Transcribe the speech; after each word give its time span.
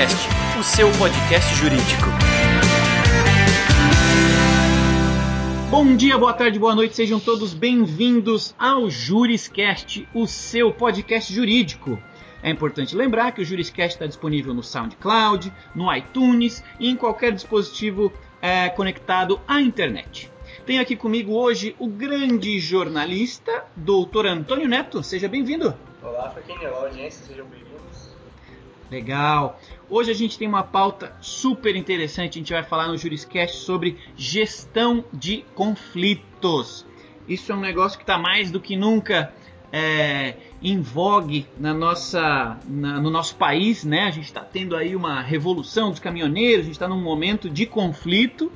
Juriscast, 0.00 0.28
o 0.58 0.62
seu 0.62 0.90
podcast 0.92 1.54
jurídico. 1.56 2.06
Bom 5.70 5.94
dia, 5.94 6.16
boa 6.16 6.32
tarde, 6.32 6.58
boa 6.58 6.74
noite, 6.74 6.96
sejam 6.96 7.20
todos 7.20 7.52
bem-vindos 7.52 8.54
ao 8.58 8.88
Juriscast, 8.88 10.08
o 10.14 10.26
seu 10.26 10.72
podcast 10.72 11.30
jurídico. 11.30 12.02
É 12.42 12.48
importante 12.48 12.96
lembrar 12.96 13.32
que 13.32 13.42
o 13.42 13.44
Juriscast 13.44 13.96
está 13.96 14.06
disponível 14.06 14.54
no 14.54 14.62
SoundCloud, 14.62 15.52
no 15.74 15.94
iTunes 15.94 16.64
e 16.78 16.88
em 16.88 16.96
qualquer 16.96 17.32
dispositivo 17.32 18.10
é, 18.40 18.70
conectado 18.70 19.38
à 19.46 19.60
internet. 19.60 20.32
Tenho 20.64 20.80
aqui 20.80 20.96
comigo 20.96 21.34
hoje 21.34 21.76
o 21.78 21.86
grande 21.86 22.58
jornalista, 22.58 23.66
doutor 23.76 24.24
Antônio 24.24 24.66
Neto. 24.66 25.02
Seja 25.02 25.28
bem-vindo. 25.28 25.74
Olá, 26.02 26.30
Faquinha. 26.30 26.70
Olá, 26.70 26.86
audiência. 26.86 27.26
Sejam 27.26 27.44
bem-vindos. 27.44 27.89
Legal. 28.90 29.60
Hoje 29.88 30.10
a 30.10 30.14
gente 30.14 30.36
tem 30.36 30.48
uma 30.48 30.64
pauta 30.64 31.16
super 31.20 31.76
interessante. 31.76 32.38
A 32.38 32.40
gente 32.40 32.52
vai 32.52 32.64
falar 32.64 32.88
no 32.88 32.96
Juriscast 32.96 33.58
sobre 33.58 33.96
gestão 34.16 35.04
de 35.12 35.44
conflitos. 35.54 36.84
Isso 37.28 37.52
é 37.52 37.54
um 37.54 37.60
negócio 37.60 37.96
que 37.96 38.02
está 38.02 38.18
mais 38.18 38.50
do 38.50 38.60
que 38.60 38.74
nunca 38.74 39.32
é, 39.72 40.34
em 40.60 40.80
vogue 40.80 41.46
na 41.56 41.72
nossa, 41.72 42.58
na, 42.66 43.00
no 43.00 43.10
nosso 43.10 43.36
país, 43.36 43.84
né? 43.84 44.06
A 44.06 44.10
gente 44.10 44.24
está 44.24 44.40
tendo 44.40 44.74
aí 44.74 44.96
uma 44.96 45.22
revolução 45.22 45.90
dos 45.90 46.00
caminhoneiros, 46.00 46.62
a 46.62 46.64
gente 46.64 46.72
está 46.72 46.88
num 46.88 47.00
momento 47.00 47.48
de 47.48 47.66
conflito 47.66 48.50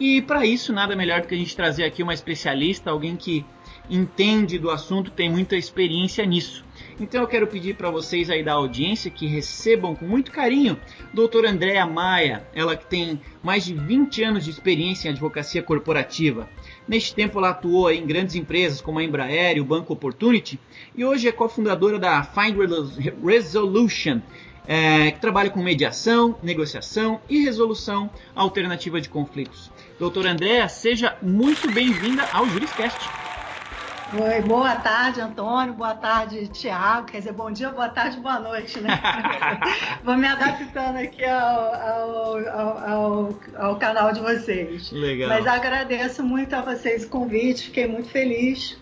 e 0.00 0.22
para 0.22 0.46
isso 0.46 0.72
nada 0.72 0.96
melhor 0.96 1.20
do 1.20 1.28
que 1.28 1.34
a 1.34 1.38
gente 1.38 1.54
trazer 1.54 1.84
aqui 1.84 2.02
uma 2.02 2.14
especialista, 2.14 2.90
alguém 2.90 3.16
que 3.16 3.44
entende 3.90 4.58
do 4.58 4.70
assunto, 4.70 5.10
tem 5.10 5.30
muita 5.30 5.56
experiência 5.56 6.24
nisso. 6.24 6.64
Então 7.00 7.22
eu 7.22 7.26
quero 7.26 7.46
pedir 7.46 7.74
para 7.74 7.90
vocês 7.90 8.30
aí 8.30 8.44
da 8.44 8.52
audiência 8.52 9.10
que 9.10 9.26
recebam 9.26 9.96
com 9.96 10.04
muito 10.04 10.30
carinho 10.30 10.78
doutora 11.12 11.50
Andréa 11.50 11.84
Maia, 11.84 12.46
ela 12.54 12.76
que 12.76 12.86
tem 12.86 13.20
mais 13.42 13.64
de 13.64 13.74
20 13.74 14.22
anos 14.22 14.44
de 14.44 14.50
experiência 14.50 15.08
em 15.08 15.10
advocacia 15.10 15.62
corporativa. 15.62 16.48
Neste 16.86 17.14
tempo 17.14 17.38
ela 17.38 17.50
atuou 17.50 17.90
em 17.90 18.06
grandes 18.06 18.36
empresas 18.36 18.80
como 18.80 19.00
a 19.00 19.04
Embraer 19.04 19.56
e 19.56 19.60
o 19.60 19.64
Banco 19.64 19.92
Opportunity 19.92 20.58
e 20.96 21.04
hoje 21.04 21.26
é 21.26 21.32
cofundadora 21.32 21.98
da 21.98 22.22
Find 22.22 22.56
Resolution, 23.24 24.20
é, 24.66 25.10
que 25.10 25.20
trabalha 25.20 25.50
com 25.50 25.60
mediação, 25.60 26.36
negociação 26.42 27.20
e 27.28 27.42
resolução 27.42 28.08
alternativa 28.36 29.00
de 29.00 29.08
conflitos. 29.08 29.70
Doutora 29.98 30.30
Andréa, 30.30 30.68
seja 30.68 31.16
muito 31.20 31.70
bem-vinda 31.72 32.24
ao 32.32 32.46
Juriscast. 32.46 33.23
Oi, 34.12 34.42
boa 34.42 34.76
tarde, 34.76 35.20
Antônio. 35.20 35.74
Boa 35.74 35.94
tarde, 35.94 36.46
Tiago. 36.48 37.06
Quer 37.06 37.18
dizer, 37.18 37.32
bom 37.32 37.50
dia, 37.50 37.70
boa 37.70 37.88
tarde, 37.88 38.20
boa 38.20 38.38
noite, 38.38 38.78
né? 38.80 39.00
Vou 40.04 40.16
me 40.16 40.26
adaptando 40.26 40.98
aqui 40.98 41.24
ao, 41.24 41.74
ao, 41.74 42.48
ao, 42.48 43.34
ao, 43.56 43.76
canal 43.76 44.12
de 44.12 44.20
vocês. 44.20 44.92
Legal. 44.92 45.28
Mas 45.30 45.46
agradeço 45.46 46.22
muito 46.22 46.54
a 46.54 46.60
vocês 46.60 47.04
o 47.04 47.08
convite, 47.08 47.64
fiquei 47.64 47.86
muito 47.86 48.08
feliz. 48.10 48.78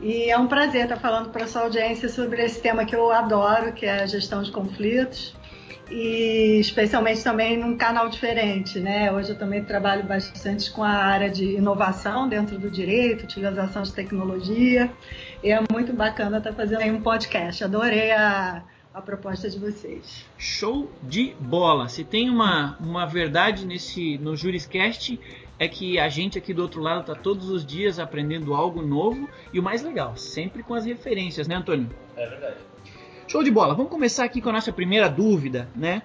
E 0.00 0.28
é 0.28 0.36
um 0.36 0.48
prazer 0.48 0.82
estar 0.82 0.98
falando 0.98 1.30
para 1.30 1.44
a 1.44 1.48
sua 1.48 1.62
audiência 1.62 2.08
sobre 2.08 2.44
esse 2.44 2.60
tema 2.60 2.84
que 2.84 2.96
eu 2.96 3.10
adoro, 3.12 3.72
que 3.72 3.86
é 3.86 4.02
a 4.02 4.06
gestão 4.06 4.42
de 4.42 4.50
conflitos 4.50 5.34
e 5.90 6.58
especialmente 6.60 7.22
também 7.22 7.56
num 7.56 7.76
canal 7.76 8.08
diferente, 8.08 8.80
né? 8.80 9.12
Hoje 9.12 9.30
eu 9.30 9.38
também 9.38 9.62
trabalho 9.62 10.04
bastante 10.04 10.70
com 10.70 10.82
a 10.82 10.88
área 10.88 11.30
de 11.30 11.56
inovação 11.56 12.28
dentro 12.28 12.58
do 12.58 12.70
direito, 12.70 13.24
utilização 13.24 13.82
de 13.82 13.92
tecnologia, 13.92 14.90
e 15.42 15.50
é 15.50 15.60
muito 15.70 15.92
bacana 15.92 16.38
estar 16.38 16.52
fazendo 16.52 16.80
aí 16.80 16.90
um 16.90 17.00
podcast. 17.00 17.64
Adorei 17.64 18.12
a, 18.12 18.62
a 18.92 19.02
proposta 19.02 19.48
de 19.48 19.58
vocês. 19.58 20.24
Show 20.38 20.90
de 21.02 21.34
bola! 21.38 21.88
Se 21.88 22.04
tem 22.04 22.30
uma, 22.30 22.76
uma 22.80 23.06
verdade 23.06 23.66
nesse 23.66 24.18
no 24.18 24.36
Juriscast 24.36 25.20
é 25.58 25.68
que 25.68 25.98
a 25.98 26.08
gente 26.08 26.38
aqui 26.38 26.52
do 26.52 26.62
outro 26.62 26.80
lado 26.80 27.02
está 27.02 27.14
todos 27.14 27.48
os 27.48 27.64
dias 27.64 27.98
aprendendo 27.98 28.54
algo 28.54 28.82
novo 28.82 29.28
e 29.52 29.60
o 29.60 29.62
mais 29.62 29.82
legal, 29.82 30.16
sempre 30.16 30.62
com 30.62 30.74
as 30.74 30.84
referências, 30.84 31.46
né, 31.46 31.54
Antônio? 31.56 31.88
É 32.16 32.26
verdade. 32.26 32.73
Show 33.26 33.42
de 33.42 33.50
bola. 33.50 33.74
Vamos 33.74 33.90
começar 33.90 34.24
aqui 34.24 34.40
com 34.40 34.50
a 34.50 34.52
nossa 34.52 34.72
primeira 34.72 35.08
dúvida, 35.08 35.68
né? 35.74 36.02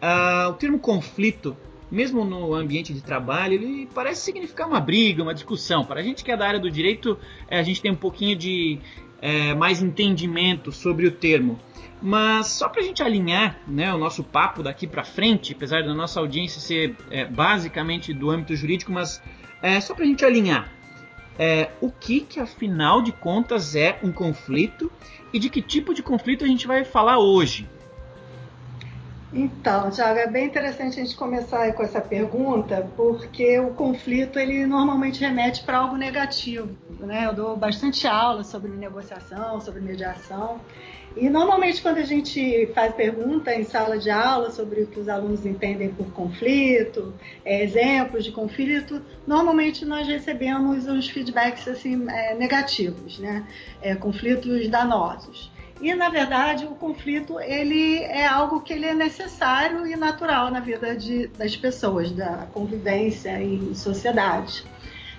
Uh, 0.00 0.50
o 0.50 0.52
termo 0.54 0.78
conflito, 0.78 1.56
mesmo 1.90 2.24
no 2.24 2.54
ambiente 2.54 2.94
de 2.94 3.02
trabalho, 3.02 3.54
ele 3.54 3.88
parece 3.92 4.22
significar 4.22 4.68
uma 4.68 4.80
briga, 4.80 5.22
uma 5.22 5.34
discussão. 5.34 5.84
Para 5.84 6.00
a 6.00 6.02
gente 6.02 6.22
que 6.24 6.30
é 6.30 6.36
da 6.36 6.46
área 6.46 6.60
do 6.60 6.70
direito, 6.70 7.18
é, 7.48 7.58
a 7.58 7.62
gente 7.62 7.82
tem 7.82 7.90
um 7.90 7.96
pouquinho 7.96 8.36
de 8.36 8.78
é, 9.20 9.52
mais 9.54 9.82
entendimento 9.82 10.70
sobre 10.70 11.06
o 11.06 11.10
termo. 11.10 11.58
Mas 12.00 12.46
só 12.46 12.68
para 12.68 12.80
a 12.80 12.84
gente 12.84 13.02
alinhar 13.02 13.58
né, 13.66 13.92
o 13.92 13.98
nosso 13.98 14.22
papo 14.22 14.62
daqui 14.62 14.86
para 14.86 15.04
frente, 15.04 15.52
apesar 15.52 15.82
da 15.82 15.92
nossa 15.92 16.20
audiência 16.20 16.60
ser 16.60 16.96
é, 17.10 17.26
basicamente 17.26 18.14
do 18.14 18.30
âmbito 18.30 18.54
jurídico, 18.54 18.92
mas 18.92 19.20
é, 19.60 19.80
só 19.80 19.92
para 19.92 20.04
a 20.04 20.06
gente 20.06 20.24
alinhar 20.24 20.72
é, 21.40 21.70
o 21.80 21.90
que, 21.90 22.20
que 22.20 22.38
afinal 22.38 23.00
de 23.00 23.12
contas 23.12 23.74
é 23.74 23.98
um 24.02 24.12
conflito 24.12 24.92
e 25.32 25.38
de 25.38 25.48
que 25.48 25.62
tipo 25.62 25.94
de 25.94 26.02
conflito 26.02 26.44
a 26.44 26.46
gente 26.46 26.66
vai 26.66 26.84
falar 26.84 27.18
hoje. 27.18 27.66
Então, 29.32 29.90
Thiago, 29.90 30.18
é 30.18 30.26
bem 30.26 30.46
interessante 30.46 30.98
a 30.98 31.04
gente 31.04 31.14
começar 31.14 31.72
com 31.72 31.84
essa 31.84 32.00
pergunta, 32.00 32.90
porque 32.96 33.60
o 33.60 33.70
conflito 33.74 34.40
ele 34.40 34.66
normalmente 34.66 35.20
remete 35.20 35.62
para 35.62 35.78
algo 35.78 35.96
negativo. 35.96 36.68
Né? 36.98 37.26
Eu 37.26 37.34
dou 37.34 37.56
bastante 37.56 38.08
aula 38.08 38.42
sobre 38.42 38.72
negociação, 38.72 39.60
sobre 39.60 39.80
mediação, 39.80 40.60
e 41.16 41.28
normalmente 41.28 41.82
quando 41.82 41.98
a 41.98 42.04
gente 42.04 42.68
faz 42.74 42.94
pergunta 42.94 43.52
em 43.52 43.64
sala 43.64 43.98
de 43.98 44.10
aula 44.10 44.50
sobre 44.50 44.82
o 44.82 44.86
que 44.86 45.00
os 45.00 45.08
alunos 45.08 45.44
entendem 45.44 45.88
por 45.88 46.06
conflito, 46.12 47.12
é, 47.44 47.64
exemplos 47.64 48.24
de 48.24 48.30
conflito, 48.30 49.02
normalmente 49.26 49.84
nós 49.84 50.06
recebemos 50.06 50.86
uns 50.86 51.08
feedbacks 51.08 51.66
assim 51.66 52.08
é, 52.08 52.34
negativos, 52.34 53.18
né? 53.18 53.44
É, 53.82 53.94
conflitos 53.96 54.68
danosos. 54.68 55.50
E 55.80 55.94
na 55.94 56.08
verdade 56.08 56.66
o 56.66 56.74
conflito 56.74 57.40
ele 57.40 57.98
é 57.98 58.26
algo 58.26 58.60
que 58.60 58.72
ele 58.72 58.86
é 58.86 58.94
necessário 58.94 59.86
e 59.86 59.96
natural 59.96 60.50
na 60.50 60.60
vida 60.60 60.94
de, 60.94 61.26
das 61.28 61.56
pessoas, 61.56 62.10
da 62.12 62.46
convivência 62.52 63.42
em 63.42 63.74
sociedade. 63.74 64.64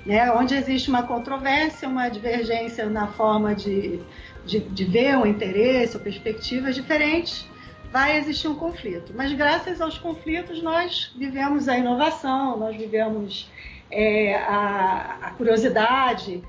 Né, 0.03 0.31
onde 0.31 0.55
existe 0.55 0.89
uma 0.89 1.03
controvérsia, 1.03 1.87
uma 1.87 2.09
divergência 2.09 2.89
na 2.89 3.05
forma 3.07 3.53
de 3.53 3.99
de, 4.45 4.59
de 4.59 4.85
ver 4.85 5.17
um 5.17 5.25
interesse 5.25 5.95
ou 5.95 6.03
perspectivas 6.03 6.75
diferentes, 6.75 7.47
vai 7.91 8.17
existir 8.17 8.47
um 8.47 8.55
conflito. 8.55 9.13
Mas 9.15 9.33
graças 9.33 9.81
aos 9.81 9.97
conflitos 9.97 10.61
nós 10.61 11.13
vivemos 11.17 11.67
a 11.67 11.77
inovação, 11.77 12.57
nós 12.57 12.75
vivemos 12.75 13.49
é, 13.89 14.35
a, 14.35 15.17
a, 15.21 15.31
curiosidade, 15.31 16.41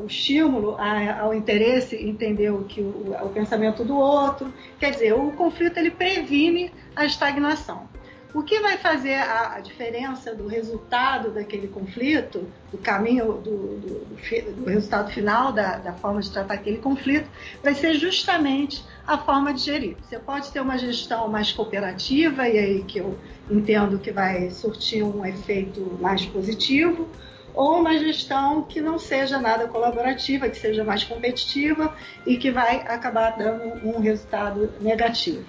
o 0.00 0.06
estímulo 0.06 0.76
ao 1.18 1.34
interesse 1.34 1.96
o, 1.96 2.64
que 2.64 2.80
o, 2.80 3.16
o 3.22 3.28
pensamento 3.30 3.84
do 3.84 3.96
outro. 3.96 4.52
Quer 4.78 4.92
dizer, 4.92 5.12
o 5.12 5.32
conflito 5.32 5.78
ele 5.78 5.90
previne 5.90 6.72
a 6.94 7.04
estagnação. 7.04 7.88
O 8.32 8.44
que 8.44 8.60
vai 8.60 8.78
fazer 8.78 9.14
a, 9.14 9.56
a 9.56 9.60
diferença 9.60 10.32
do 10.32 10.46
resultado 10.46 11.32
daquele 11.32 11.66
conflito, 11.66 12.46
do 12.70 12.78
caminho, 12.78 13.32
do, 13.32 13.78
do, 13.78 14.54
do 14.54 14.70
resultado 14.70 15.10
final 15.10 15.52
da, 15.52 15.78
da, 15.78 15.92
forma 15.94 16.20
de 16.20 16.30
tratar 16.30 16.54
aquele 16.54 16.78
conflito, 16.78 17.28
vai 17.60 17.74
ser 17.74 17.94
justamente 17.94 18.84
a 19.04 19.18
forma 19.18 19.52
de 19.52 19.62
gerir. 19.62 19.96
Você 20.00 20.16
pode 20.16 20.52
ter 20.52 20.60
uma 20.60 20.78
gestão 20.78 21.26
mais 21.28 21.50
cooperativa, 21.50 22.48
e 22.48 22.56
aí 22.56 22.84
que 22.84 22.98
eu 22.98 23.18
entendo 23.50 23.98
que 23.98 24.12
vai 24.12 24.48
surtir 24.50 25.02
um 25.02 25.26
efeito 25.26 25.98
mais 26.00 26.24
positivo, 26.24 27.08
ou 27.54 27.78
uma 27.78 27.98
gestão 27.98 28.62
que 28.62 28.80
não 28.80 28.98
seja 28.98 29.38
nada 29.38 29.66
colaborativa, 29.66 30.48
que 30.48 30.56
seja 30.56 30.84
mais 30.84 31.04
competitiva 31.04 31.94
e 32.26 32.36
que 32.36 32.50
vai 32.50 32.76
acabar 32.76 33.36
dando 33.36 33.86
um 33.86 34.00
resultado 34.00 34.72
negativo. 34.80 35.44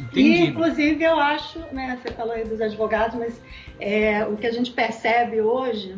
Entendi. 0.00 0.20
E, 0.20 0.46
inclusive, 0.46 1.02
eu 1.02 1.18
acho, 1.18 1.58
né, 1.72 1.98
você 2.00 2.12
falou 2.12 2.34
aí 2.34 2.44
dos 2.44 2.60
advogados, 2.60 3.18
mas 3.18 3.40
é, 3.80 4.24
o 4.26 4.36
que 4.36 4.46
a 4.46 4.52
gente 4.52 4.70
percebe 4.70 5.40
hoje 5.40 5.96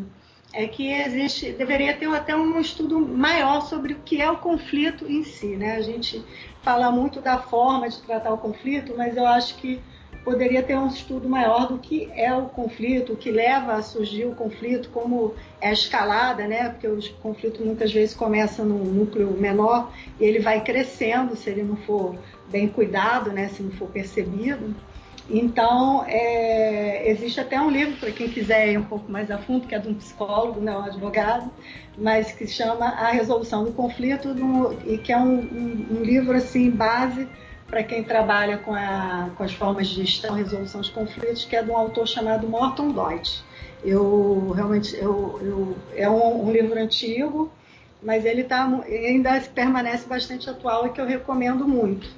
é 0.52 0.66
que 0.66 0.90
existe, 0.90 1.52
deveria 1.52 1.94
ter 1.94 2.08
até 2.08 2.34
um 2.34 2.58
estudo 2.58 2.98
maior 3.00 3.60
sobre 3.62 3.92
o 3.92 4.00
que 4.00 4.20
é 4.20 4.30
o 4.30 4.38
conflito 4.38 5.06
em 5.06 5.22
si, 5.22 5.56
né? 5.56 5.76
A 5.76 5.82
gente 5.82 6.24
fala 6.62 6.90
muito 6.90 7.20
da 7.20 7.38
forma 7.38 7.88
de 7.88 8.00
tratar 8.00 8.32
o 8.32 8.38
conflito, 8.38 8.94
mas 8.96 9.16
eu 9.16 9.26
acho 9.26 9.56
que 9.56 9.80
poderia 10.28 10.62
ter 10.62 10.76
um 10.76 10.88
estudo 10.88 11.26
maior 11.26 11.68
do 11.68 11.78
que 11.78 12.10
é 12.14 12.34
o 12.34 12.42
conflito, 12.50 13.14
o 13.14 13.16
que 13.16 13.30
leva 13.30 13.72
a 13.72 13.82
surgir 13.82 14.26
o 14.26 14.34
conflito, 14.34 14.90
como 14.90 15.34
é 15.58 15.70
a 15.70 15.72
escalada, 15.72 16.46
né? 16.46 16.68
Porque 16.68 16.86
o 16.86 17.00
conflito 17.22 17.64
muitas 17.64 17.90
vezes 17.90 18.14
começa 18.14 18.62
num 18.62 18.84
núcleo 18.84 19.30
menor 19.30 19.90
e 20.20 20.24
ele 20.24 20.40
vai 20.40 20.62
crescendo 20.62 21.34
se 21.34 21.48
ele 21.48 21.62
não 21.62 21.76
for 21.76 22.14
bem 22.50 22.68
cuidado, 22.68 23.32
né? 23.32 23.48
Se 23.48 23.62
não 23.62 23.70
for 23.70 23.88
percebido. 23.88 24.74
Então, 25.30 26.04
é, 26.06 27.10
existe 27.10 27.40
até 27.40 27.58
um 27.58 27.70
livro 27.70 27.96
para 27.96 28.10
quem 28.10 28.28
quiser 28.28 28.68
ir 28.68 28.78
um 28.78 28.84
pouco 28.84 29.10
mais 29.10 29.30
a 29.30 29.38
fundo, 29.38 29.66
que 29.66 29.74
é 29.74 29.78
de 29.78 29.88
um 29.88 29.94
psicólogo, 29.94 30.60
não 30.60 30.80
um 30.80 30.84
advogado, 30.84 31.50
mas 31.96 32.32
que 32.32 32.46
chama 32.46 32.84
A 32.84 33.10
Resolução 33.12 33.64
do 33.64 33.72
Conflito, 33.72 34.28
e 34.86 34.98
que 34.98 35.10
é 35.10 35.16
um, 35.16 35.38
um, 35.38 35.86
um 35.98 36.02
livro 36.02 36.36
assim 36.36 36.70
base 36.70 37.26
para 37.68 37.82
quem 37.82 38.02
trabalha 38.02 38.58
com, 38.58 38.74
a, 38.74 39.30
com, 39.36 39.44
as 39.44 39.52
formas 39.52 39.88
de 39.88 40.02
gestão 40.02 40.34
resolução 40.34 40.80
de 40.80 40.90
conflitos, 40.90 41.44
que 41.44 41.54
é 41.54 41.62
de 41.62 41.70
um 41.70 41.76
autor 41.76 42.08
chamado 42.08 42.48
Morton 42.48 42.90
Deutsch. 42.90 43.42
Eu 43.84 44.52
realmente 44.56 44.96
eu, 44.96 45.38
eu 45.42 45.76
é 45.94 46.08
um, 46.08 46.48
um, 46.48 46.50
livro 46.50 46.78
antigo, 46.80 47.52
mas 48.02 48.24
ele 48.24 48.42
tá, 48.42 48.66
ainda 48.86 49.40
permanece 49.54 50.08
bastante 50.08 50.48
atual 50.48 50.86
e 50.86 50.90
que 50.90 51.00
eu 51.00 51.06
recomendo 51.06 51.68
muito. 51.68 52.08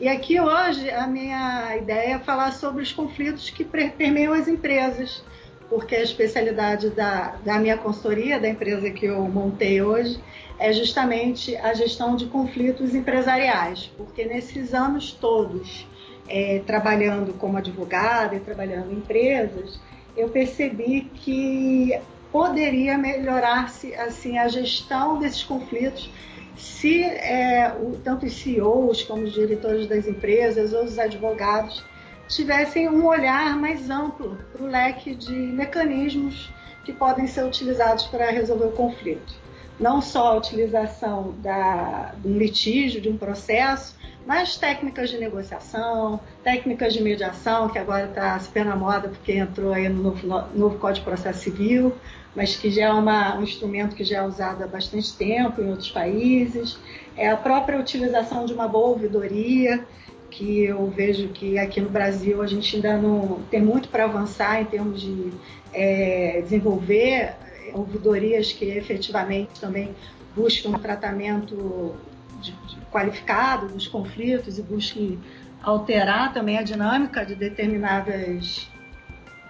E 0.00 0.08
aqui 0.08 0.40
hoje 0.40 0.90
a 0.90 1.06
minha 1.06 1.76
ideia 1.76 2.16
é 2.16 2.18
falar 2.18 2.52
sobre 2.52 2.82
os 2.82 2.92
conflitos 2.92 3.50
que 3.50 3.64
permeiam 3.64 4.34
as 4.34 4.48
empresas, 4.48 5.22
porque 5.70 5.94
a 5.94 6.02
especialidade 6.02 6.90
da, 6.90 7.36
da 7.44 7.58
minha 7.58 7.76
consultoria, 7.76 8.38
da 8.38 8.48
empresa 8.48 8.90
que 8.90 9.06
eu 9.06 9.20
montei 9.22 9.80
hoje, 9.80 10.20
é 10.58 10.72
justamente 10.72 11.56
a 11.56 11.72
gestão 11.72 12.16
de 12.16 12.26
conflitos 12.26 12.94
empresariais, 12.94 13.90
porque 13.96 14.24
nesses 14.24 14.74
anos 14.74 15.12
todos 15.12 15.86
é, 16.28 16.60
trabalhando 16.66 17.32
como 17.34 17.56
advogada 17.56 18.34
e 18.34 18.40
trabalhando 18.40 18.92
em 18.92 18.96
empresas, 18.96 19.80
eu 20.16 20.28
percebi 20.28 21.10
que 21.14 21.98
poderia 22.32 22.98
melhorar-se 22.98 23.94
assim 23.94 24.36
a 24.36 24.48
gestão 24.48 25.18
desses 25.18 25.42
conflitos 25.42 26.10
se 26.56 27.04
é, 27.04 27.72
o, 27.80 27.96
tanto 28.02 28.26
os 28.26 28.32
CEOs 28.32 29.02
como 29.04 29.22
os 29.22 29.32
diretores 29.32 29.86
das 29.86 30.06
empresas 30.06 30.72
ou 30.72 30.84
os 30.84 30.98
advogados 30.98 31.84
tivessem 32.28 32.88
um 32.88 33.06
olhar 33.06 33.56
mais 33.56 33.88
amplo 33.88 34.36
para 34.52 34.62
o 34.62 34.66
leque 34.66 35.14
de 35.14 35.32
mecanismos 35.32 36.52
que 36.84 36.92
podem 36.92 37.26
ser 37.26 37.44
utilizados 37.44 38.06
para 38.06 38.30
resolver 38.30 38.66
o 38.66 38.72
conflito. 38.72 39.47
Não 39.78 40.00
só 40.02 40.32
a 40.32 40.36
utilização 40.36 41.34
da, 41.38 42.12
de 42.20 42.28
um 42.28 42.36
litígio, 42.36 43.00
de 43.00 43.08
um 43.08 43.16
processo, 43.16 43.96
mas 44.26 44.56
técnicas 44.56 45.08
de 45.08 45.18
negociação, 45.18 46.20
técnicas 46.42 46.92
de 46.92 47.02
mediação, 47.02 47.68
que 47.68 47.78
agora 47.78 48.06
está 48.06 48.38
super 48.40 48.64
na 48.64 48.76
moda 48.76 49.08
porque 49.08 49.32
entrou 49.32 49.72
aí 49.72 49.88
no 49.88 50.02
novo, 50.02 50.26
novo 50.54 50.78
Código 50.78 51.04
de 51.04 51.10
Processo 51.10 51.44
Civil, 51.44 51.94
mas 52.34 52.56
que 52.56 52.70
já 52.70 52.86
é 52.86 52.92
uma, 52.92 53.38
um 53.38 53.42
instrumento 53.42 53.96
que 53.96 54.04
já 54.04 54.18
é 54.18 54.22
usado 54.22 54.62
há 54.62 54.66
bastante 54.66 55.16
tempo 55.16 55.62
em 55.62 55.70
outros 55.70 55.90
países. 55.90 56.78
É 57.16 57.30
a 57.30 57.36
própria 57.36 57.78
utilização 57.78 58.44
de 58.44 58.52
uma 58.52 58.68
boa 58.68 58.88
ouvidoria, 58.88 59.84
que 60.30 60.64
eu 60.64 60.86
vejo 60.88 61.28
que 61.28 61.58
aqui 61.58 61.80
no 61.80 61.88
Brasil 61.88 62.42
a 62.42 62.46
gente 62.46 62.76
ainda 62.76 62.96
não 62.96 63.40
tem 63.50 63.62
muito 63.62 63.88
para 63.88 64.04
avançar 64.04 64.60
em 64.60 64.64
termos 64.66 65.00
de 65.00 65.32
é, 65.72 66.40
desenvolver 66.42 67.34
ouvidorias 67.74 68.52
que 68.52 68.64
efetivamente 68.66 69.60
também 69.60 69.94
buscam 70.34 70.70
um 70.70 70.78
tratamento 70.78 71.94
de, 72.40 72.52
de 72.52 72.76
qualificado 72.92 73.68
dos 73.68 73.86
conflitos 73.86 74.58
e 74.58 74.62
busquem 74.62 75.18
alterar 75.62 76.32
também 76.32 76.58
a 76.58 76.62
dinâmica 76.62 77.24
de 77.24 77.34
determinadas 77.34 78.68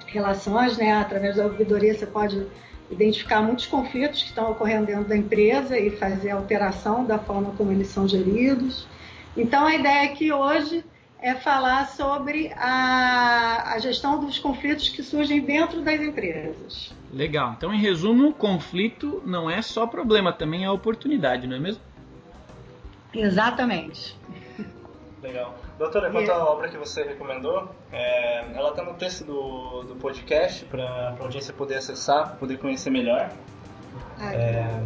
relações, 0.07 0.77
né? 0.77 0.93
Através 0.93 1.37
da 1.37 1.45
ouvidoria 1.45 1.95
você 1.95 2.07
pode 2.07 2.47
identificar 2.91 3.43
muitos 3.43 3.67
conflitos 3.67 4.23
que 4.23 4.31
estão 4.31 4.51
ocorrendo 4.51 4.87
dentro 4.87 5.05
da 5.05 5.17
empresa 5.17 5.79
e 5.79 5.91
fazer 5.91 6.31
alteração 6.31 7.05
da 7.05 7.19
forma 7.19 7.53
como 7.57 7.71
eles 7.71 7.89
são 7.89 8.09
geridos. 8.09 8.87
Então, 9.37 9.67
a 9.67 9.75
ideia 9.75 10.11
aqui 10.11 10.33
hoje 10.33 10.85
é 11.21 11.35
falar 11.35 11.89
sobre 11.89 12.53
a, 12.57 13.73
a 13.75 13.79
gestão 13.79 14.25
dos 14.25 14.39
conflitos 14.39 14.89
que 14.89 15.03
surgem 15.03 15.41
dentro 15.41 15.83
das 15.83 16.01
empresas. 16.01 16.93
Legal. 17.13 17.55
Então, 17.57 17.73
em 17.73 17.81
resumo, 17.81 18.33
conflito 18.33 19.23
não 19.25 19.49
é 19.49 19.63
só 19.63 19.87
problema, 19.87 20.33
também 20.33 20.65
é 20.65 20.71
oportunidade, 20.71 21.47
não 21.47 21.57
é 21.57 21.59
mesmo? 21.59 21.83
Exatamente. 23.15 24.17
Legal. 25.23 25.59
Doutora, 25.79 26.11
quanto 26.11 26.31
à 26.31 26.45
obra 26.45 26.69
que 26.69 26.77
você 26.77 27.03
recomendou, 27.03 27.75
é, 27.93 28.45
ela 28.55 28.71
está 28.71 28.83
no 28.83 28.95
texto 28.95 29.25
do, 29.25 29.83
do 29.83 29.97
podcast 29.97 30.65
para 30.67 30.85
a 30.85 31.23
audiência 31.23 31.53
poder 31.55 31.77
acessar, 31.77 32.37
poder 32.37 32.59
conhecer 32.59 32.91
melhor. 32.91 33.31
Ah, 34.19 34.35
é... 34.35 34.83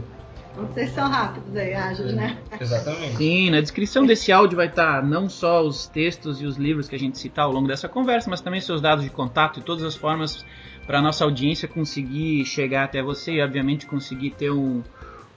Vocês 0.54 0.90
são 0.90 1.08
rápidos 1.08 1.56
aí, 1.56 1.72
ágeis, 1.72 2.12
né? 2.12 2.38
Exatamente. 2.60 3.16
Sim, 3.16 3.50
na 3.50 3.60
descrição 3.62 4.04
desse 4.04 4.30
áudio 4.30 4.56
vai 4.56 4.66
estar 4.66 5.00
tá 5.00 5.02
não 5.02 5.28
só 5.28 5.62
os 5.62 5.86
textos 5.86 6.42
e 6.42 6.46
os 6.46 6.56
livros 6.56 6.88
que 6.88 6.94
a 6.94 6.98
gente 6.98 7.19
citar 7.19 7.46
ao 7.46 7.52
longo 7.52 7.66
dessa 7.66 7.88
conversa, 7.88 8.28
mas 8.28 8.42
também 8.42 8.60
seus 8.60 8.80
dados 8.80 9.02
de 9.02 9.10
contato 9.10 9.60
e 9.60 9.62
todas 9.62 9.82
as 9.82 9.96
formas 9.96 10.44
para 10.87 10.99
a 10.99 11.02
nossa 11.02 11.25
audiência 11.25 11.69
conseguir 11.69 12.44
chegar 12.44 12.84
até 12.84 13.02
você 13.02 13.32
e, 13.32 13.43
obviamente, 13.43 13.87
conseguir 13.87 14.31
ter 14.31 14.50
um, 14.50 14.82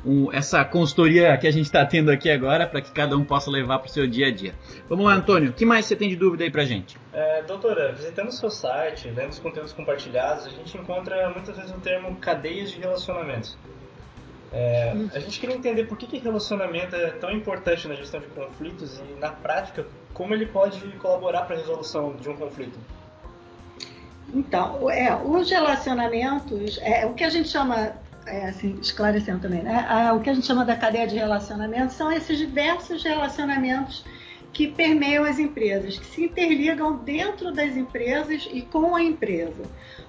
um, 0.06 0.32
essa 0.32 0.64
consultoria 0.64 1.36
que 1.38 1.48
a 1.48 1.52
gente 1.52 1.66
está 1.66 1.86
tendo 1.86 2.12
aqui 2.12 2.30
agora 2.30 2.68
para 2.68 2.82
que 2.82 2.92
cada 2.92 3.18
um 3.18 3.24
possa 3.24 3.50
levar 3.50 3.80
para 3.80 3.88
o 3.88 3.92
seu 3.92 4.08
dia 4.08 4.28
a 4.28 4.32
dia. 4.32 4.54
Vamos 4.88 5.06
lá, 5.06 5.14
Antônio, 5.14 5.50
o 5.50 5.54
que 5.54 5.66
mais 5.66 5.86
você 5.86 5.96
tem 5.96 6.10
de 6.10 6.16
dúvida 6.16 6.44
aí 6.44 6.52
para 6.52 6.64
gente? 6.64 6.98
É, 7.12 7.42
doutora, 7.44 7.92
visitando 7.94 8.30
o 8.30 8.32
seu 8.32 8.52
site, 8.52 9.10
lendo 9.10 9.32
os 9.32 9.40
conteúdos 9.40 9.74
compartilhados, 9.74 10.46
a 10.46 10.50
gente 10.50 10.78
encontra 10.78 11.30
muitas 11.30 11.56
vezes 11.56 11.72
o 11.72 11.80
termo 11.80 12.16
cadeias 12.18 12.72
de 12.72 12.80
relacionamentos. 12.80 13.58
É, 14.54 14.94
a 15.14 15.20
gente 15.20 15.40
queria 15.40 15.56
entender 15.56 15.84
por 15.86 15.98
que, 15.98 16.08
que 16.08 16.18
relacionamento 16.18 16.96
é 16.96 17.10
tão 17.12 17.32
importante 17.32 17.88
na 17.88 17.96
gestão 17.96 18.22
de 18.22 18.28
conflitos 18.28 19.00
e, 19.00 19.20
na 19.20 19.30
prática, 19.30 19.86
como 20.14 20.34
ele 20.34 20.46
pode 20.46 20.80
colaborar 20.98 21.42
para 21.42 21.56
a 21.56 21.60
resolução 21.60 22.16
de 22.16 22.30
um 22.30 22.38
conflito. 22.38 22.80
Então, 24.34 24.90
é, 24.90 25.16
os 25.16 25.50
relacionamentos, 25.50 26.80
é, 26.82 27.06
o 27.06 27.14
que 27.14 27.24
a 27.24 27.30
gente 27.30 27.48
chama 27.48 27.94
é, 28.26 28.48
assim, 28.48 28.78
esclarecendo 28.82 29.40
também, 29.40 29.62
né? 29.62 30.12
o 30.14 30.20
que 30.20 30.30
a 30.30 30.34
gente 30.34 30.48
chama 30.48 30.66
da 30.66 30.76
cadeia 30.76 31.08
de 31.08 31.16
relacionamentos 31.16 31.96
são 31.96 32.12
esses 32.12 32.38
diversos 32.38 33.04
relacionamentos 33.04 34.04
que 34.52 34.68
permeiam 34.68 35.26
as 35.26 35.38
empresas, 35.38 35.98
que 35.98 36.06
se 36.06 36.24
interligam 36.24 36.98
dentro 36.98 37.52
das 37.52 37.76
empresas 37.76 38.48
e 38.52 38.62
com 38.62 38.96
a 38.96 39.04
empresa. 39.04 39.64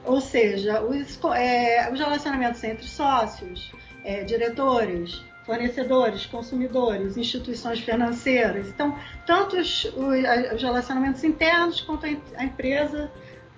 Ou 0.05 0.21
seja, 0.21 0.81
os, 0.83 1.19
é, 1.35 1.91
os 1.93 1.99
relacionamentos 1.99 2.63
entre 2.63 2.87
sócios, 2.87 3.73
é, 4.05 4.23
diretores, 4.23 5.21
fornecedores, 5.45 6.27
consumidores, 6.27 7.17
instituições 7.17 7.81
financeiras. 7.81 8.69
Então, 8.69 8.97
tanto 9.27 9.57
os, 9.57 9.85
os 9.85 10.63
relacionamentos 10.63 11.25
internos 11.25 11.81
quanto 11.81 12.07
a 12.07 12.45
empresa 12.45 13.11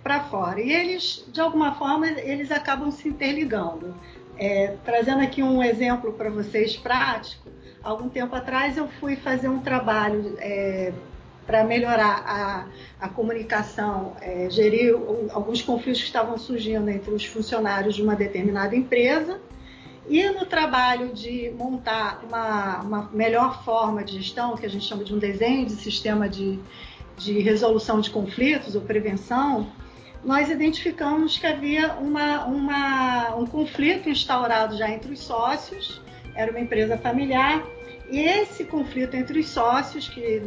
para 0.08 0.20
fora. 0.20 0.58
E 0.58 0.72
eles, 0.72 1.22
de 1.30 1.38
alguma 1.38 1.74
forma, 1.74 2.08
eles 2.08 2.50
acabam 2.50 2.90
se 2.90 3.06
interligando. 3.06 3.94
É, 4.38 4.74
trazendo 4.82 5.20
aqui 5.20 5.42
um 5.42 5.62
exemplo 5.62 6.14
para 6.14 6.30
vocês 6.30 6.74
prático, 6.76 7.50
algum 7.82 8.08
tempo 8.08 8.34
atrás 8.34 8.78
eu 8.78 8.88
fui 8.88 9.16
fazer 9.16 9.48
um 9.48 9.58
trabalho 9.58 10.34
é, 10.38 10.94
para 11.46 11.62
melhorar 11.62 12.22
a, 12.24 12.66
a 13.04 13.08
comunicação, 13.10 14.16
é, 14.22 14.48
gerir 14.48 14.94
alguns 15.30 15.60
conflitos 15.60 16.00
que 16.00 16.06
estavam 16.06 16.38
surgindo 16.38 16.88
entre 16.88 17.10
os 17.10 17.26
funcionários 17.26 17.94
de 17.94 18.02
uma 18.02 18.16
determinada 18.16 18.74
empresa. 18.74 19.38
E 20.08 20.26
no 20.30 20.46
trabalho 20.46 21.12
de 21.12 21.50
montar 21.50 22.22
uma, 22.26 22.80
uma 22.80 23.10
melhor 23.12 23.62
forma 23.62 24.02
de 24.02 24.16
gestão, 24.16 24.56
que 24.56 24.64
a 24.64 24.70
gente 24.70 24.86
chama 24.86 25.04
de 25.04 25.14
um 25.14 25.18
desenho 25.18 25.66
de 25.66 25.72
sistema 25.72 26.26
de, 26.26 26.58
de 27.18 27.40
resolução 27.40 28.00
de 28.00 28.08
conflitos 28.08 28.74
ou 28.74 28.80
prevenção, 28.80 29.70
nós 30.24 30.50
identificamos 30.50 31.38
que 31.38 31.46
havia 31.46 31.94
uma, 31.94 32.44
uma, 32.44 33.36
um 33.36 33.46
conflito 33.46 34.08
instaurado 34.08 34.76
já 34.76 34.90
entre 34.90 35.12
os 35.12 35.20
sócios, 35.20 36.00
era 36.34 36.50
uma 36.50 36.60
empresa 36.60 36.96
familiar, 36.98 37.64
e 38.10 38.20
esse 38.20 38.64
conflito 38.64 39.14
entre 39.14 39.40
os 39.40 39.48
sócios, 39.48 40.08
que 40.08 40.40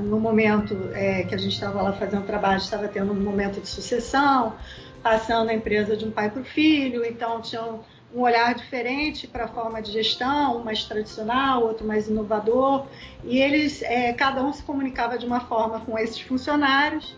no 0.00 0.20
momento 0.20 0.90
é, 0.92 1.22
que 1.22 1.34
a 1.34 1.38
gente 1.38 1.54
estava 1.54 1.80
lá 1.80 1.92
fazendo 1.94 2.26
trabalho, 2.26 2.58
estava 2.58 2.88
tendo 2.88 3.12
um 3.12 3.20
momento 3.20 3.60
de 3.60 3.68
sucessão, 3.68 4.54
passando 5.02 5.50
a 5.50 5.54
empresa 5.54 5.96
de 5.96 6.04
um 6.04 6.10
pai 6.10 6.30
para 6.30 6.42
o 6.42 6.44
filho, 6.44 7.04
então 7.04 7.40
tinham 7.40 7.80
um 8.14 8.20
olhar 8.20 8.54
diferente 8.54 9.26
para 9.26 9.44
a 9.44 9.48
forma 9.48 9.82
de 9.82 9.92
gestão, 9.92 10.58
um 10.58 10.64
mais 10.64 10.84
tradicional, 10.84 11.62
outro 11.62 11.86
mais 11.86 12.06
inovador, 12.06 12.86
e 13.24 13.38
eles, 13.38 13.82
é, 13.82 14.12
cada 14.12 14.44
um 14.44 14.52
se 14.52 14.62
comunicava 14.62 15.18
de 15.18 15.26
uma 15.26 15.40
forma 15.40 15.80
com 15.80 15.98
esses 15.98 16.20
funcionários, 16.20 17.16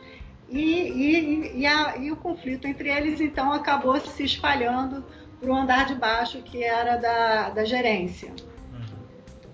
e, 0.49 0.61
e, 0.61 1.61
e, 1.61 1.67
a, 1.67 1.97
e, 1.97 2.13
o 2.13 2.17
conflito 2.17 2.67
entre 2.67 2.89
eles, 2.89 3.21
então, 3.21 3.53
acabou 3.53 3.99
se 4.01 4.23
espalhando 4.23 5.05
para 5.41 5.51
o 5.51 5.55
andar 5.55 5.87
de 5.87 5.95
baixo, 5.95 6.41
que 6.43 6.63
era 6.63 6.97
da, 6.97 7.51
da 7.51 7.65
gerência. 7.65 8.31
Uhum. 8.73 8.99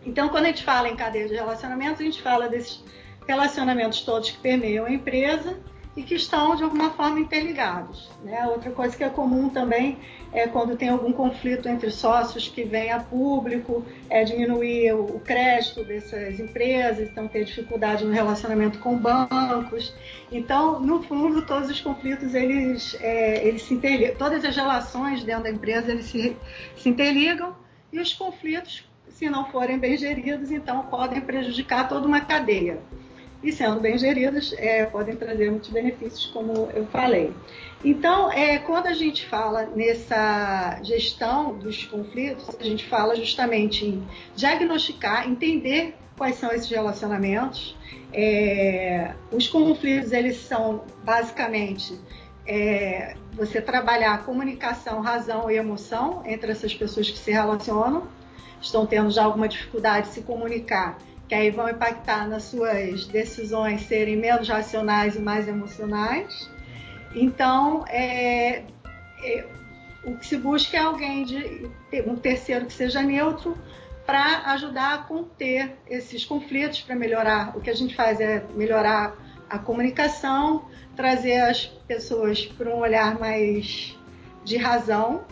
Então, 0.05 0.29
quando 0.29 0.45
a 0.45 0.49
gente 0.49 0.65
fala 0.65 0.89
em 0.89 0.97
cadeia 0.97 1.29
de 1.29 1.35
relacionamentos, 1.35 2.01
a 2.01 2.05
gente 2.05 2.21
fala 2.21 2.49
desses 2.49 2.85
relacionamentos 3.27 4.03
todos 4.03 4.31
que 4.31 4.39
permeiam 4.39 4.85
a 4.85 4.93
empresa 4.93 5.59
e 5.97 6.03
que 6.03 6.15
estão 6.15 6.57
de 6.57 6.63
alguma 6.63 6.91
forma 6.91 7.21
interligados. 7.21 8.11
Né? 8.25 8.47
Outra 8.47 8.71
coisa 8.71 8.97
que 8.97 9.05
é 9.05 9.11
comum 9.11 9.49
também 9.51 9.99
é 10.33 10.47
quando 10.47 10.77
tem 10.77 10.89
algum 10.89 11.13
conflito 11.13 11.69
entre 11.69 11.91
sócios 11.91 12.49
que 12.49 12.65
vem 12.65 12.91
a 12.91 13.01
público, 13.01 13.85
é 14.09 14.25
diminuir 14.25 14.93
o 14.95 15.21
crédito 15.21 15.85
dessas 15.85 16.41
empresas, 16.41 17.11
então 17.11 17.29
ter 17.29 17.45
dificuldade 17.45 18.05
no 18.05 18.13
relacionamento 18.13 18.79
com 18.79 18.97
bancos. 18.97 19.95
Então, 20.31 20.81
no 20.81 21.03
fundo, 21.03 21.43
todos 21.43 21.69
os 21.69 21.81
conflitos 21.81 22.35
eles, 22.35 22.97
é, 23.01 23.47
eles 23.47 23.63
se 23.63 23.75
interligam, 23.75 24.17
todas 24.17 24.43
as 24.45 24.57
relações 24.57 25.23
dentro 25.23 25.43
da 25.43 25.51
empresa 25.51 25.91
eles 25.91 26.07
se, 26.07 26.35
se 26.77 26.89
interligam 26.89 27.55
e 27.93 28.01
os 28.01 28.15
conflitos, 28.15 28.89
se 29.11 29.29
não 29.29 29.45
forem 29.51 29.79
bem 29.79 29.99
geridos, 29.99 30.51
então 30.51 30.85
podem 30.85 31.21
prejudicar 31.21 31.87
toda 31.87 32.07
uma 32.07 32.23
cadeia. 32.23 32.81
E, 33.43 33.51
sendo 33.51 33.81
bem 33.81 33.99
geridas, 33.99 34.55
é, 34.57 34.87
podem 34.87 35.17
trazer 35.17 35.51
muitos 35.51 35.71
benefícios, 35.71 36.27
como 36.27 36.71
eu 36.75 36.87
falei. 36.87 37.33
Então, 37.85 38.31
é, 38.31 38.59
quando 38.59 38.87
a 38.87 38.95
gente 38.95 39.27
fala 39.27 39.67
nessa 39.75 40.79
gestão 40.83 41.59
dos 41.59 41.85
conflitos, 41.85 42.55
a 42.59 42.63
gente 42.63 42.85
fala 42.87 43.17
justamente 43.17 43.85
em 43.85 44.07
diagnosticar, 44.37 45.29
entender 45.29 45.97
quais 46.17 46.37
são 46.37 46.53
esses 46.53 46.71
relacionamentos. 46.71 47.77
É, 48.13 49.13
os 49.33 49.49
conflitos, 49.49 50.13
eles 50.13 50.37
são 50.37 50.85
basicamente 51.03 51.99
é, 52.47 53.17
você 53.33 53.61
trabalhar 53.61 54.15
a 54.15 54.19
comunicação, 54.19 55.01
razão 55.01 55.51
e 55.51 55.57
emoção 55.57 56.23
entre 56.25 56.53
essas 56.53 56.73
pessoas 56.73 57.11
que 57.11 57.19
se 57.19 57.33
relacionam, 57.33 58.07
estão 58.61 58.87
tendo 58.87 59.11
já 59.11 59.25
alguma 59.25 59.49
dificuldade 59.49 60.09
de 60.09 60.15
se 60.15 60.23
comunicar 60.23 60.99
que 61.33 61.37
aí 61.37 61.51
vão 61.51 61.67
impactar 61.67 62.29
nas 62.29 62.43
suas 62.43 63.07
decisões 63.07 63.87
serem 63.87 64.19
menos 64.19 64.47
racionais 64.47 65.17
e 65.17 65.19
mais 65.19 65.49
emocionais. 65.49 66.51
Então, 67.15 67.87
é, 67.89 68.65
é, 69.25 69.47
o 70.05 70.15
que 70.19 70.27
se 70.27 70.37
busca 70.37 70.77
é 70.77 70.81
alguém 70.81 71.25
de 71.25 71.71
um 72.07 72.17
terceiro 72.17 72.67
que 72.67 72.73
seja 72.75 73.01
neutro 73.01 73.57
para 74.05 74.43
ajudar 74.53 74.93
a 74.93 74.99
conter 74.99 75.75
esses 75.89 76.23
conflitos, 76.23 76.83
para 76.83 76.95
melhorar. 76.95 77.57
O 77.57 77.63
que 77.63 77.71
a 77.71 77.75
gente 77.75 77.97
faz 77.97 78.21
é 78.21 78.45
melhorar 78.55 79.17
a 79.49 79.59
comunicação, 79.59 80.67
trazer 80.95 81.41
as 81.41 81.65
pessoas 81.65 82.45
para 82.45 82.69
um 82.69 82.81
olhar 82.81 83.19
mais 83.19 83.99
de 84.45 84.59
razão 84.59 85.25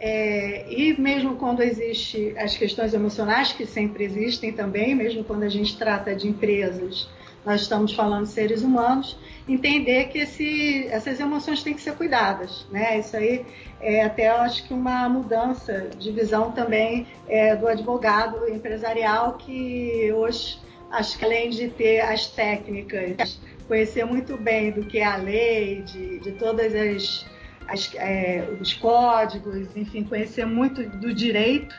é, 0.00 0.64
e 0.72 1.00
mesmo 1.00 1.36
quando 1.36 1.62
existe 1.62 2.34
as 2.38 2.56
questões 2.56 2.94
emocionais, 2.94 3.52
que 3.52 3.66
sempre 3.66 4.04
existem 4.04 4.52
também, 4.52 4.94
mesmo 4.94 5.24
quando 5.24 5.42
a 5.42 5.48
gente 5.48 5.76
trata 5.76 6.14
de 6.14 6.28
empresas, 6.28 7.08
nós 7.44 7.62
estamos 7.62 7.94
falando 7.94 8.24
de 8.24 8.30
seres 8.30 8.62
humanos, 8.62 9.18
entender 9.48 10.08
que 10.08 10.18
esse, 10.18 10.86
essas 10.88 11.18
emoções 11.18 11.62
têm 11.62 11.74
que 11.74 11.80
ser 11.80 11.94
cuidadas. 11.94 12.66
Né? 12.70 12.98
Isso 12.98 13.16
aí 13.16 13.44
é 13.80 14.02
até 14.02 14.28
acho 14.28 14.66
que 14.66 14.74
uma 14.74 15.08
mudança 15.08 15.88
de 15.98 16.12
visão 16.12 16.52
também 16.52 17.06
é, 17.26 17.56
do 17.56 17.66
advogado 17.66 18.48
empresarial, 18.48 19.38
que 19.38 20.12
hoje 20.12 20.58
acho 20.90 21.18
que 21.18 21.24
além 21.24 21.50
de 21.50 21.68
ter 21.68 22.00
as 22.00 22.26
técnicas, 22.26 23.40
conhecer 23.66 24.04
muito 24.04 24.36
bem 24.36 24.70
do 24.70 24.84
que 24.84 24.98
é 24.98 25.04
a 25.04 25.16
lei, 25.16 25.82
de, 25.82 26.18
de 26.18 26.32
todas 26.32 26.74
as 26.74 27.26
as, 27.68 27.94
é, 27.94 28.48
os 28.60 28.72
códigos, 28.74 29.76
enfim, 29.76 30.02
conhecer 30.02 30.46
muito 30.46 30.82
do 30.82 31.12
direito, 31.12 31.74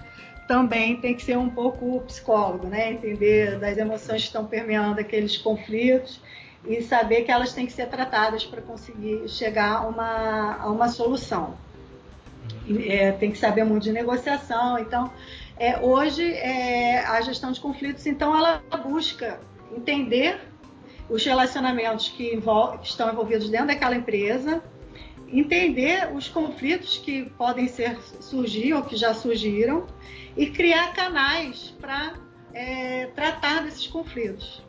também 0.48 0.96
tem 1.00 1.14
que 1.14 1.24
ser 1.24 1.38
um 1.38 1.50
pouco 1.50 2.02
psicólogo, 2.02 2.68
né? 2.68 2.92
Entender 2.94 3.60
das 3.60 3.78
emoções 3.78 4.22
que 4.22 4.28
estão 4.28 4.46
permeando 4.46 5.00
aqueles 5.00 5.38
conflitos 5.38 6.22
e 6.66 6.82
saber 6.82 7.22
que 7.22 7.32
elas 7.32 7.54
têm 7.54 7.66
que 7.66 7.74
ser 7.74 7.88
tratadas 7.88 8.44
para 8.44 8.62
conseguir 8.62 9.28
chegar 9.28 9.78
a 9.78 9.88
uma, 9.88 10.56
a 10.56 10.72
uma 10.72 10.88
solução. 10.88 11.56
É, 12.88 13.12
tem 13.14 13.32
que 13.32 13.38
saber 13.38 13.64
muito 13.64 13.84
de 13.84 13.92
negociação. 13.92 14.80
Então, 14.80 15.12
é, 15.58 15.80
hoje, 15.80 16.24
é, 16.24 17.00
a 17.00 17.22
gestão 17.22 17.52
de 17.52 17.60
conflitos, 17.60 18.06
então, 18.06 18.36
ela 18.36 18.62
busca 18.84 19.40
entender 19.76 20.40
os 21.10 21.26
relacionamentos 21.26 22.10
que, 22.10 22.34
envol 22.34 22.78
que 22.78 22.88
estão 22.88 23.12
envolvidos 23.12 23.50
dentro 23.50 23.68
daquela 23.68 23.96
empresa, 23.96 24.64
entender 25.32 26.10
os 26.14 26.28
conflitos 26.28 26.98
que 26.98 27.26
podem 27.38 27.68
ser 27.68 27.98
surgir 28.20 28.74
ou 28.74 28.84
que 28.84 28.96
já 28.96 29.14
surgiram 29.14 29.88
e 30.36 30.48
criar 30.48 30.94
canais 30.94 31.74
para 31.80 32.14
é, 32.54 33.08
tratar 33.16 33.64
desses 33.64 33.88
conflitos. 33.88 34.62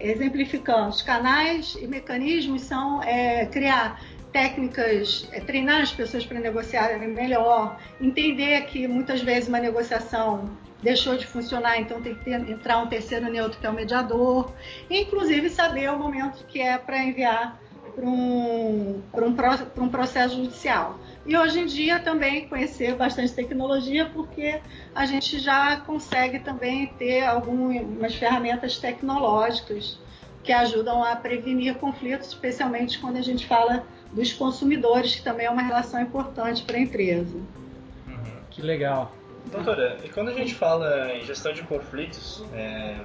Exemplificando, 0.00 0.90
os 0.90 1.02
canais 1.02 1.76
e 1.80 1.86
mecanismos 1.86 2.62
são 2.62 3.02
é, 3.02 3.46
criar 3.46 4.00
técnicas, 4.32 5.28
é, 5.32 5.40
treinar 5.40 5.82
as 5.82 5.92
pessoas 5.92 6.24
para 6.24 6.38
negociarem 6.38 7.08
melhor, 7.08 7.78
entender 8.00 8.62
que 8.66 8.86
muitas 8.86 9.22
vezes 9.22 9.48
uma 9.48 9.58
negociação 9.58 10.56
deixou 10.82 11.16
de 11.16 11.26
funcionar, 11.26 11.80
então 11.80 12.00
tem 12.00 12.14
que 12.14 12.24
ter, 12.24 12.48
entrar 12.48 12.78
um 12.78 12.86
terceiro 12.86 13.28
neutro 13.30 13.58
que 13.58 13.66
é 13.66 13.70
o 13.70 13.72
mediador, 13.72 14.52
inclusive 14.88 15.50
saber 15.50 15.90
o 15.90 15.98
momento 15.98 16.44
que 16.46 16.60
é 16.60 16.78
para 16.78 17.02
enviar 17.02 17.60
para 17.98 18.06
um, 18.06 19.02
um, 19.12 19.82
um 19.84 19.88
processo 19.88 20.36
judicial. 20.36 20.98
E 21.26 21.36
hoje 21.36 21.60
em 21.60 21.66
dia 21.66 21.98
também 21.98 22.48
conhecer 22.48 22.94
bastante 22.94 23.32
tecnologia, 23.32 24.06
porque 24.06 24.60
a 24.94 25.04
gente 25.04 25.38
já 25.38 25.78
consegue 25.80 26.38
também 26.38 26.86
ter 26.98 27.24
algumas 27.24 28.14
ferramentas 28.14 28.78
tecnológicas 28.78 29.98
que 30.44 30.52
ajudam 30.52 31.02
a 31.02 31.16
prevenir 31.16 31.74
conflitos, 31.74 32.28
especialmente 32.28 32.98
quando 32.98 33.16
a 33.16 33.22
gente 33.22 33.46
fala 33.46 33.84
dos 34.12 34.32
consumidores, 34.32 35.16
que 35.16 35.22
também 35.22 35.46
é 35.46 35.50
uma 35.50 35.62
relação 35.62 36.00
importante 36.00 36.62
para 36.62 36.76
a 36.76 36.80
empresa. 36.80 37.36
Uhum. 37.36 38.40
Que 38.48 38.62
legal. 38.62 39.12
Doutora, 39.50 39.98
e 40.04 40.08
quando 40.08 40.28
a 40.28 40.34
gente 40.34 40.54
fala 40.54 41.12
em 41.12 41.24
gestão 41.24 41.52
de 41.52 41.62
conflitos 41.62 42.44
é, 42.54 42.96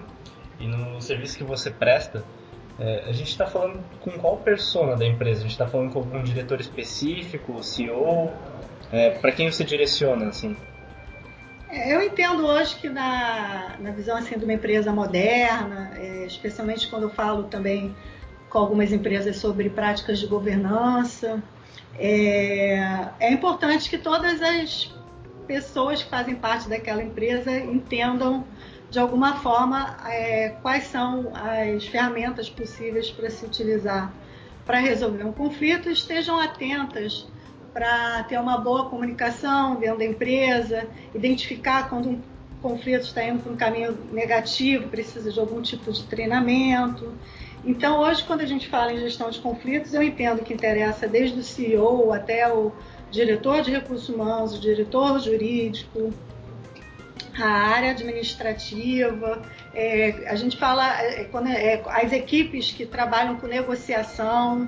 e 0.59 0.67
no 0.67 1.01
serviço 1.01 1.37
que 1.37 1.43
você 1.43 1.71
presta, 1.71 2.23
é, 2.79 3.03
a 3.07 3.11
gente 3.11 3.29
está 3.29 3.45
falando 3.45 3.79
com 4.01 4.11
qual 4.11 4.37
persona 4.37 4.95
da 4.95 5.05
empresa? 5.05 5.39
A 5.39 5.43
gente 5.43 5.51
está 5.51 5.67
falando 5.67 5.91
com 5.91 5.99
algum 5.99 6.23
diretor 6.23 6.59
específico, 6.59 7.61
CEO? 7.63 8.31
É, 8.91 9.11
Para 9.11 9.31
quem 9.31 9.51
você 9.51 9.63
direciona, 9.63 10.27
assim? 10.27 10.55
É, 11.69 11.93
eu 11.93 12.01
entendo 12.01 12.45
hoje 12.45 12.75
que 12.75 12.89
na, 12.89 13.75
na 13.79 13.91
visão 13.91 14.17
assim 14.17 14.37
de 14.37 14.43
uma 14.43 14.53
empresa 14.53 14.91
moderna, 14.91 15.91
é, 15.95 16.25
especialmente 16.25 16.87
quando 16.87 17.03
eu 17.03 17.09
falo 17.09 17.43
também 17.43 17.95
com 18.49 18.59
algumas 18.59 18.91
empresas 18.91 19.37
sobre 19.37 19.69
práticas 19.69 20.19
de 20.19 20.27
governança, 20.27 21.41
é, 21.97 23.07
é 23.19 23.31
importante 23.31 23.89
que 23.89 23.97
todas 23.97 24.41
as 24.41 24.93
pessoas 25.47 26.03
que 26.03 26.09
fazem 26.09 26.35
parte 26.35 26.69
daquela 26.69 27.03
empresa 27.03 27.51
entendam 27.57 28.45
de 28.93 28.99
alguma 28.99 29.37
forma, 29.37 29.97
é, 30.05 30.49
quais 30.61 30.83
são 30.83 31.31
as 31.33 31.83
ferramentas 31.87 32.47
possíveis 32.47 33.09
para 33.09 33.27
se 33.27 33.43
utilizar 33.43 34.13
para 34.67 34.77
resolver 34.77 35.23
um 35.23 35.31
conflito, 35.31 35.89
estejam 35.89 36.39
atentas 36.39 37.25
para 37.73 38.21
ter 38.25 38.39
uma 38.39 38.55
boa 38.59 38.87
comunicação 38.91 39.77
dentro 39.77 39.97
da 39.97 40.05
empresa, 40.05 40.85
identificar 41.13 41.89
quando 41.89 42.11
um 42.11 42.21
conflito 42.61 43.01
está 43.01 43.25
indo 43.25 43.41
para 43.41 43.51
um 43.51 43.55
caminho 43.55 43.97
negativo, 44.11 44.87
precisa 44.87 45.31
de 45.31 45.39
algum 45.39 45.59
tipo 45.59 45.91
de 45.91 46.03
treinamento. 46.03 47.11
Então, 47.65 47.99
hoje, 47.99 48.23
quando 48.23 48.41
a 48.41 48.45
gente 48.45 48.67
fala 48.67 48.93
em 48.93 48.99
gestão 48.99 49.31
de 49.31 49.39
conflitos, 49.39 49.95
eu 49.95 50.03
entendo 50.03 50.43
que 50.43 50.53
interessa 50.53 51.07
desde 51.07 51.39
o 51.39 51.43
CEO 51.43 52.13
até 52.13 52.47
o 52.47 52.71
diretor 53.09 53.63
de 53.63 53.71
recursos 53.71 54.07
humanos, 54.07 54.55
o 54.55 54.61
diretor 54.61 55.19
jurídico, 55.19 56.13
a 57.41 57.47
área 57.47 57.91
administrativa, 57.91 59.41
é, 59.73 60.27
a 60.27 60.35
gente 60.35 60.57
fala 60.57 61.01
é, 61.01 61.23
quando, 61.25 61.47
é, 61.47 61.81
as 61.87 62.11
equipes 62.11 62.71
que 62.71 62.85
trabalham 62.85 63.37
com 63.37 63.47
negociação, 63.47 64.67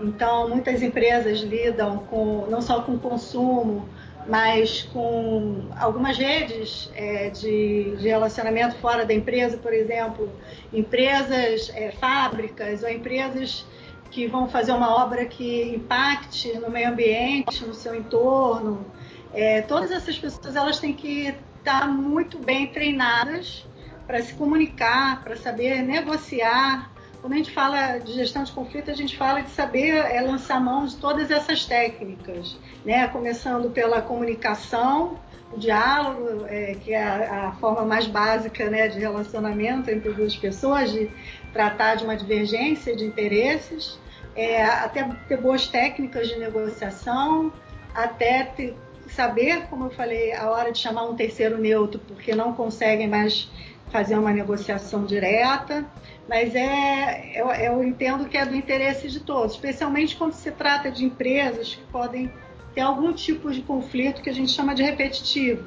então 0.00 0.48
muitas 0.48 0.82
empresas 0.82 1.40
lidam 1.40 1.98
com 1.98 2.46
não 2.50 2.60
só 2.60 2.82
com 2.82 2.98
consumo, 2.98 3.88
mas 4.26 4.82
com 4.92 5.68
algumas 5.78 6.16
redes 6.16 6.90
é, 6.94 7.30
de, 7.30 7.96
de, 7.96 8.08
relacionamento 8.08 8.76
fora 8.76 9.04
da 9.04 9.12
empresa, 9.12 9.56
por 9.56 9.72
exemplo, 9.72 10.30
empresas, 10.72 11.70
é, 11.74 11.90
fábricas 11.92 12.82
ou 12.82 12.88
empresas 12.88 13.64
que 14.10 14.26
vão 14.26 14.48
fazer 14.48 14.72
uma 14.72 14.94
obra 15.02 15.24
que 15.24 15.62
impacte 15.74 16.56
no 16.58 16.70
meio 16.70 16.90
ambiente, 16.90 17.64
no 17.64 17.74
seu 17.74 17.94
entorno. 17.94 18.86
É, 19.32 19.62
todas 19.62 19.90
essas 19.90 20.18
pessoas 20.18 20.54
elas 20.54 20.78
têm 20.78 20.92
que 20.92 21.34
estar 21.62 21.80
tá 21.80 21.86
muito 21.86 22.38
bem 22.38 22.66
treinadas 22.66 23.64
para 24.06 24.20
se 24.20 24.34
comunicar, 24.34 25.22
para 25.22 25.36
saber 25.36 25.80
negociar. 25.82 26.90
Quando 27.20 27.34
a 27.34 27.36
gente 27.36 27.52
fala 27.52 27.98
de 27.98 28.12
gestão 28.12 28.42
de 28.42 28.50
conflito, 28.50 28.90
a 28.90 28.94
gente 28.94 29.16
fala 29.16 29.42
de 29.42 29.50
saber 29.50 29.94
é, 29.94 30.20
lançar 30.20 30.60
mão 30.60 30.84
de 30.84 30.96
todas 30.96 31.30
essas 31.30 31.64
técnicas, 31.64 32.58
né? 32.84 33.06
começando 33.08 33.70
pela 33.70 34.02
comunicação, 34.02 35.20
o 35.52 35.58
diálogo, 35.58 36.44
é, 36.48 36.74
que 36.74 36.92
é 36.92 37.04
a, 37.04 37.48
a, 37.48 37.52
forma 37.52 37.84
mais 37.84 38.06
básica 38.06 38.68
né, 38.68 38.88
de 38.88 38.98
relacionamento 38.98 39.88
entre 39.88 40.12
duas 40.12 40.34
pessoas, 40.34 40.90
de 40.90 41.08
tratar 41.52 41.94
de 41.94 42.04
uma 42.04 42.16
divergência 42.16 42.96
de 42.96 43.04
interesses, 43.04 44.00
é, 44.34 44.64
até 44.64 45.04
ter 45.28 45.36
boas 45.36 45.68
técnicas 45.68 46.26
de 46.26 46.38
negociação, 46.38 47.52
até 47.94 48.44
ter, 48.44 48.76
saber, 49.14 49.66
como 49.68 49.86
eu 49.86 49.90
falei, 49.90 50.32
a 50.32 50.50
hora 50.50 50.72
de 50.72 50.78
chamar 50.78 51.04
um 51.04 51.14
terceiro 51.14 51.58
neutro, 51.58 52.00
porque 52.06 52.34
não 52.34 52.52
conseguem 52.52 53.08
mais 53.08 53.48
fazer 53.90 54.16
uma 54.16 54.32
negociação 54.32 55.04
direta, 55.04 55.84
mas 56.28 56.54
é, 56.54 57.32
eu, 57.34 57.50
eu 57.50 57.84
entendo 57.84 58.26
que 58.28 58.38
é 58.38 58.46
do 58.46 58.54
interesse 58.54 59.08
de 59.08 59.20
todos, 59.20 59.52
especialmente 59.52 60.16
quando 60.16 60.32
se 60.32 60.50
trata 60.50 60.90
de 60.90 61.04
empresas 61.04 61.74
que 61.74 61.82
podem 61.92 62.32
ter 62.74 62.80
algum 62.80 63.12
tipo 63.12 63.50
de 63.50 63.60
conflito 63.60 64.22
que 64.22 64.30
a 64.30 64.34
gente 64.34 64.50
chama 64.50 64.74
de 64.74 64.82
repetitivo. 64.82 65.62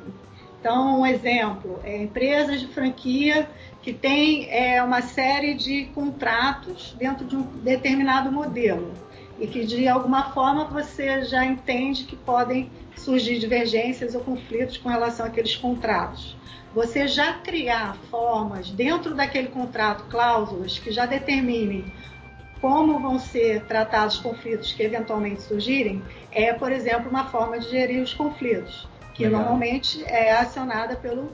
Então, 0.60 1.02
um 1.02 1.06
exemplo, 1.06 1.80
é 1.84 2.02
empresas 2.02 2.60
de 2.60 2.68
franquia 2.68 3.48
que 3.84 3.94
têm 3.94 4.50
é, 4.50 4.82
uma 4.82 5.04
série 5.04 5.54
de 5.54 5.86
contratos 5.94 6.96
dentro 6.98 7.24
de 7.24 7.36
um 7.36 7.44
determinado 7.44 8.32
modelo 8.32 8.92
e 9.40 9.48
que 9.48 9.66
de 9.66 9.88
alguma 9.88 10.32
forma 10.32 10.66
você 10.66 11.24
já 11.24 11.46
entende 11.46 12.06
que 12.06 12.16
podem 12.16 12.72
surgir 12.96 13.40
divergências 13.40 14.16
ou 14.16 14.22
conflitos 14.22 14.78
com 14.78 14.90
relação 14.90 15.26
àqueles 15.26 15.56
contratos. 15.56 16.36
Você 16.74 17.08
já 17.08 17.34
criar 17.34 17.96
formas 18.10 18.70
dentro 18.70 19.16
daquele 19.16 19.48
contrato, 19.48 20.06
cláusulas 20.10 20.78
que 20.80 20.92
já 20.92 21.06
determinem 21.06 21.86
como 22.62 23.00
vão 23.00 23.20
ser 23.20 23.64
tratados 23.66 24.16
os 24.16 24.22
conflitos 24.22 24.74
que 24.74 24.82
eventualmente 24.82 25.42
surgirem, 25.42 26.02
é, 26.32 26.52
por 26.54 26.72
exemplo, 26.72 27.10
uma 27.10 27.26
forma 27.26 27.60
de 27.60 27.70
gerir 27.70 28.02
os 28.02 28.14
conflitos, 28.14 28.88
que 29.14 29.24
Legal. 29.24 29.42
normalmente 29.42 30.04
é 30.06 30.32
acionada 30.32 30.96
pelo 30.96 31.32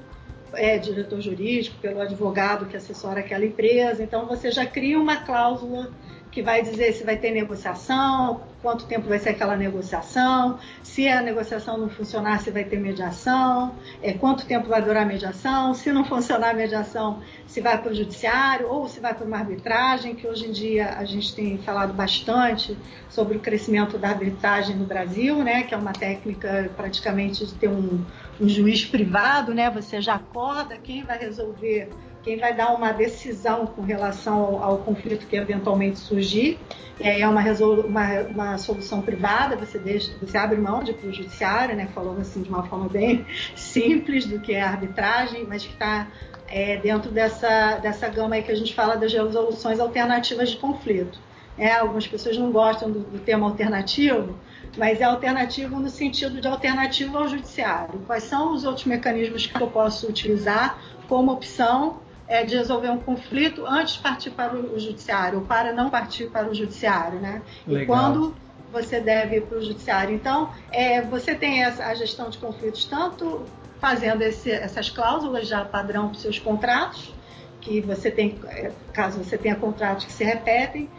é, 0.53 0.77
diretor 0.77 1.21
jurídico, 1.21 1.77
pelo 1.77 2.01
advogado 2.01 2.65
que 2.65 2.75
assessora 2.75 3.21
aquela 3.21 3.45
empresa. 3.45 4.03
Então, 4.03 4.25
você 4.25 4.51
já 4.51 4.65
cria 4.65 4.99
uma 4.99 5.17
cláusula 5.17 5.89
que 6.31 6.41
vai 6.41 6.63
dizer 6.63 6.93
se 6.93 7.03
vai 7.03 7.17
ter 7.17 7.31
negociação, 7.31 8.41
quanto 8.61 8.85
tempo 8.85 9.09
vai 9.09 9.19
ser 9.19 9.29
aquela 9.29 9.57
negociação, 9.57 10.59
se 10.81 11.07
a 11.07 11.21
negociação 11.21 11.77
não 11.77 11.89
funcionar, 11.89 12.39
se 12.39 12.49
vai 12.51 12.63
ter 12.63 12.79
mediação, 12.79 13.75
é, 14.01 14.13
quanto 14.13 14.45
tempo 14.45 14.69
vai 14.69 14.81
durar 14.81 15.03
a 15.03 15.05
mediação, 15.05 15.73
se 15.73 15.91
não 15.91 16.05
funcionar 16.05 16.51
a 16.51 16.53
mediação, 16.53 17.21
se 17.45 17.59
vai 17.59 17.77
para 17.81 17.91
o 17.91 17.93
judiciário 17.93 18.67
ou 18.69 18.87
se 18.87 19.01
vai 19.01 19.13
para 19.13 19.25
uma 19.25 19.37
arbitragem, 19.37 20.15
que 20.15 20.25
hoje 20.25 20.47
em 20.47 20.51
dia 20.51 20.95
a 20.97 21.03
gente 21.03 21.35
tem 21.35 21.57
falado 21.57 21.93
bastante 21.93 22.77
sobre 23.09 23.35
o 23.35 23.39
crescimento 23.39 23.97
da 23.97 24.09
arbitragem 24.09 24.75
no 24.77 24.85
Brasil, 24.85 25.43
né, 25.43 25.63
que 25.63 25.73
é 25.73 25.77
uma 25.77 25.91
técnica 25.91 26.71
praticamente 26.77 27.45
de 27.45 27.53
ter 27.55 27.67
um, 27.67 28.05
um 28.39 28.47
juiz 28.47 28.85
privado, 28.85 29.53
né, 29.53 29.69
você 29.69 30.01
já 30.01 30.15
acorda 30.15 30.77
quem 30.77 31.03
vai 31.03 31.17
resolver 31.17 31.89
quem 32.23 32.37
vai 32.37 32.53
dar 32.53 32.73
uma 32.73 32.91
decisão 32.91 33.65
com 33.65 33.81
relação 33.81 34.39
ao, 34.39 34.63
ao 34.63 34.77
conflito 34.79 35.25
que 35.27 35.35
eventualmente 35.35 35.99
surgir. 35.99 36.59
E 36.99 37.07
aí 37.07 37.21
é 37.21 37.27
uma, 37.27 37.41
uma, 37.41 38.21
uma, 38.29 38.57
solução 38.57 39.01
privada, 39.01 39.55
você, 39.55 39.79
deixa, 39.79 40.11
você 40.21 40.37
abre 40.37 40.57
mão 40.57 40.83
de 40.83 40.91
ir 40.91 40.93
para 40.93 41.09
o 41.09 41.13
judiciário, 41.13 41.75
né, 41.75 41.87
falando 41.95 42.21
assim 42.21 42.43
de 42.43 42.49
uma 42.49 42.63
forma 42.63 42.87
bem 42.87 43.25
simples 43.55 44.25
do 44.25 44.39
que 44.39 44.53
é 44.53 44.61
arbitragem, 44.61 45.45
mas 45.47 45.65
que 45.65 45.73
está 45.73 46.07
é, 46.47 46.77
dentro 46.77 47.09
dessa, 47.09 47.77
dessa 47.77 48.07
gama 48.07 48.35
aí 48.35 48.43
que 48.43 48.51
a 48.51 48.55
gente 48.55 48.75
fala 48.75 48.95
das 48.95 49.11
resoluções 49.11 49.79
alternativas 49.79 50.51
de 50.51 50.57
conflito. 50.57 51.17
É, 51.57 51.73
algumas 51.73 52.07
pessoas 52.07 52.37
não 52.37 52.51
gostam 52.51 52.91
do, 52.91 52.99
do 52.99 53.19
termo 53.19 53.45
alternativo, 53.45 54.35
mas 54.77 55.01
é 55.01 55.03
alternativo 55.03 55.79
no 55.79 55.89
sentido 55.89 56.39
de 56.39 56.47
alternativo 56.47 57.17
ao 57.17 57.27
judiciário. 57.27 57.99
Quais 58.05 58.23
são 58.23 58.53
os 58.53 58.63
outros 58.63 58.85
mecanismos 58.85 59.47
que 59.47 59.59
eu 59.59 59.67
posso 59.67 60.07
utilizar 60.07 60.79
como 61.07 61.31
opção 61.31 61.99
é, 62.31 62.45
de 62.45 62.55
resolver 62.55 62.89
um 62.89 62.97
conflito 62.97 63.65
antes 63.67 63.95
de 63.95 63.99
partir 63.99 64.29
para 64.29 64.55
o 64.55 64.79
judiciário, 64.79 65.39
ou 65.39 65.45
para 65.45 65.73
não 65.73 65.89
partir 65.89 66.29
para 66.29 66.49
o 66.49 66.55
judiciário, 66.55 67.19
né? 67.19 67.41
Legal. 67.67 67.83
E 67.83 67.85
quando 67.85 68.35
você 68.71 69.01
deve 69.01 69.35
ir 69.35 69.41
para 69.41 69.57
o 69.57 69.61
judiciário. 69.61 70.15
Então, 70.15 70.49
é, 70.71 71.01
você 71.01 71.35
tem 71.35 71.61
essa, 71.61 71.85
a 71.85 71.93
gestão 71.93 72.29
de 72.29 72.37
conflitos 72.37 72.85
tanto 72.85 73.43
fazendo 73.81 74.21
esse, 74.21 74.49
essas 74.49 74.89
cláusulas 74.89 75.45
já 75.45 75.65
padrão 75.65 76.07
para 76.07 76.15
os 76.15 76.21
seus 76.21 76.39
contratos, 76.39 77.13
que 77.59 77.81
você 77.81 78.09
tem, 78.09 78.39
é, 78.47 78.71
caso 78.93 79.21
você 79.21 79.37
tenha 79.37 79.55
contratos 79.55 80.05
que 80.05 80.13
se 80.13 80.23
repetem, 80.23 80.89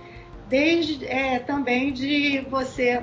desde 0.51 1.07
é, 1.07 1.39
também 1.39 1.95
de 1.95 2.41
você 2.51 3.03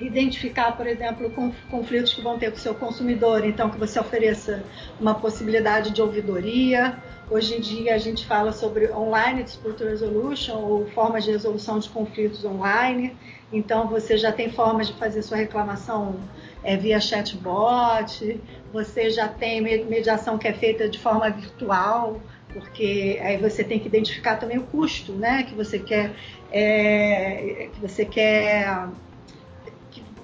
identificar, 0.00 0.76
por 0.76 0.86
exemplo, 0.86 1.30
conflitos 1.70 2.12
que 2.12 2.22
vão 2.22 2.38
ter 2.38 2.50
com 2.50 2.56
o 2.56 2.60
seu 2.60 2.74
consumidor, 2.74 3.44
então 3.44 3.68
que 3.68 3.78
você 3.78 3.98
ofereça 4.00 4.62
uma 4.98 5.14
possibilidade 5.14 5.90
de 5.90 6.00
ouvidoria. 6.00 6.96
Hoje 7.30 7.56
em 7.56 7.60
dia 7.60 7.94
a 7.94 7.98
gente 7.98 8.26
fala 8.26 8.52
sobre 8.52 8.90
online 8.90 9.42
dispute 9.44 9.84
resolution 9.84 10.56
ou 10.56 10.86
formas 10.90 11.24
de 11.24 11.30
resolução 11.30 11.78
de 11.78 11.88
conflitos 11.88 12.44
online. 12.44 13.16
Então 13.52 13.86
você 13.88 14.16
já 14.16 14.32
tem 14.32 14.50
formas 14.50 14.88
de 14.88 14.94
fazer 14.94 15.22
sua 15.22 15.36
reclamação 15.36 16.16
é, 16.62 16.76
via 16.76 17.00
chatbot, 17.00 18.40
você 18.72 19.10
já 19.10 19.28
tem 19.28 19.60
mediação 19.60 20.38
que 20.38 20.46
é 20.46 20.52
feita 20.52 20.88
de 20.88 20.98
forma 20.98 21.28
virtual, 21.30 22.20
porque 22.52 23.18
aí 23.22 23.36
você 23.36 23.64
tem 23.64 23.78
que 23.78 23.88
identificar 23.88 24.36
também 24.36 24.58
o 24.58 24.62
custo, 24.62 25.12
né, 25.12 25.44
que 25.44 25.54
você 25.54 25.78
quer, 25.78 26.12
é, 26.52 27.68
que 27.72 27.80
você 27.80 28.04
quer 28.04 28.88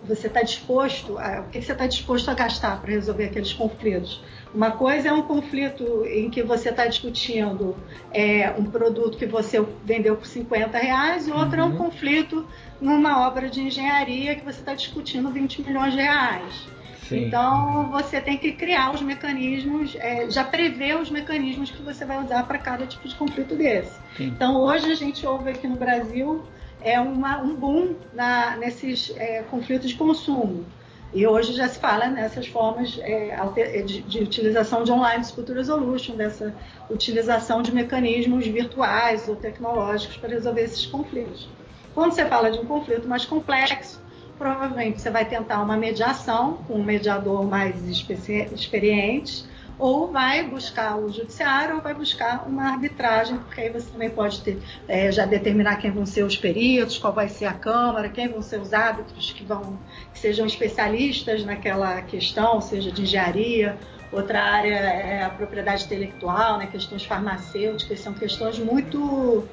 você 0.07 0.27
está 0.27 0.43
disposto, 0.43 1.19
a, 1.19 1.41
o 1.41 1.51
que 1.51 1.61
você 1.61 1.73
está 1.73 1.87
disposto 1.87 2.31
a 2.31 2.35
gastar 2.35 2.81
para 2.81 2.91
resolver 2.91 3.25
aqueles 3.25 3.53
conflitos. 3.53 4.23
Uma 4.55 4.71
coisa 4.71 5.09
é 5.09 5.13
um 5.13 5.23
conflito 5.23 6.05
em 6.07 6.31
que 6.31 6.43
você 6.43 6.71
está 6.71 6.87
discutindo 6.87 7.77
é, 8.13 8.51
um 8.57 8.65
produto 8.65 9.19
que 9.19 9.27
você 9.27 9.61
vendeu 9.85 10.17
por 10.17 10.27
50 10.27 10.79
reais, 10.79 11.29
e 11.29 11.33
outro 11.33 11.59
uhum. 11.59 11.61
é 11.61 11.65
um 11.65 11.73
uhum. 11.73 11.77
conflito 11.77 12.47
numa 12.81 13.27
obra 13.27 13.51
de 13.51 13.61
engenharia 13.61 14.35
que 14.35 14.45
você 14.45 14.61
está 14.61 14.75
discutindo 14.75 15.31
20 15.31 15.63
milhões 15.63 15.93
de 15.93 16.01
reais. 16.01 16.77
Sim. 17.09 17.27
Então 17.27 17.89
você 17.91 18.21
tem 18.21 18.37
que 18.37 18.53
criar 18.53 18.93
os 18.93 19.01
mecanismos, 19.01 19.95
é, 19.97 20.29
já 20.31 20.43
prever 20.43 20.97
os 20.97 21.11
mecanismos 21.11 21.71
que 21.71 21.83
você 21.83 22.05
vai 22.05 22.23
usar 22.23 22.45
para 22.45 22.59
cada 22.59 22.87
tipo 22.87 23.07
de 23.07 23.15
conflito 23.15 23.55
desse. 23.55 23.93
Sim. 24.17 24.27
Então 24.27 24.57
hoje 24.57 24.91
a 24.91 24.95
gente 24.95 25.25
ouve 25.27 25.51
aqui 25.51 25.69
no 25.69 25.77
Brasil 25.77 26.43
é 26.87 27.01
uma, 27.01 27.43
um 27.43 27.57
boom 27.57 27.97
na, 28.15 28.57
nesses 28.57 29.13
é, 29.17 29.43
conflitos 29.43 29.91
de 29.91 29.97
consumo. 29.97 30.65
E 31.13 31.27
hoje 31.27 31.53
já 31.53 31.67
se 31.67 31.81
fala 31.81 32.07
nessas 32.07 32.47
formas 32.47 32.97
é, 33.03 33.37
é, 33.57 33.83
de, 33.83 34.03
de, 34.03 34.21
utilização 34.21 34.85
de 34.85 34.93
online 34.93 35.21
dispute 35.21 35.53
resolution, 35.53 36.15
dessa 36.15 36.55
utilização 36.89 37.61
de 37.61 37.75
mecanismos 37.75 38.47
virtuais 38.47 39.29
ou 39.29 39.35
tecnológicos 39.35 40.17
para 40.17 40.31
resolver 40.31 40.63
esses 40.63 40.87
conflitos. 40.87 41.49
Quando 41.93 42.13
você 42.13 42.25
fala 42.25 42.53
de 42.53 42.59
um 42.61 42.65
conflito 42.65 43.09
mais 43.09 43.25
complexo, 43.25 44.01
provavelmente 44.39 45.01
você 45.01 45.11
vai 45.11 45.25
tentar 45.25 45.63
uma 45.63 45.77
mediação 45.77 46.59
com 46.69 46.75
um 46.75 46.85
mediador 46.85 47.45
mais 47.45 47.83
experiente, 47.89 49.45
ou 49.79 50.11
vai 50.11 50.43
buscar 50.45 50.97
o 50.97 51.13
judiciário 51.13 51.77
ou 51.77 51.83
vai 51.83 51.95
buscar 51.95 52.47
uma 52.49 52.71
arbitragem, 52.71 53.37
porque 53.39 53.61
aí 53.61 53.71
você 53.71 53.91
também 53.91 54.11
pode 54.11 54.41
ter, 54.41 54.59
é, 54.89 55.13
já 55.13 55.27
determinar 55.27 55.77
quem 55.77 55.91
vão 55.91 56.07
ser 56.07 56.25
os 56.25 56.37
peritos, 56.37 56.99
qual 56.99 57.13
vai 57.13 57.29
ser 57.29 57.45
a 57.45 57.53
Câmara, 57.53 58.09
quem 58.09 58.29
vão 58.29 58.41
ser 58.41 58.61
os 58.61 58.73
árbitros 58.73 59.33
que 59.33 59.45
vão 59.45 59.79
que 60.13 60.19
sejam 60.19 60.47
especialistas 60.47 61.45
naquela 61.45 62.01
questão, 62.03 62.61
seja 62.61 62.91
de 62.91 63.03
engenharia, 63.03 63.77
outra 64.11 64.43
área 64.43 64.75
é 64.75 65.23
a 65.23 65.31
propriedade 65.31 65.85
intelectual, 65.85 66.59
né, 66.59 66.67
questões 66.67 67.05
farmacêuticas, 67.05 68.01
são 68.01 68.15
questões 68.15 68.59
muito 68.59 69.47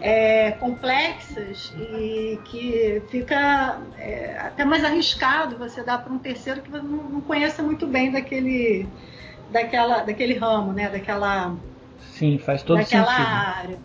é, 0.00 0.52
complexas 0.52 1.72
e 1.78 2.38
que 2.44 3.02
fica 3.08 3.80
é, 3.98 4.36
até 4.38 4.64
mais 4.64 4.84
arriscado 4.84 5.56
você 5.56 5.82
dar 5.82 5.98
para 5.98 6.12
um 6.12 6.18
terceiro 6.18 6.60
que 6.60 6.70
não, 6.70 6.82
não 6.82 7.20
conheça 7.20 7.62
muito 7.62 7.86
bem 7.86 8.12
daquele 8.12 8.86
daquela, 9.50 10.02
daquele 10.02 10.34
ramo, 10.34 10.72
né? 10.72 10.88
Daquela, 10.88 11.56
Sim, 12.12 12.38
faz 12.38 12.62
todo 12.62 12.78
daquela 12.78 13.06
sentido. 13.06 13.26
área. 13.26 13.78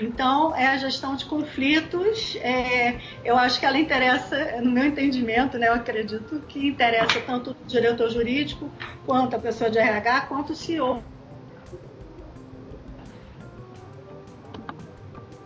Então, 0.00 0.54
é 0.54 0.66
a 0.66 0.76
gestão 0.76 1.16
de 1.16 1.24
conflitos. 1.24 2.36
É, 2.36 2.98
eu 3.24 3.36
acho 3.36 3.58
que 3.58 3.66
ela 3.66 3.78
interessa, 3.78 4.60
no 4.60 4.70
meu 4.70 4.84
entendimento, 4.84 5.56
né, 5.58 5.68
eu 5.68 5.74
acredito 5.74 6.42
que 6.48 6.66
interessa 6.66 7.20
tanto 7.20 7.52
o 7.52 7.56
diretor 7.66 8.10
jurídico, 8.10 8.70
quanto 9.04 9.36
a 9.36 9.38
pessoa 9.38 9.70
de 9.70 9.78
RH, 9.78 10.22
quanto 10.22 10.52
o 10.52 10.56
CEO. 10.56 11.02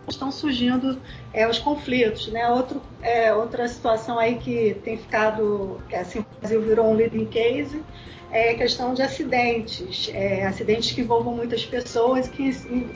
Estão 0.09 0.33
surgindo 0.33 1.01
é, 1.33 1.47
os 1.47 1.59
conflitos. 1.59 2.27
Né? 2.29 2.49
Outro, 2.49 2.83
é, 3.01 3.33
outra 3.33 3.69
situação 3.69 4.19
aí 4.19 4.37
que 4.37 4.75
tem 4.83 4.99
ficado, 4.99 5.81
que 5.89 5.95
assim, 5.95 6.21
o 6.21 6.27
Brasil 6.41 6.61
virou 6.63 6.91
um 6.91 6.95
leading 6.95 7.27
case, 7.27 7.81
é 8.33 8.55
questão 8.55 8.95
de 8.95 9.03
acidentes, 9.03 10.11
é, 10.15 10.47
acidentes 10.47 10.93
que 10.93 11.01
envolvam 11.01 11.35
muitas 11.35 11.65
pessoas 11.65 12.29
que 12.29 12.45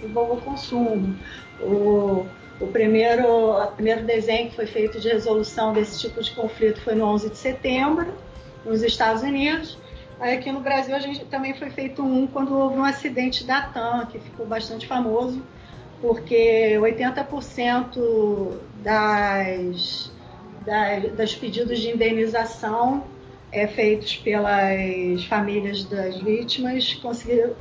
envolvam 0.04 0.40
consumo. 0.40 1.16
O, 1.60 2.26
o 2.60 2.66
primeiro, 2.68 3.26
o 3.26 3.66
primeiro 3.68 4.04
desenho 4.04 4.50
que 4.50 4.56
foi 4.56 4.66
feito 4.66 5.00
de 5.00 5.08
resolução 5.08 5.72
desse 5.72 6.00
tipo 6.00 6.22
de 6.22 6.30
conflito 6.30 6.80
foi 6.80 6.94
no 6.94 7.04
11 7.06 7.30
de 7.30 7.38
setembro, 7.38 8.14
nos 8.64 8.82
Estados 8.82 9.22
Unidos. 9.22 9.76
Aí 10.20 10.36
aqui 10.36 10.52
no 10.52 10.60
Brasil 10.60 10.94
a 10.94 11.00
gente 11.00 11.24
também 11.24 11.54
foi 11.54 11.70
feito 11.70 12.02
um 12.02 12.26
quando 12.26 12.56
houve 12.56 12.78
um 12.78 12.84
acidente 12.84 13.44
da 13.44 13.62
TAM, 13.62 14.06
que 14.06 14.20
ficou 14.20 14.46
bastante 14.46 14.86
famoso, 14.86 15.42
porque 16.00 16.76
80% 16.78 18.52
das, 18.84 20.12
das, 20.64 21.12
das 21.16 21.34
pedidos 21.34 21.80
de 21.80 21.90
indenização 21.90 23.02
é, 23.54 23.66
feitos 23.68 24.16
pelas 24.16 25.24
famílias 25.26 25.84
das 25.84 26.16
vítimas 26.20 27.00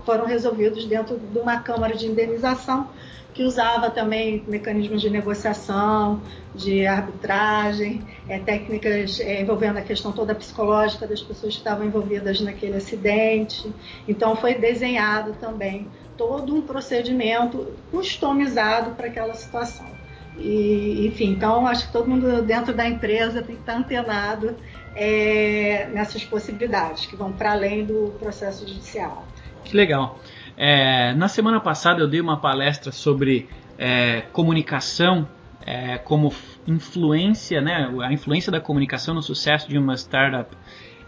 foram 0.05 0.25
resolvidos 0.25 0.85
dentro 0.85 1.17
de 1.17 1.37
uma 1.37 1.59
Câmara 1.59 1.95
de 1.95 2.07
Indenização 2.07 2.89
que 3.33 3.43
usava 3.43 3.89
também 3.89 4.43
mecanismos 4.47 5.01
de 5.01 5.09
negociação, 5.09 6.21
de 6.53 6.85
arbitragem, 6.85 8.01
é, 8.29 8.37
técnicas 8.37 9.19
é, 9.19 9.41
envolvendo 9.41 9.77
a 9.77 9.81
questão 9.81 10.11
toda 10.11 10.35
psicológica 10.35 11.07
das 11.07 11.21
pessoas 11.21 11.53
que 11.53 11.59
estavam 11.59 11.85
envolvidas 11.85 12.39
naquele 12.41 12.77
acidente. 12.77 13.71
Então 14.07 14.35
foi 14.35 14.53
desenhado 14.53 15.33
também 15.39 15.87
todo 16.15 16.55
um 16.55 16.61
procedimento 16.61 17.73
customizado 17.89 18.91
para 18.91 19.07
aquela 19.07 19.33
situação. 19.33 20.02
E, 20.37 21.07
enfim, 21.07 21.31
então 21.31 21.67
acho 21.67 21.87
que 21.87 21.93
todo 21.93 22.09
mundo 22.09 22.41
dentro 22.41 22.73
da 22.73 22.87
empresa 22.87 23.41
tem 23.41 23.55
que 23.55 23.61
estar 23.61 23.75
antenado 23.75 24.55
é, 24.95 25.89
nessas 25.93 26.23
possibilidades 26.23 27.05
que 27.05 27.15
vão 27.15 27.31
para 27.31 27.51
além 27.51 27.85
do 27.85 28.13
processo 28.19 28.67
judicial. 28.67 29.25
Que 29.63 29.75
legal. 29.75 30.19
É, 30.57 31.13
na 31.13 31.27
semana 31.27 31.59
passada 31.59 32.01
eu 32.01 32.07
dei 32.07 32.21
uma 32.21 32.37
palestra 32.37 32.91
sobre 32.91 33.47
é, 33.77 34.21
comunicação 34.31 35.27
é, 35.65 35.97
como 35.97 36.31
influência, 36.67 37.61
né, 37.61 37.89
a 38.01 38.11
influência 38.11 38.51
da 38.51 38.59
comunicação 38.59 39.15
no 39.15 39.21
sucesso 39.21 39.69
de 39.69 39.77
uma 39.77 39.95
startup. 39.95 40.55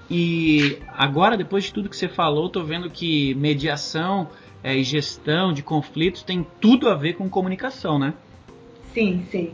E 0.09 0.79
agora, 0.88 1.35
depois 1.35 1.65
de 1.65 1.73
tudo 1.73 1.89
que 1.89 1.97
você 1.97 2.07
falou, 2.07 2.47
estou 2.47 2.63
vendo 2.63 2.89
que 2.89 3.33
mediação 3.35 4.29
é, 4.63 4.75
e 4.75 4.83
gestão 4.83 5.51
de 5.51 5.63
conflitos 5.63 6.23
tem 6.23 6.45
tudo 6.61 6.89
a 6.89 6.95
ver 6.95 7.13
com 7.13 7.29
comunicação, 7.29 7.97
né? 7.97 8.13
Sim, 8.95 9.25
sim. 9.29 9.51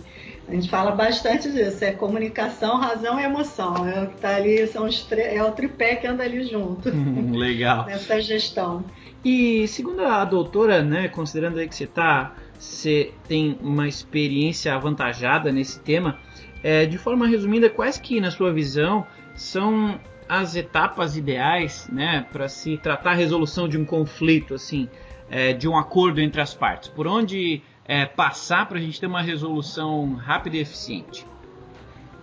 A 0.48 0.54
gente 0.54 0.70
fala 0.70 0.92
bastante 0.92 1.52
disso. 1.52 1.84
É 1.84 1.92
comunicação, 1.92 2.78
razão 2.78 3.20
e 3.20 3.24
emoção. 3.24 3.88
É 3.88 4.04
o 4.04 4.08
que 4.08 4.16
está 4.16 4.36
ali, 4.36 4.68
são 4.68 4.86
os 4.86 5.12
é 5.12 5.44
o 5.44 5.52
tripé 5.52 5.96
que 5.96 6.06
anda 6.06 6.24
ali 6.24 6.44
junto. 6.44 6.90
Hum, 6.90 7.36
legal. 7.36 7.86
Nessa 7.90 8.22
gestão. 8.22 8.86
E 9.26 9.68
segundo 9.68 10.04
a 10.04 10.24
doutora, 10.24 10.84
né, 10.84 11.08
considerando 11.08 11.58
aí 11.58 11.68
que 11.68 11.76
você 11.76 11.88
tá, 11.88 12.36
você 12.58 13.12
tem 13.28 13.58
uma 13.62 13.88
experiência 13.88 14.74
avantajada 14.74 15.52
nesse 15.52 15.80
tema, 15.80 16.20
é, 16.64 16.86
de 16.86 16.98
forma 16.98 17.28
resumida, 17.28 17.70
quais 17.70 17.98
que, 17.98 18.20
na 18.20 18.30
sua 18.30 18.52
visão, 18.54 19.06
são 19.36 20.00
as 20.28 20.56
etapas 20.56 21.18
ideais, 21.18 21.88
né, 21.92 22.26
para 22.32 22.48
se 22.48 22.78
tratar 22.78 23.12
a 23.12 23.16
resolução 23.16 23.68
de 23.68 23.78
um 23.78 23.86
conflito, 23.86 24.54
assim, 24.54 24.88
é, 25.30 25.54
de 25.54 25.68
um 25.68 25.78
acordo 25.78 26.20
entre 26.20 26.42
as 26.42 26.54
partes? 26.54 26.90
Por 26.90 27.08
onde 27.08 27.62
é, 27.92 28.06
passar 28.06 28.70
para 28.70 28.78
a 28.78 28.82
gente 28.82 29.02
ter 29.02 29.06
uma 29.06 29.22
resolução 29.22 30.14
rápida 30.14 30.56
e 30.56 30.62
eficiente? 30.62 31.28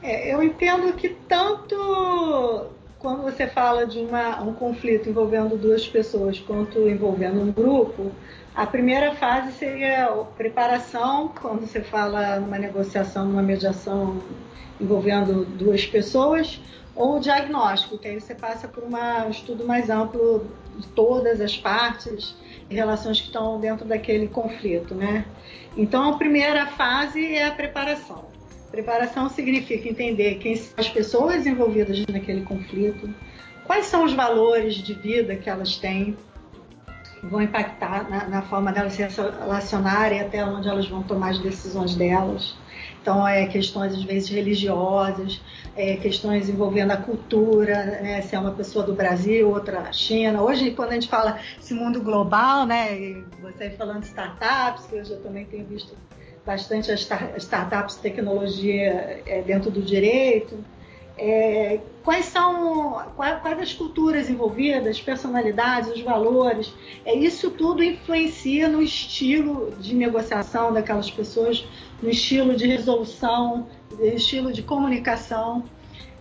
É, 0.03 0.33
eu 0.33 0.43
entendo 0.43 0.91
que 0.95 1.11
tanto 1.11 2.71
quando 2.99 3.23
você 3.23 3.47
fala 3.47 3.87
de 3.87 3.99
uma, 3.99 4.41
um 4.41 4.55
conflito 4.55 5.11
envolvendo 5.11 5.59
duas 5.59 5.87
pessoas 5.87 6.41
quanto 6.41 6.89
envolvendo 6.89 7.43
um 7.43 7.53
grupo, 7.53 8.11
a 8.55 8.67
primeira 8.67 9.15
fase 9.17 9.53
seria 9.53 10.07
a 10.07 10.25
preparação, 10.25 11.35
quando 11.39 11.67
você 11.67 11.83
fala 11.83 12.41
numa 12.41 12.57
negociação, 12.57 13.27
numa 13.27 13.43
mediação 13.43 14.23
envolvendo 14.81 15.45
duas 15.45 15.85
pessoas, 15.85 16.63
ou 16.97 17.19
o 17.19 17.21
diagnóstico, 17.21 17.99
que 17.99 18.09
aí 18.09 18.19
você 18.19 18.35
passa 18.35 18.67
por 18.67 18.85
uma, 18.85 19.27
um 19.27 19.31
estudo 19.31 19.67
mais 19.67 19.91
amplo 19.91 20.47
de 20.79 20.89
todas 20.89 21.43
as 21.43 21.59
partes 21.59 22.35
relações 22.71 23.21
que 23.21 23.27
estão 23.27 23.61
dentro 23.61 23.87
daquele 23.87 24.29
conflito, 24.29 24.95
né? 24.95 25.25
Então, 25.77 26.11
a 26.11 26.19
primeira 26.19 26.67
fase 26.67 27.35
é 27.35 27.47
a 27.47 27.53
preparação. 27.53 28.27
Preparação 28.71 29.29
significa 29.29 29.89
entender 29.89 30.35
quem 30.37 30.57
são 30.57 30.75
as 30.77 30.89
pessoas 30.89 31.47
envolvidas 31.47 32.05
naquele 32.07 32.43
conflito, 32.43 33.13
quais 33.65 33.87
são 33.87 34.05
os 34.05 34.13
valores 34.13 34.75
de 34.75 34.93
vida 34.93 35.37
que 35.37 35.49
elas 35.49 35.77
têm, 35.77 36.17
que 37.21 37.27
vão 37.27 37.41
impactar 37.41 38.09
na, 38.11 38.29
na 38.29 38.43
forma 38.43 38.73
delas 38.73 38.93
se 38.93 39.03
relacionarem 39.03 40.21
até 40.21 40.45
onde 40.45 40.69
elas 40.69 40.87
vão 40.87 41.03
tomar 41.03 41.31
as 41.31 41.39
decisões 41.39 41.95
delas. 41.95 42.55
Então, 43.09 43.27
é 43.27 43.47
questões 43.47 43.95
às 43.95 44.03
vezes 44.03 44.29
religiosas, 44.29 45.41
é, 45.75 45.97
questões 45.97 46.47
envolvendo 46.47 46.91
a 46.91 46.99
cultura, 46.99 47.75
né, 48.03 48.21
se 48.21 48.37
é 48.37 48.39
uma 48.39 48.51
pessoa 48.51 48.85
do 48.85 48.93
Brasil, 48.93 49.49
outra 49.49 49.81
da 49.81 49.93
China. 49.95 50.43
Hoje, 50.43 50.73
quando 50.73 50.91
a 50.91 50.93
gente 50.93 51.09
fala 51.09 51.39
esse 51.59 51.73
mundo 51.73 52.03
global, 52.03 52.67
né, 52.67 53.25
você 53.41 53.71
falando 53.71 54.01
de 54.01 54.09
startups, 54.09 54.85
que 54.85 54.97
eu 54.97 55.05
já 55.07 55.17
também 55.17 55.47
tenho 55.47 55.65
visto 55.65 55.97
bastante 56.45 56.93
as 56.93 57.09
startups 57.39 57.97
tecnologia 57.97 59.23
é, 59.25 59.41
dentro 59.41 59.71
do 59.71 59.81
direito. 59.81 60.63
É, 61.17 61.81
quais 62.05 62.27
são 62.27 63.03
quais, 63.17 63.41
quais, 63.41 63.59
as 63.59 63.73
culturas 63.73 64.31
envolvidas, 64.31 65.01
personalidades, 65.01 65.91
os 65.91 66.01
valores. 66.03 66.73
É, 67.05 67.13
isso 67.17 67.51
tudo 67.51 67.83
influencia 67.83 68.69
no 68.69 68.81
estilo 68.81 69.73
de 69.81 69.95
negociação 69.95 70.73
daquelas 70.73 71.11
pessoas, 71.11 71.67
no 72.03 72.09
estilo 72.11 72.55
de 72.55 72.67
resolução, 72.67 73.67
no 73.91 74.07
estilo 74.07 74.53
de 74.53 74.63
comunicação. 74.63 75.65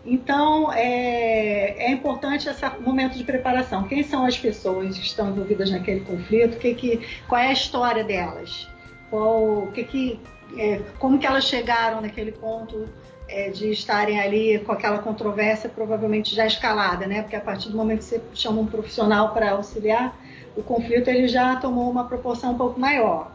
Então, 0.06 0.72
é, 0.72 1.86
é, 1.86 1.92
importante 1.92 2.48
esse 2.48 2.66
momento 2.80 3.18
de 3.18 3.24
preparação. 3.24 3.84
Quem 3.84 4.04
são 4.04 4.26
as 4.26 4.38
pessoas 4.38 4.98
que 4.98 5.06
estão 5.06 5.30
envolvidas 5.30 5.70
naquele 5.70 6.00
conflito? 6.02 6.58
Que, 6.58 6.74
que, 6.74 7.02
qual 7.28 7.42
é 7.42 7.48
a 7.50 7.54
história 7.54 8.04
delas? 8.04 8.68
qual, 9.10 9.68
que 9.74 9.84
que, 9.84 10.20
é, 10.58 10.82
como 11.00 11.18
que 11.20 11.26
elas 11.26 11.46
chegaram 11.46 12.02
naquele 12.02 12.32
ponto 12.32 12.88
é, 13.28 13.50
de 13.50 13.72
estarem 13.72 14.20
ali 14.20 14.60
com 14.60 14.72
aquela 14.72 15.00
controvérsia 15.00 15.70
provavelmente 15.70 16.34
já 16.36 16.46
escalada, 16.46 17.06
né? 17.08 17.22
Porque 17.22 17.36
a 17.36 17.42
partir 17.42 17.70
do 17.70 17.78
momento 17.78 18.00
que 18.00 18.06
você 18.06 18.22
chama 18.34 18.62
um 18.62 18.66
profissional 18.66 19.34
para 19.34 19.52
auxiliar, 19.52 20.18
o 20.56 20.64
conflito 20.64 21.10
ele 21.10 21.28
já 21.28 21.56
tomou 21.58 21.90
uma 21.90 22.06
proporção 22.06 22.52
um 22.52 22.58
pouco 22.58 22.80
maior. 22.80 23.32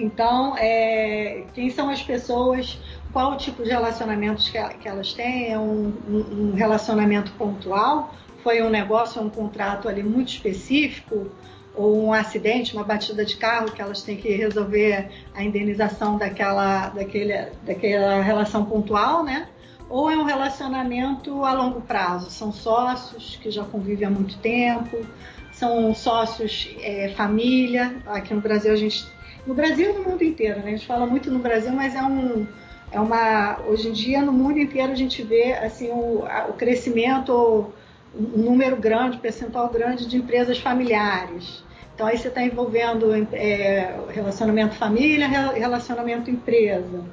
Então, 0.00 0.56
é, 0.56 1.44
quem 1.54 1.70
são 1.70 1.90
as 1.90 2.02
pessoas, 2.02 2.78
qual 3.12 3.32
o 3.32 3.36
tipo 3.36 3.62
de 3.62 3.70
relacionamentos 3.70 4.48
que, 4.48 4.62
que 4.74 4.88
elas 4.88 5.12
têm? 5.12 5.52
É 5.52 5.58
um, 5.58 5.92
um, 6.08 6.54
relacionamento 6.54 7.32
pontual? 7.32 8.14
Foi 8.42 8.62
um 8.62 8.70
negócio, 8.70 9.20
um 9.20 9.28
contrato 9.28 9.88
ali 9.88 10.02
muito 10.02 10.28
específico? 10.28 11.30
ou 11.74 12.06
um 12.06 12.12
acidente, 12.12 12.74
uma 12.74 12.82
batida 12.82 13.24
de 13.24 13.36
carro, 13.36 13.70
que 13.70 13.80
elas 13.80 14.02
têm 14.02 14.16
que 14.16 14.28
resolver 14.30 15.08
a 15.32 15.44
indenização 15.44 16.18
daquela, 16.18 16.88
daquele, 16.88 17.52
daquela 17.62 18.20
relação 18.20 18.64
pontual, 18.64 19.22
né? 19.22 19.46
Ou 19.88 20.10
é 20.10 20.16
um 20.16 20.24
relacionamento 20.24 21.44
a 21.44 21.52
longo 21.52 21.80
prazo, 21.80 22.30
são 22.30 22.52
sócios 22.52 23.38
que 23.40 23.48
já 23.48 23.62
convivem 23.62 24.08
há 24.08 24.10
muito 24.10 24.36
tempo, 24.38 25.06
são 25.52 25.94
sócios 25.94 26.68
é, 26.80 27.12
família. 27.16 27.96
Aqui 28.06 28.34
no 28.34 28.40
Brasil 28.40 28.72
a 28.72 28.76
gente, 28.76 29.06
no 29.48 29.54
Brasil 29.54 29.90
e 29.90 29.92
no 29.94 30.04
mundo 30.04 30.22
inteiro, 30.22 30.60
né? 30.60 30.66
A 30.66 30.70
gente 30.70 30.86
fala 30.86 31.06
muito 31.06 31.30
no 31.30 31.38
Brasil, 31.38 31.72
mas 31.72 31.94
é 31.94 32.02
um 32.02 32.46
é 32.92 33.00
uma 33.00 33.58
hoje 33.66 33.88
em 33.88 33.92
dia 33.92 34.22
no 34.22 34.32
mundo 34.32 34.58
inteiro 34.58 34.92
a 34.92 34.94
gente 34.94 35.22
vê 35.22 35.52
assim 35.52 35.90
o, 35.90 36.24
o 36.48 36.52
crescimento 36.54 37.72
um 38.14 38.42
número 38.42 38.76
grande, 38.76 39.18
percentual 39.18 39.68
grande 39.68 40.06
de 40.06 40.16
empresas 40.16 40.58
familiares. 40.58 41.62
Então 41.94 42.06
aí 42.06 42.16
você 42.16 42.28
está 42.28 42.42
envolvendo 42.42 43.12
é, 43.32 43.94
relacionamento 44.10 44.74
família, 44.74 45.26
relacionamento 45.26 46.30
empresa. 46.30 47.04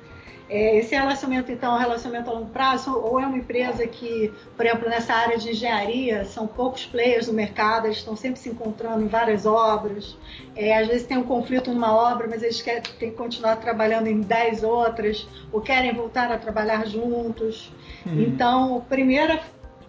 É, 0.50 0.78
esse 0.78 0.94
relacionamento, 0.94 1.52
então, 1.52 1.74
é 1.74 1.76
um 1.76 1.80
relacionamento 1.80 2.30
a 2.30 2.34
longo 2.34 2.50
prazo, 2.50 2.96
ou 2.96 3.20
é 3.20 3.26
uma 3.26 3.38
empresa 3.38 3.86
que, 3.88 4.32
por 4.56 4.66
exemplo, 4.66 4.90
nessa 4.90 5.14
área 5.14 5.38
de 5.38 5.50
engenharia, 5.50 6.24
são 6.26 6.46
poucos 6.46 6.86
players 6.86 7.28
no 7.28 7.34
mercado, 7.34 7.88
eles 7.88 7.98
estão 7.98 8.16
sempre 8.16 8.40
se 8.40 8.50
encontrando 8.50 9.04
em 9.04 9.08
várias 9.08 9.46
obras. 9.46 10.16
É, 10.56 10.78
às 10.78 10.88
vezes 10.88 11.08
tem 11.08 11.18
um 11.18 11.24
conflito 11.24 11.72
numa 11.74 11.96
obra, 11.96 12.28
mas 12.28 12.44
eles 12.44 12.62
querem, 12.62 12.84
têm 13.00 13.10
que 13.10 13.18
continuar 13.18 13.56
trabalhando 13.58 14.08
em 14.08 14.22
dez 14.22 14.64
outras, 14.64 15.28
ou 15.52 15.62
querem 15.62 15.94
voltar 15.94 16.32
a 16.32 16.38
trabalhar 16.38 16.86
juntos. 16.86 17.72
Uhum. 18.06 18.22
Então, 18.22 18.78
a 18.78 18.82
primeira 18.82 19.42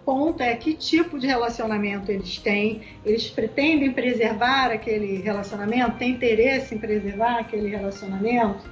ponto 0.07 0.41
é 0.41 0.55
que 0.55 0.73
tipo 0.73 1.19
de 1.19 1.27
relacionamento 1.27 2.09
eles 2.09 2.37
têm, 2.37 2.81
eles 3.05 3.29
pretendem 3.29 3.91
preservar 3.91 4.71
aquele 4.71 5.17
relacionamento, 5.17 5.97
têm 5.97 6.11
interesse 6.11 6.73
em 6.73 6.77
preservar 6.77 7.39
aquele 7.39 7.67
relacionamento, 7.67 8.63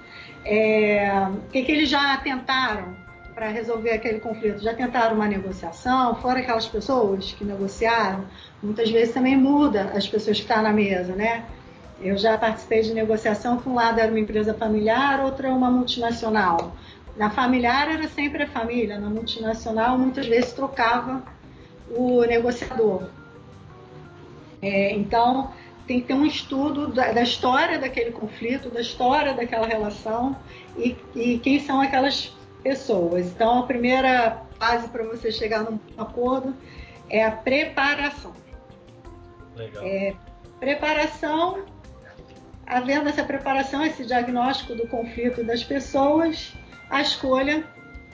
é, 0.46 1.28
o 1.28 1.50
que, 1.50 1.64
que 1.64 1.72
eles 1.72 1.90
já 1.90 2.16
tentaram 2.18 2.96
para 3.34 3.50
resolver 3.50 3.92
aquele 3.92 4.20
conflito? 4.20 4.60
Já 4.60 4.74
tentaram 4.74 5.16
uma 5.16 5.28
negociação? 5.28 6.16
Fora 6.16 6.40
aquelas 6.40 6.68
pessoas 6.68 7.34
que 7.34 7.44
negociaram, 7.44 8.26
muitas 8.62 8.90
vezes 8.92 9.14
também 9.14 9.36
muda 9.36 9.92
as 9.96 10.08
pessoas 10.08 10.38
que 10.38 10.44
estão 10.44 10.62
na 10.62 10.72
mesa, 10.72 11.16
né? 11.16 11.46
Eu 12.00 12.18
já 12.18 12.38
participei 12.38 12.82
de 12.82 12.94
negociação 12.94 13.58
que 13.58 13.68
um 13.68 13.74
lado 13.74 14.00
era 14.00 14.12
uma 14.12 14.20
empresa 14.20 14.54
familiar, 14.54 15.20
outra 15.22 15.50
uma 15.50 15.72
multinacional. 15.72 16.76
Na 17.18 17.30
familiar 17.30 17.90
era 17.90 18.08
sempre 18.08 18.44
a 18.44 18.48
família, 18.48 19.00
na 19.00 19.10
multinacional 19.10 19.98
muitas 19.98 20.28
vezes 20.28 20.54
trocava 20.54 21.24
o 21.90 22.22
negociador. 22.24 23.10
É, 24.62 24.92
então 24.94 25.52
tem 25.86 26.02
que 26.02 26.08
ter 26.08 26.14
um 26.14 26.26
estudo 26.26 26.88
da, 26.88 27.12
da, 27.12 27.22
história 27.22 27.78
daquele 27.78 28.12
conflito, 28.12 28.70
da 28.70 28.82
história 28.82 29.34
daquela 29.34 29.68
relação 29.68 30.36
e, 30.78 30.96
e 31.16 31.38
quem 31.40 31.60
são 31.60 31.82
aquelas 31.82 32.36
pessoas. 32.64 33.28
Então, 33.28 33.60
a 33.60 33.64
primeira 33.64 34.42
fase 34.60 34.88
para 34.90 35.04
você 35.04 35.32
chegar 35.32 35.64
num 35.64 35.80
acordo 35.98 36.56
é 37.10 37.24
a 37.24 37.32
preparação. 37.32 38.34
Legal. 39.56 39.84
É, 39.86 40.16
preparação, 40.60 41.64
havendo 42.66 43.10
essa 43.10 43.24
preparação, 43.24 43.86
esse 43.86 44.06
diagnóstico 44.06 44.76
do 44.76 44.88
conflito 44.88 45.44
das 45.44 45.64
pessoas, 45.64 46.54
a 46.90 47.02
escolha 47.02 47.64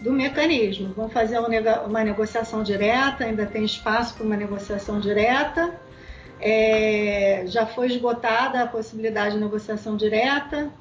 do 0.02 0.12
mecanismo. 0.12 0.94
Vamos 0.96 1.14
fazer 1.14 1.40
uma 1.40 2.04
negociação 2.04 2.64
direta, 2.64 3.24
ainda 3.24 3.46
tem 3.46 3.64
espaço 3.64 4.16
para 4.16 4.26
uma 4.26 4.36
negociação 4.36 5.00
direta. 5.00 5.80
É, 6.42 7.44
já 7.46 7.66
foi 7.66 7.88
esgotada 7.88 8.64
a 8.64 8.68
possibilidade 8.68 9.36
de 9.36 9.42
negociação 9.42 9.96
direta. 9.96 10.72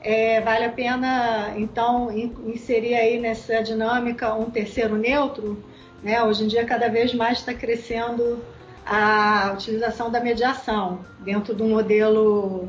É, 0.00 0.40
vale 0.40 0.64
a 0.64 0.70
pena, 0.70 1.52
então, 1.56 2.10
inserir 2.46 2.94
aí 2.94 3.18
nessa 3.20 3.62
dinâmica 3.62 4.32
um 4.34 4.48
terceiro 4.50 4.96
neutro? 4.96 5.62
Né? 6.02 6.22
Hoje 6.22 6.44
em 6.44 6.46
dia, 6.46 6.64
cada 6.64 6.88
vez 6.88 7.12
mais 7.12 7.38
está 7.38 7.52
crescendo 7.52 8.42
a 8.86 9.52
utilização 9.52 10.10
da 10.10 10.20
mediação 10.20 11.04
dentro 11.18 11.54
do 11.54 11.64
modelo 11.64 12.68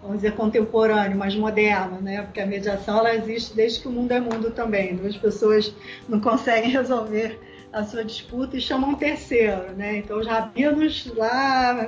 vamos 0.00 0.22
dizer, 0.22 0.32
contemporâneo, 0.36 1.18
mais 1.18 1.34
moderno, 1.34 2.00
né? 2.00 2.22
Porque 2.22 2.40
a 2.40 2.46
mediação 2.46 2.98
ela 2.98 3.14
existe 3.14 3.54
desde 3.54 3.80
que 3.80 3.88
o 3.88 3.90
mundo 3.90 4.12
é 4.12 4.20
mundo 4.20 4.50
também. 4.50 4.96
Duas 4.96 5.16
pessoas 5.16 5.74
não 6.08 6.20
conseguem 6.20 6.70
resolver 6.72 7.38
a 7.72 7.84
sua 7.84 8.04
disputa 8.04 8.56
e 8.56 8.60
chamam 8.60 8.90
um 8.90 8.94
terceiro, 8.94 9.72
né? 9.76 9.98
Então 9.98 10.18
os 10.18 10.26
rabinos 10.26 11.10
lá 11.14 11.86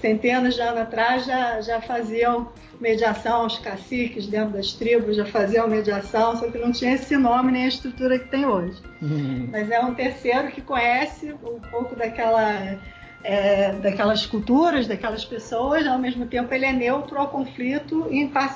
centenas 0.00 0.54
de 0.54 0.60
anos 0.60 0.80
atrás 0.80 1.24
já, 1.24 1.60
já 1.60 1.80
faziam 1.80 2.48
mediação, 2.80 3.46
os 3.46 3.58
caciques 3.58 4.26
dentro 4.26 4.50
das 4.50 4.72
tribos 4.72 5.16
já 5.16 5.24
faziam 5.24 5.66
mediação, 5.66 6.36
só 6.36 6.48
que 6.48 6.58
não 6.58 6.70
tinha 6.70 6.94
esse 6.94 7.16
nome 7.16 7.50
nem 7.50 7.64
a 7.64 7.68
estrutura 7.68 8.18
que 8.18 8.28
tem 8.28 8.46
hoje. 8.46 8.80
Uhum. 9.02 9.48
Mas 9.50 9.70
é 9.70 9.80
um 9.80 9.94
terceiro 9.94 10.48
que 10.48 10.60
conhece 10.60 11.34
um 11.42 11.58
pouco 11.58 11.96
daquela 11.96 12.78
é, 13.24 13.72
daquelas 13.72 14.24
culturas, 14.26 14.86
daquelas 14.86 15.24
pessoas, 15.24 15.86
ao 15.86 15.98
mesmo 15.98 16.26
tempo 16.26 16.52
ele 16.54 16.64
é 16.64 16.72
neutro 16.72 17.18
ao 17.18 17.28
conflito, 17.28 18.06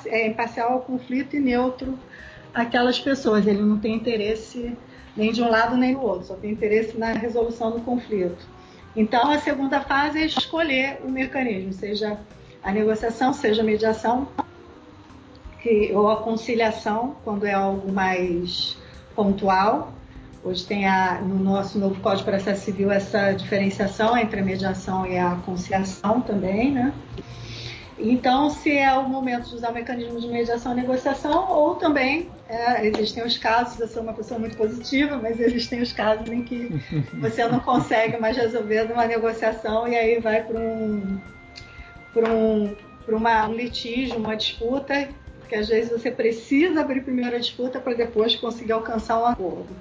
é, 0.06 0.26
imparcial 0.26 0.72
ao 0.72 0.80
conflito 0.80 1.34
e 1.34 1.40
neutro 1.40 1.98
àquelas 2.54 3.00
pessoas. 3.00 3.46
Ele 3.46 3.60
não 3.60 3.78
tem 3.78 3.94
interesse 3.94 4.76
nem 5.16 5.32
de 5.32 5.42
um 5.42 5.48
lado 5.48 5.76
nem 5.76 5.94
do 5.94 6.02
outro, 6.02 6.26
só 6.26 6.34
tem 6.34 6.52
interesse 6.52 6.96
na 6.96 7.12
resolução 7.12 7.70
do 7.70 7.80
conflito. 7.80 8.46
Então, 8.94 9.30
a 9.30 9.38
segunda 9.38 9.80
fase 9.80 10.18
é 10.18 10.26
escolher 10.26 11.00
o 11.04 11.10
mecanismo, 11.10 11.72
seja 11.72 12.18
a 12.62 12.70
negociação, 12.70 13.32
seja 13.32 13.62
a 13.62 13.64
mediação, 13.64 14.28
que, 15.62 15.90
ou 15.94 16.10
a 16.10 16.16
conciliação, 16.16 17.16
quando 17.24 17.46
é 17.46 17.52
algo 17.52 17.90
mais 17.90 18.76
pontual, 19.14 19.92
Hoje 20.44 20.66
tem 20.66 20.88
a, 20.88 21.20
no 21.20 21.38
nosso 21.38 21.78
novo 21.78 22.00
Código 22.00 22.24
de 22.24 22.30
Processo 22.32 22.64
Civil 22.64 22.90
essa 22.90 23.30
diferenciação 23.30 24.18
entre 24.18 24.40
a 24.40 24.44
mediação 24.44 25.06
e 25.06 25.16
a 25.16 25.36
conciliação 25.46 26.20
também, 26.20 26.72
né? 26.72 26.92
Então, 27.96 28.50
se 28.50 28.76
é 28.76 28.92
o 28.98 29.08
momento 29.08 29.48
de 29.48 29.54
usar 29.54 29.70
o 29.70 29.74
mecanismo 29.74 30.20
de 30.20 30.26
mediação 30.26 30.72
e 30.72 30.74
negociação, 30.74 31.48
ou 31.48 31.76
também 31.76 32.28
é, 32.52 32.86
existem 32.86 33.24
os 33.24 33.38
casos, 33.38 33.80
eu 33.80 33.88
sou 33.88 34.02
uma 34.02 34.12
pessoa 34.12 34.38
muito 34.38 34.58
positiva, 34.58 35.16
mas 35.16 35.40
existem 35.40 35.80
os 35.80 35.90
casos 35.90 36.28
em 36.28 36.42
que 36.42 36.68
você 37.14 37.48
não 37.48 37.58
consegue 37.60 38.18
mais 38.18 38.36
resolver 38.36 38.84
numa 38.84 39.06
negociação 39.06 39.88
e 39.88 39.96
aí 39.96 40.20
vai 40.20 40.42
para 40.42 40.60
um, 40.60 41.18
um, 42.14 42.76
uma, 43.08 43.48
um 43.48 43.54
litígio, 43.54 44.18
uma 44.18 44.36
disputa, 44.36 45.08
que 45.48 45.54
às 45.54 45.68
vezes 45.68 45.90
você 45.90 46.10
precisa 46.10 46.82
abrir 46.82 47.00
primeiro 47.00 47.34
a 47.34 47.38
disputa 47.38 47.80
para 47.80 47.94
depois 47.94 48.36
conseguir 48.36 48.72
alcançar 48.72 49.18
um 49.18 49.24
acordo. 49.24 49.74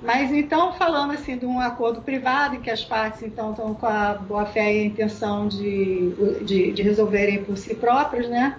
Mas 0.00 0.32
então, 0.32 0.74
falando 0.74 1.14
assim 1.14 1.36
de 1.36 1.46
um 1.46 1.58
acordo 1.58 2.00
privado, 2.00 2.54
em 2.54 2.60
que 2.60 2.70
as 2.70 2.84
partes 2.84 3.22
então 3.22 3.50
estão 3.50 3.74
com 3.74 3.86
a 3.86 4.14
boa 4.14 4.46
fé 4.46 4.72
e 4.72 4.82
a 4.82 4.84
intenção 4.84 5.48
de, 5.48 6.12
de, 6.44 6.70
de 6.70 6.82
resolverem 6.82 7.42
por 7.42 7.56
si 7.56 7.74
próprios, 7.74 8.28
né? 8.28 8.56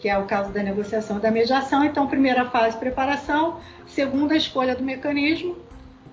Que 0.00 0.08
é 0.08 0.18
o 0.18 0.24
caso 0.24 0.50
da 0.50 0.62
negociação 0.62 1.18
e 1.18 1.20
da 1.20 1.30
mediação. 1.30 1.84
Então, 1.84 2.06
primeira 2.06 2.46
fase, 2.46 2.76
preparação. 2.76 3.60
Segunda, 3.86 4.34
escolha 4.34 4.74
do 4.74 4.82
mecanismo. 4.82 5.58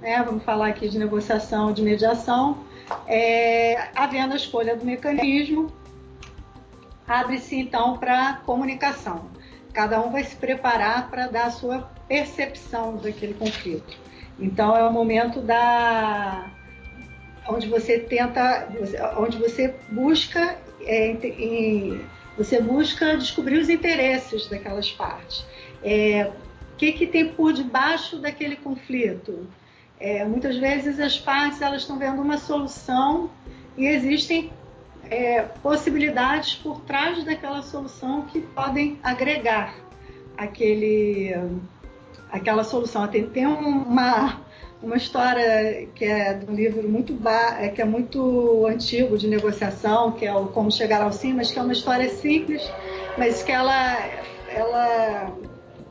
Né? 0.02 0.22
Vamos 0.24 0.44
falar 0.44 0.68
aqui 0.68 0.90
de 0.90 1.00
negociação, 1.00 1.72
de 1.72 1.82
mediação. 1.82 2.58
É, 3.08 3.90
havendo 3.96 4.34
a 4.34 4.36
escolha 4.36 4.76
do 4.76 4.86
mecanismo, 4.86 5.72
abre-se 7.08 7.56
então 7.58 7.98
para 7.98 8.42
comunicação. 8.46 9.30
Cada 9.74 10.02
um 10.02 10.12
vai 10.12 10.24
se 10.24 10.36
preparar 10.36 11.10
para 11.10 11.28
dar 11.28 11.46
a 11.46 11.52
sua 11.52 11.90
percepção 12.08 12.98
daquele 12.98 13.34
conflito. 13.34 13.98
Então 14.40 14.76
é 14.76 14.84
o 14.88 14.92
momento 14.92 15.42
da 15.42 16.52
onde 17.48 17.68
você 17.68 18.00
tenta, 18.00 18.68
onde 19.18 19.38
você 19.38 19.74
busca, 19.90 20.58
é, 20.82 21.12
em, 21.12 22.02
você 22.38 22.62
busca 22.62 23.18
descobrir 23.18 23.58
os 23.58 23.70
interesses 23.70 24.48
daquelas 24.48 24.92
partes. 24.92 25.46
É, 25.84 26.32
o 26.74 26.78
que, 26.78 26.92
que 26.92 27.08
tem 27.08 27.30
por 27.30 27.52
debaixo 27.52 28.18
daquele 28.20 28.56
conflito? 28.56 29.48
É, 30.00 30.24
muitas 30.24 30.58
vezes 30.58 31.00
as 31.00 31.18
partes 31.18 31.62
elas 31.62 31.82
estão 31.82 31.98
vendo 31.98 32.22
uma 32.22 32.38
solução 32.38 33.32
e 33.76 33.88
existem 33.88 34.52
é, 35.10 35.42
possibilidades 35.42 36.54
por 36.56 36.82
trás 36.82 37.24
daquela 37.24 37.64
solução 37.64 38.24
que 38.24 38.42
podem 38.42 39.00
agregar 39.02 39.74
aquele 40.38 41.34
aquela 42.30 42.64
solução. 42.64 43.08
Tem, 43.08 43.28
tem 43.28 43.46
uma, 43.46 44.42
uma 44.82 44.96
história 44.96 45.88
que 45.96 46.06
é 46.06 46.34
do 46.36 46.54
livro 46.54 46.88
muito 46.88 47.18
é, 47.60 47.70
que 47.70 47.82
é 47.82 47.86
muito 47.86 48.66
antigo 48.68 49.18
de 49.18 49.28
negociação, 49.28 50.12
que 50.12 50.26
é 50.26 50.34
o 50.34 50.48
Como 50.48 50.72
Chegar 50.72 51.02
ao 51.02 51.12
Sim, 51.12 51.34
mas 51.34 51.52
que 51.52 51.58
é 51.58 51.62
uma 51.62 51.74
história 51.74 52.10
simples, 52.10 52.62
mas 53.18 53.42
que 53.42 53.52
ela, 53.52 53.98
ela 54.50 55.36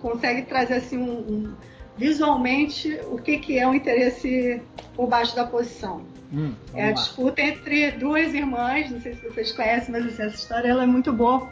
consegue 0.01 0.42
trazer 0.42 0.75
assim 0.75 0.99
um, 0.99 1.18
um, 1.18 1.55
visualmente 1.96 2.99
o 3.11 3.18
que, 3.18 3.38
que 3.38 3.59
é 3.59 3.66
o 3.66 3.75
interesse 3.75 4.62
por 4.94 5.09
baixo 5.09 5.35
da 5.35 5.44
posição. 5.44 6.03
Hum, 6.33 6.53
é 6.75 6.85
a 6.85 6.87
lá. 6.87 6.92
disputa 6.92 7.40
entre 7.40 7.92
duas 7.92 8.35
irmãs, 8.35 8.90
não 8.90 9.01
sei 9.01 9.14
se 9.14 9.22
vocês 9.22 9.53
conhecem, 9.53 9.92
mas 9.92 10.07
assim, 10.07 10.22
essa 10.22 10.37
história 10.37 10.68
ela 10.68 10.85
é 10.85 10.87
muito 10.87 11.12
boa, 11.12 11.49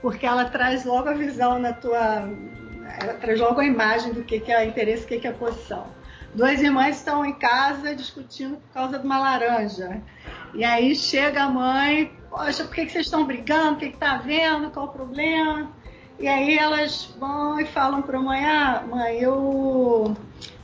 porque 0.00 0.26
ela 0.26 0.46
traz 0.46 0.84
logo 0.84 1.08
a 1.08 1.14
visão 1.14 1.58
na 1.58 1.72
tua 1.72 2.28
ela 3.00 3.14
traz 3.14 3.38
logo 3.38 3.60
a 3.60 3.64
imagem 3.64 4.12
do 4.12 4.22
que, 4.24 4.40
que 4.40 4.50
é 4.50 4.64
interesse, 4.64 5.04
o 5.04 5.06
que, 5.06 5.20
que 5.20 5.26
é 5.26 5.32
posição. 5.32 5.86
Duas 6.34 6.60
irmãs 6.60 6.96
estão 6.96 7.24
em 7.24 7.32
casa 7.32 7.94
discutindo 7.94 8.56
por 8.56 8.72
causa 8.74 8.98
de 8.98 9.06
uma 9.06 9.18
laranja. 9.18 10.00
E 10.54 10.64
aí 10.64 10.94
chega 10.94 11.44
a 11.44 11.48
mãe, 11.48 12.12
poxa, 12.30 12.64
por 12.64 12.74
que, 12.74 12.86
que 12.86 12.92
vocês 12.92 13.06
estão 13.06 13.24
brigando? 13.24 13.74
O 13.74 13.78
que 13.78 13.86
está 13.86 14.18
vendo? 14.18 14.70
Qual 14.70 14.86
o 14.86 14.90
problema? 14.90 15.70
E 16.18 16.26
aí 16.26 16.58
elas 16.58 17.14
vão 17.18 17.60
e 17.60 17.64
falam 17.64 18.02
para 18.02 18.18
a 18.18 18.20
mãe, 18.20 18.44
ah, 18.44 18.84
mãe, 18.88 19.18
eu 19.20 20.16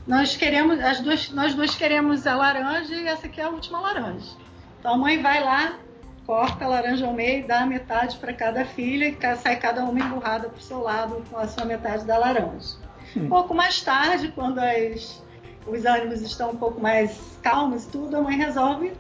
nós 0.07 0.37
queremos, 0.37 0.81
as 0.81 1.00
duas, 1.00 1.31
nós 1.31 1.55
duas 1.55 1.74
queremos 1.74 2.27
a 2.27 2.37
laranja 2.37 2.94
e 2.94 3.07
essa 3.07 3.27
aqui 3.27 3.40
é 3.40 3.44
a 3.44 3.48
última 3.48 3.81
laranja. 3.81 4.37
Então 4.79 4.94
a 4.94 4.98
mãe 4.98 5.22
vai 5.22 5.42
lá, 5.42 5.79
corta 6.27 6.66
a 6.66 6.68
laranja 6.68 7.07
ao 7.07 7.14
meio, 7.14 7.46
dá 7.46 7.64
metade 7.64 8.18
para 8.18 8.35
cada 8.35 8.66
filha 8.66 9.09
e 9.09 9.37
sai 9.37 9.57
cada 9.57 9.83
uma 9.83 9.98
emburrada 9.98 10.48
para 10.48 10.59
o 10.59 10.62
seu 10.62 10.81
lado 10.81 11.24
com 11.31 11.38
a 11.38 11.48
sua 11.48 11.64
metade 11.64 12.05
da 12.05 12.18
laranja. 12.18 12.77
Um 13.16 13.29
pouco 13.29 13.55
mais 13.55 13.81
tarde, 13.81 14.29
quando 14.35 14.59
as, 14.59 15.23
os 15.66 15.85
ânimos 15.85 16.20
estão 16.20 16.50
um 16.50 16.57
pouco 16.57 16.81
mais 16.81 17.38
calmos 17.42 17.87
tudo, 17.87 18.16
a 18.16 18.20
mãe 18.20 18.37
resolve 18.37 18.92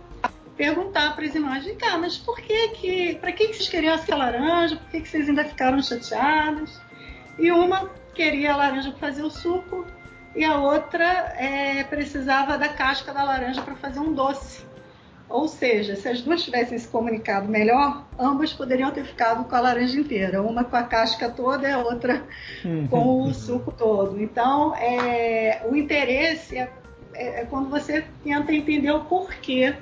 perguntar 0.56 1.14
para 1.14 1.24
as 1.24 1.34
irmãs, 1.34 1.64
vem 1.64 1.76
cá, 1.76 1.98
mas 1.98 2.16
por 2.16 2.36
que 2.36 2.68
que, 2.68 3.14
para 3.16 3.32
que, 3.32 3.48
que 3.48 3.54
vocês 3.54 3.68
queriam 3.68 3.94
essa 3.94 4.14
laranja? 4.14 4.76
Por 4.76 4.88
que, 4.88 5.00
que 5.00 5.08
vocês 5.08 5.28
ainda 5.28 5.44
ficaram 5.44 5.82
chateadas? 5.82 6.80
E 7.38 7.50
uma 7.50 7.90
queria 8.14 8.52
a 8.52 8.56
laranja 8.56 8.90
para 8.90 9.00
fazer 9.00 9.22
o 9.22 9.30
suco 9.30 9.84
e 10.34 10.44
a 10.44 10.56
outra 10.56 11.04
é, 11.36 11.82
precisava 11.84 12.56
da 12.56 12.68
casca 12.68 13.12
da 13.12 13.24
laranja 13.24 13.62
para 13.62 13.74
fazer 13.74 14.00
um 14.00 14.12
doce. 14.12 14.63
Ou 15.34 15.48
seja, 15.48 15.96
se 15.96 16.08
as 16.08 16.22
duas 16.22 16.44
tivessem 16.44 16.78
se 16.78 16.86
comunicado 16.86 17.48
melhor, 17.48 18.06
ambas 18.16 18.52
poderiam 18.52 18.92
ter 18.92 19.04
ficado 19.04 19.42
com 19.42 19.56
a 19.56 19.60
laranja 19.60 19.98
inteira, 19.98 20.40
uma 20.40 20.62
com 20.62 20.76
a 20.76 20.84
casca 20.84 21.28
toda 21.28 21.68
e 21.68 21.72
a 21.72 21.78
outra 21.78 22.22
uhum. 22.64 22.86
com 22.86 23.22
o 23.24 23.34
suco 23.34 23.72
todo. 23.72 24.22
Então, 24.22 24.76
é, 24.76 25.60
o 25.68 25.74
interesse 25.74 26.56
é, 26.56 26.70
é, 27.14 27.40
é, 27.40 27.44
quando 27.46 27.68
você 27.68 28.04
tenta 28.22 28.54
entender 28.54 28.92
o 28.92 29.06
porquê 29.06 29.74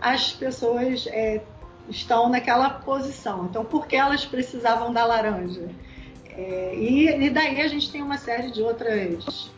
as 0.00 0.32
pessoas 0.32 1.06
é, 1.08 1.42
estão 1.90 2.30
naquela 2.30 2.70
posição. 2.70 3.44
Então, 3.44 3.66
por 3.66 3.86
que 3.86 3.94
elas 3.94 4.24
precisavam 4.24 4.90
da 4.90 5.04
laranja? 5.04 5.68
É, 6.30 6.74
e, 6.74 7.26
e 7.26 7.28
daí 7.28 7.60
a 7.60 7.68
gente 7.68 7.92
tem 7.92 8.00
uma 8.00 8.16
série 8.16 8.50
de 8.50 8.62
outras 8.62 9.50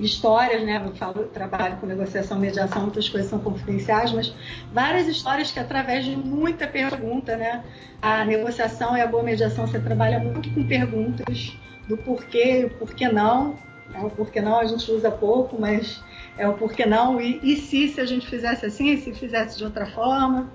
histórias, 0.00 0.62
né? 0.62 0.82
Eu 0.84 0.94
falo, 0.94 1.24
trabalho 1.24 1.76
com 1.76 1.86
negociação, 1.86 2.38
mediação, 2.38 2.82
muitas 2.82 3.08
coisas 3.08 3.30
são 3.30 3.38
confidenciais, 3.38 4.12
mas 4.12 4.34
várias 4.72 5.06
histórias 5.06 5.50
que 5.50 5.58
através 5.58 6.04
de 6.04 6.16
muita 6.16 6.66
pergunta, 6.66 7.36
né? 7.36 7.64
A 8.00 8.24
negociação 8.24 8.96
e 8.96 9.00
a 9.00 9.06
boa 9.06 9.22
mediação 9.22 9.66
você 9.66 9.78
trabalha 9.78 10.18
muito 10.18 10.50
com 10.50 10.66
perguntas 10.66 11.56
do 11.88 11.96
porquê 11.96 12.64
o 12.66 12.78
porquê 12.78 13.08
não. 13.08 13.58
Né? 13.90 14.00
O 14.00 14.10
porquê 14.10 14.40
não 14.40 14.58
a 14.58 14.64
gente 14.64 14.90
usa 14.90 15.10
pouco, 15.10 15.60
mas 15.60 16.02
é 16.36 16.46
o 16.48 16.54
porquê 16.54 16.84
não 16.84 17.20
e, 17.20 17.40
e 17.42 17.56
se 17.56 17.88
se 17.88 18.00
a 18.00 18.06
gente 18.06 18.26
fizesse 18.26 18.66
assim, 18.66 18.90
e 18.92 18.98
se 18.98 19.12
fizesse 19.14 19.58
de 19.58 19.64
outra 19.64 19.86
forma. 19.86 20.50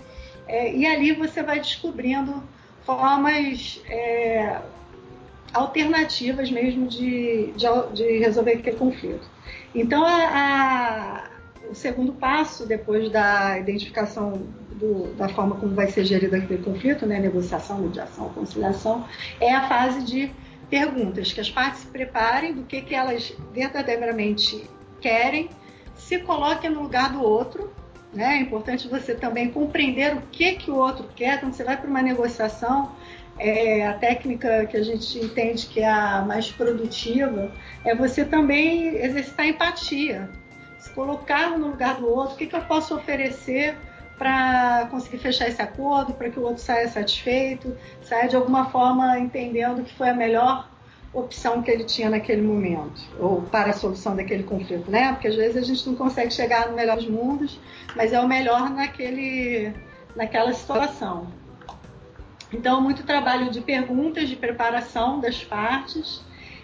É, 0.47 0.73
e 0.73 0.85
ali 0.85 1.13
você 1.13 1.41
vai 1.41 1.59
descobrindo 1.59 2.43
formas 2.83 3.81
é, 3.87 4.59
alternativas 5.53 6.49
mesmo 6.51 6.87
de, 6.87 7.53
de, 7.53 7.67
de, 7.93 8.17
resolver 8.19 8.53
aquele 8.53 8.77
conflito. 8.77 9.29
Então, 9.73 10.03
a, 10.03 10.09
a, 10.09 11.23
o 11.69 11.75
segundo 11.75 12.13
passo, 12.13 12.65
depois 12.65 13.09
da 13.11 13.57
identificação 13.57 14.41
do, 14.71 15.13
da 15.15 15.29
forma 15.29 15.55
como 15.55 15.73
vai 15.73 15.87
ser 15.87 16.05
gerido 16.05 16.35
aquele 16.35 16.63
conflito, 16.63 17.05
né, 17.05 17.19
negociação, 17.19 17.79
mediação, 17.79 18.29
conciliação, 18.29 19.05
é 19.39 19.53
a 19.53 19.67
fase 19.67 20.03
de 20.03 20.31
perguntas, 20.69 21.33
que 21.33 21.41
as 21.41 21.49
partes 21.49 21.81
se 21.81 21.87
preparem 21.87 22.53
do 22.53 22.63
que, 22.63 22.81
que 22.81 22.95
elas 22.95 23.33
verdadeiramente 23.53 24.69
querem, 25.01 25.49
se 25.95 26.19
coloquem 26.19 26.69
no 26.69 26.81
lugar 26.81 27.11
do 27.11 27.21
outro, 27.21 27.71
né? 28.13 28.37
É 28.37 28.41
importante 28.41 28.87
você 28.87 29.15
também 29.15 29.49
compreender 29.49 30.15
o 30.15 30.21
que, 30.31 30.53
que 30.53 30.69
o 30.69 30.75
outro 30.75 31.05
quer. 31.15 31.39
Quando 31.39 31.53
você 31.53 31.63
vai 31.63 31.77
para 31.77 31.89
uma 31.89 32.01
negociação, 32.01 32.91
é, 33.41 33.87
a 33.87 33.93
técnica 33.93 34.67
que 34.67 34.77
a 34.77 34.83
gente 34.83 35.17
entende 35.17 35.65
que 35.65 35.79
é 35.79 35.89
a 35.89 36.21
mais 36.21 36.51
produtiva 36.51 37.51
é 37.83 37.95
você 37.95 38.23
também 38.23 38.95
exercitar 38.97 39.47
empatia, 39.47 40.29
se 40.77 40.91
colocar 40.91 41.57
no 41.57 41.69
lugar 41.69 41.95
do 41.95 42.07
outro, 42.07 42.35
o 42.35 42.37
que, 42.37 42.45
que 42.45 42.55
eu 42.55 42.61
posso 42.61 42.95
oferecer 42.95 43.75
para 44.15 44.87
conseguir 44.91 45.17
fechar 45.17 45.47
esse 45.47 45.59
acordo, 45.59 46.13
para 46.13 46.29
que 46.29 46.39
o 46.39 46.43
outro 46.43 46.61
saia 46.61 46.87
satisfeito, 46.87 47.75
saia 48.03 48.29
de 48.29 48.35
alguma 48.35 48.69
forma 48.69 49.17
entendendo 49.17 49.83
que 49.83 49.95
foi 49.95 50.09
a 50.09 50.13
melhor 50.13 50.69
opção 51.11 51.63
que 51.63 51.71
ele 51.71 51.83
tinha 51.83 52.11
naquele 52.11 52.43
momento, 52.43 53.01
ou 53.19 53.41
para 53.41 53.71
a 53.71 53.73
solução 53.73 54.15
daquele 54.15 54.43
conflito, 54.43 54.89
né? 54.89 55.11
Porque 55.13 55.27
às 55.27 55.35
vezes 55.35 55.57
a 55.57 55.61
gente 55.65 55.87
não 55.87 55.95
consegue 55.95 56.31
chegar 56.31 56.69
no 56.69 56.75
melhor 56.75 56.95
dos 56.95 57.09
mundos, 57.09 57.59
mas 57.95 58.13
é 58.13 58.19
o 58.19 58.27
melhor 58.27 58.69
naquele, 58.69 59.73
naquela 60.15 60.53
situação. 60.53 61.40
Então, 62.53 62.81
muito 62.81 63.03
trabalho 63.03 63.49
de 63.49 63.61
perguntas, 63.61 64.27
de 64.27 64.35
preparação 64.35 65.19
das 65.19 65.43
partes, 65.43 66.21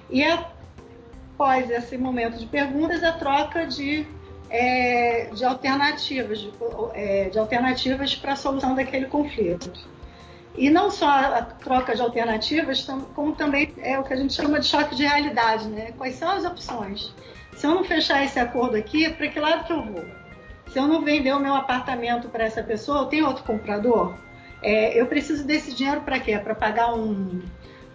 e 0.10 0.24
após 0.24 1.70
esse 1.70 1.98
momento 1.98 2.38
de 2.38 2.46
perguntas, 2.46 3.04
a 3.04 3.14
troca 3.14 3.66
de, 3.66 4.06
é, 4.50 5.30
de 5.34 5.46
alternativas, 5.46 6.40
de, 6.40 6.52
é, 6.94 7.30
de 7.30 7.40
alternativas 7.40 8.16
para 8.16 8.34
a 8.34 8.36
solução 8.36 8.76
daquele 8.76 9.06
conflito. 9.06 9.72
E 10.58 10.70
não 10.72 10.90
só 10.90 11.08
a 11.08 11.42
troca 11.44 11.96
de 11.96 12.02
alternativas, 12.02 12.86
como 13.14 13.34
também 13.34 13.72
é 13.78 14.00
o 14.00 14.04
que 14.04 14.12
a 14.12 14.18
gente 14.18 14.34
chama 14.34 14.60
de 14.60 14.66
choque 14.66 14.96
de 14.96 15.06
realidade, 15.06 15.68
né? 15.68 15.94
Quais 15.96 16.16
são 16.16 16.32
as 16.32 16.44
opções? 16.44 17.14
Se 17.56 17.68
eu 17.68 17.76
não 17.76 17.84
fechar 17.84 18.24
esse 18.24 18.40
acordo 18.40 18.76
aqui, 18.76 19.08
para 19.10 19.28
que 19.28 19.40
lado 19.40 19.66
que 19.66 19.74
eu 19.74 19.84
vou? 19.84 20.04
Se 20.72 20.80
eu 20.80 20.88
não 20.88 21.02
vender 21.02 21.32
o 21.34 21.40
meu 21.40 21.54
apartamento 21.54 22.28
para 22.30 22.44
essa 22.44 22.64
pessoa, 22.64 23.06
tenho 23.06 23.28
outro 23.28 23.44
comprador? 23.44 24.16
É, 24.62 25.00
eu 25.00 25.06
preciso 25.06 25.46
desse 25.46 25.74
dinheiro 25.74 26.02
para 26.02 26.20
quê? 26.20 26.38
Para 26.40 26.56
pagar 26.56 26.94
um, 26.94 27.42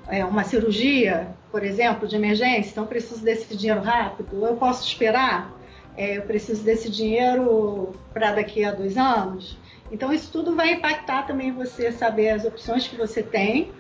é, 0.09 0.25
uma 0.25 0.45
cirurgia, 0.45 1.29
por 1.51 1.65
exemplo, 1.65 2.07
de 2.07 2.17
emergência? 2.17 2.71
Então, 2.71 2.85
eu 2.85 2.89
preciso 2.89 3.23
desse 3.23 3.57
dinheiro 3.57 3.81
rápido? 3.81 4.45
Eu 4.45 4.57
posso 4.57 4.87
esperar? 4.87 5.53
É, 5.97 6.17
eu 6.17 6.23
preciso 6.23 6.63
desse 6.63 6.91
dinheiro 6.91 7.93
para 8.13 8.33
daqui 8.33 8.65
a 8.65 8.73
dois 8.73 8.97
anos? 8.97 9.59
Então, 9.91 10.13
isso 10.13 10.33
tudo 10.33 10.55
vai 10.57 10.73
impactar 10.73 11.27
também 11.27 11.53
você 11.53 11.93
saber 11.93 12.31
as 12.31 12.45
opções 12.45 12.89
que 12.89 12.97
você 12.97 13.23
tem 13.23 13.71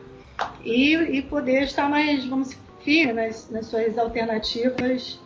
e, 0.63 0.95
e 0.95 1.23
poder 1.23 1.63
estar 1.63 1.89
mais, 1.89 2.25
vamos 2.27 2.57
firme 2.83 3.13
nas, 3.15 3.49
nas 3.49 3.67
suas 3.67 3.97
alternativas 3.97 5.19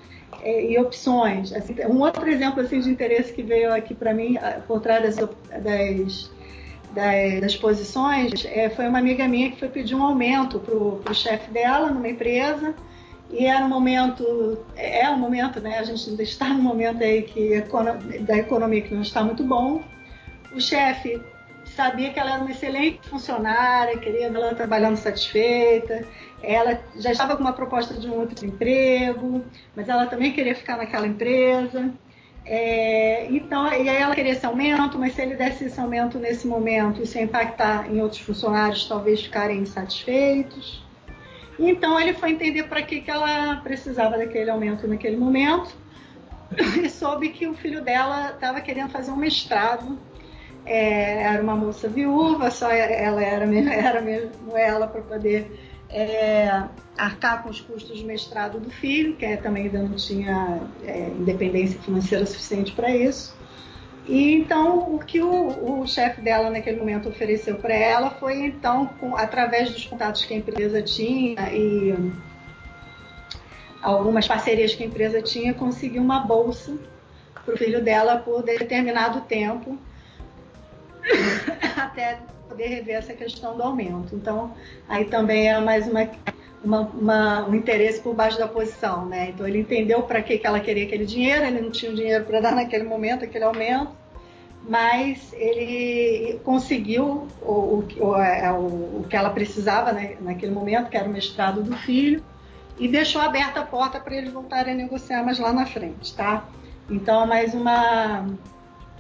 é, 0.42 0.70
e 0.70 0.78
opções. 0.78 1.52
Assim, 1.52 1.74
um 1.86 2.00
outro 2.00 2.28
exemplo 2.28 2.60
assim, 2.60 2.78
de 2.78 2.90
interesse 2.90 3.32
que 3.32 3.42
veio 3.42 3.72
aqui 3.72 3.94
para 3.94 4.14
mim, 4.14 4.36
por 4.68 4.80
trás 4.80 5.16
das, 5.16 5.28
das 5.62 6.30
das, 6.96 7.40
das 7.40 7.56
posições, 7.56 8.44
é, 8.46 8.70
foi 8.70 8.88
uma 8.88 8.98
amiga 8.98 9.28
minha 9.28 9.50
que 9.50 9.58
foi 9.58 9.68
pedir 9.68 9.94
um 9.94 10.02
aumento 10.02 10.58
para 10.58 10.74
o 10.74 11.14
chefe 11.14 11.50
dela 11.50 11.90
numa 11.90 12.08
empresa. 12.08 12.74
E 13.30 13.44
era 13.44 13.64
um 13.64 13.68
momento, 13.68 14.58
é, 14.74 15.02
é 15.02 15.10
um 15.10 15.18
momento, 15.18 15.60
né? 15.60 15.78
A 15.78 15.84
gente 15.84 16.08
ainda 16.08 16.22
está 16.22 16.48
num 16.48 16.62
momento 16.62 17.02
aí 17.02 17.22
que 17.22 17.62
da 18.20 18.38
economia 18.38 18.80
que 18.80 18.94
não 18.94 19.02
está 19.02 19.22
muito 19.22 19.44
bom. 19.44 19.82
O 20.54 20.60
chefe 20.60 21.20
sabia 21.64 22.10
que 22.10 22.18
ela 22.18 22.34
era 22.34 22.40
uma 22.40 22.50
excelente 22.50 23.06
funcionária, 23.08 23.98
queria 23.98 24.26
ela 24.26 24.54
trabalhando 24.54 24.96
satisfeita. 24.96 26.06
Ela 26.42 26.80
já 26.96 27.10
estava 27.10 27.36
com 27.36 27.42
uma 27.42 27.52
proposta 27.52 27.94
de 27.94 28.08
um 28.08 28.20
outro 28.20 28.46
emprego, 28.46 29.44
mas 29.74 29.88
ela 29.88 30.06
também 30.06 30.32
queria 30.32 30.54
ficar 30.54 30.76
naquela 30.76 31.06
empresa. 31.06 31.92
É, 32.48 33.26
então, 33.28 33.66
e 33.66 33.88
aí 33.88 33.96
ela 33.96 34.14
queria 34.14 34.32
esse 34.32 34.46
aumento, 34.46 34.96
mas 34.96 35.14
se 35.14 35.22
ele 35.22 35.34
desse 35.34 35.64
esse 35.64 35.80
aumento 35.80 36.16
nesse 36.16 36.46
momento, 36.46 37.02
isso 37.02 37.18
ia 37.18 37.24
impactar 37.24 37.90
em 37.92 38.00
outros 38.00 38.20
funcionários 38.20 38.86
talvez 38.86 39.20
ficarem 39.22 39.58
insatisfeitos. 39.58 40.84
Então 41.58 41.98
ele 41.98 42.12
foi 42.12 42.30
entender 42.30 42.64
para 42.64 42.82
que, 42.82 43.00
que 43.00 43.10
ela 43.10 43.56
precisava 43.56 44.16
daquele 44.16 44.48
aumento 44.50 44.86
naquele 44.86 45.16
momento 45.16 45.74
e 46.80 46.88
soube 46.88 47.30
que 47.30 47.48
o 47.48 47.54
filho 47.54 47.82
dela 47.82 48.30
estava 48.30 48.60
querendo 48.60 48.90
fazer 48.90 49.10
um 49.10 49.16
mestrado. 49.16 49.98
É, 50.64 51.22
era 51.22 51.42
uma 51.42 51.54
moça 51.54 51.88
viúva, 51.88 52.50
só 52.50 52.70
ela 52.70 53.22
era, 53.22 53.44
era 53.72 54.00
mesmo 54.00 54.56
ela 54.56 54.86
para 54.86 55.00
poder 55.02 55.75
é, 55.90 56.64
arcar 56.96 57.42
com 57.42 57.50
os 57.50 57.60
custos 57.60 57.98
de 57.98 58.04
mestrado 58.04 58.58
do 58.58 58.70
filho, 58.70 59.16
que 59.16 59.24
é, 59.24 59.36
também 59.36 59.64
ainda 59.64 59.82
não 59.82 59.94
tinha 59.94 60.60
é, 60.84 61.08
independência 61.08 61.80
financeira 61.80 62.26
suficiente 62.26 62.72
para 62.72 62.94
isso. 62.94 63.36
E 64.06 64.34
então 64.34 64.94
o 64.94 64.98
que 64.98 65.20
o, 65.20 65.80
o 65.80 65.86
chefe 65.86 66.20
dela 66.20 66.48
naquele 66.48 66.78
momento 66.78 67.08
ofereceu 67.08 67.56
para 67.56 67.74
ela 67.74 68.10
foi 68.10 68.46
então, 68.46 68.86
com, 69.00 69.16
através 69.16 69.70
dos 69.70 69.84
contatos 69.84 70.24
que 70.24 70.32
a 70.32 70.36
empresa 70.36 70.80
tinha 70.80 71.50
e 71.52 71.94
algumas 73.82 74.26
parcerias 74.26 74.74
que 74.74 74.84
a 74.84 74.86
empresa 74.86 75.20
tinha, 75.20 75.54
conseguir 75.54 75.98
uma 75.98 76.20
bolsa 76.20 76.76
para 77.44 77.54
o 77.54 77.56
filho 77.56 77.82
dela 77.82 78.16
por 78.16 78.42
determinado 78.42 79.20
tempo, 79.22 79.78
até 81.76 82.18
poder 82.48 82.66
rever 82.66 82.96
essa 82.96 83.12
questão 83.12 83.56
do 83.56 83.62
aumento. 83.62 84.14
Então, 84.14 84.52
aí 84.88 85.04
também 85.04 85.48
é 85.48 85.58
mais 85.60 85.86
uma, 85.86 86.08
uma, 86.64 86.80
uma, 86.80 87.48
um 87.48 87.54
interesse 87.54 88.00
por 88.00 88.14
baixo 88.14 88.38
da 88.38 88.48
posição, 88.48 89.06
né? 89.06 89.30
Então, 89.30 89.46
ele 89.46 89.58
entendeu 89.58 90.02
para 90.02 90.22
que, 90.22 90.38
que 90.38 90.46
ela 90.46 90.60
queria 90.60 90.84
aquele 90.84 91.06
dinheiro, 91.06 91.44
ele 91.44 91.60
não 91.60 91.70
tinha 91.70 91.92
dinheiro 91.92 92.24
para 92.24 92.40
dar 92.40 92.54
naquele 92.54 92.84
momento, 92.84 93.24
aquele 93.24 93.44
aumento, 93.44 93.90
mas 94.68 95.32
ele 95.34 96.40
conseguiu 96.44 97.28
o, 97.42 97.84
o, 98.00 98.16
é, 98.16 98.50
o, 98.52 99.00
o 99.00 99.06
que 99.08 99.16
ela 99.16 99.30
precisava 99.30 99.92
né, 99.92 100.16
naquele 100.20 100.52
momento, 100.52 100.90
que 100.90 100.96
era 100.96 101.08
o 101.08 101.12
mestrado 101.12 101.62
do 101.62 101.76
filho, 101.76 102.22
e 102.78 102.88
deixou 102.88 103.22
aberta 103.22 103.60
a 103.60 103.64
porta 103.64 103.98
para 104.00 104.16
eles 104.16 104.32
voltarem 104.32 104.74
a 104.74 104.76
negociar 104.76 105.22
mais 105.22 105.38
lá 105.38 105.52
na 105.52 105.64
frente, 105.64 106.14
tá? 106.14 106.44
Então, 106.90 107.22
é 107.22 107.26
mais 107.26 107.54
uma 107.54 108.26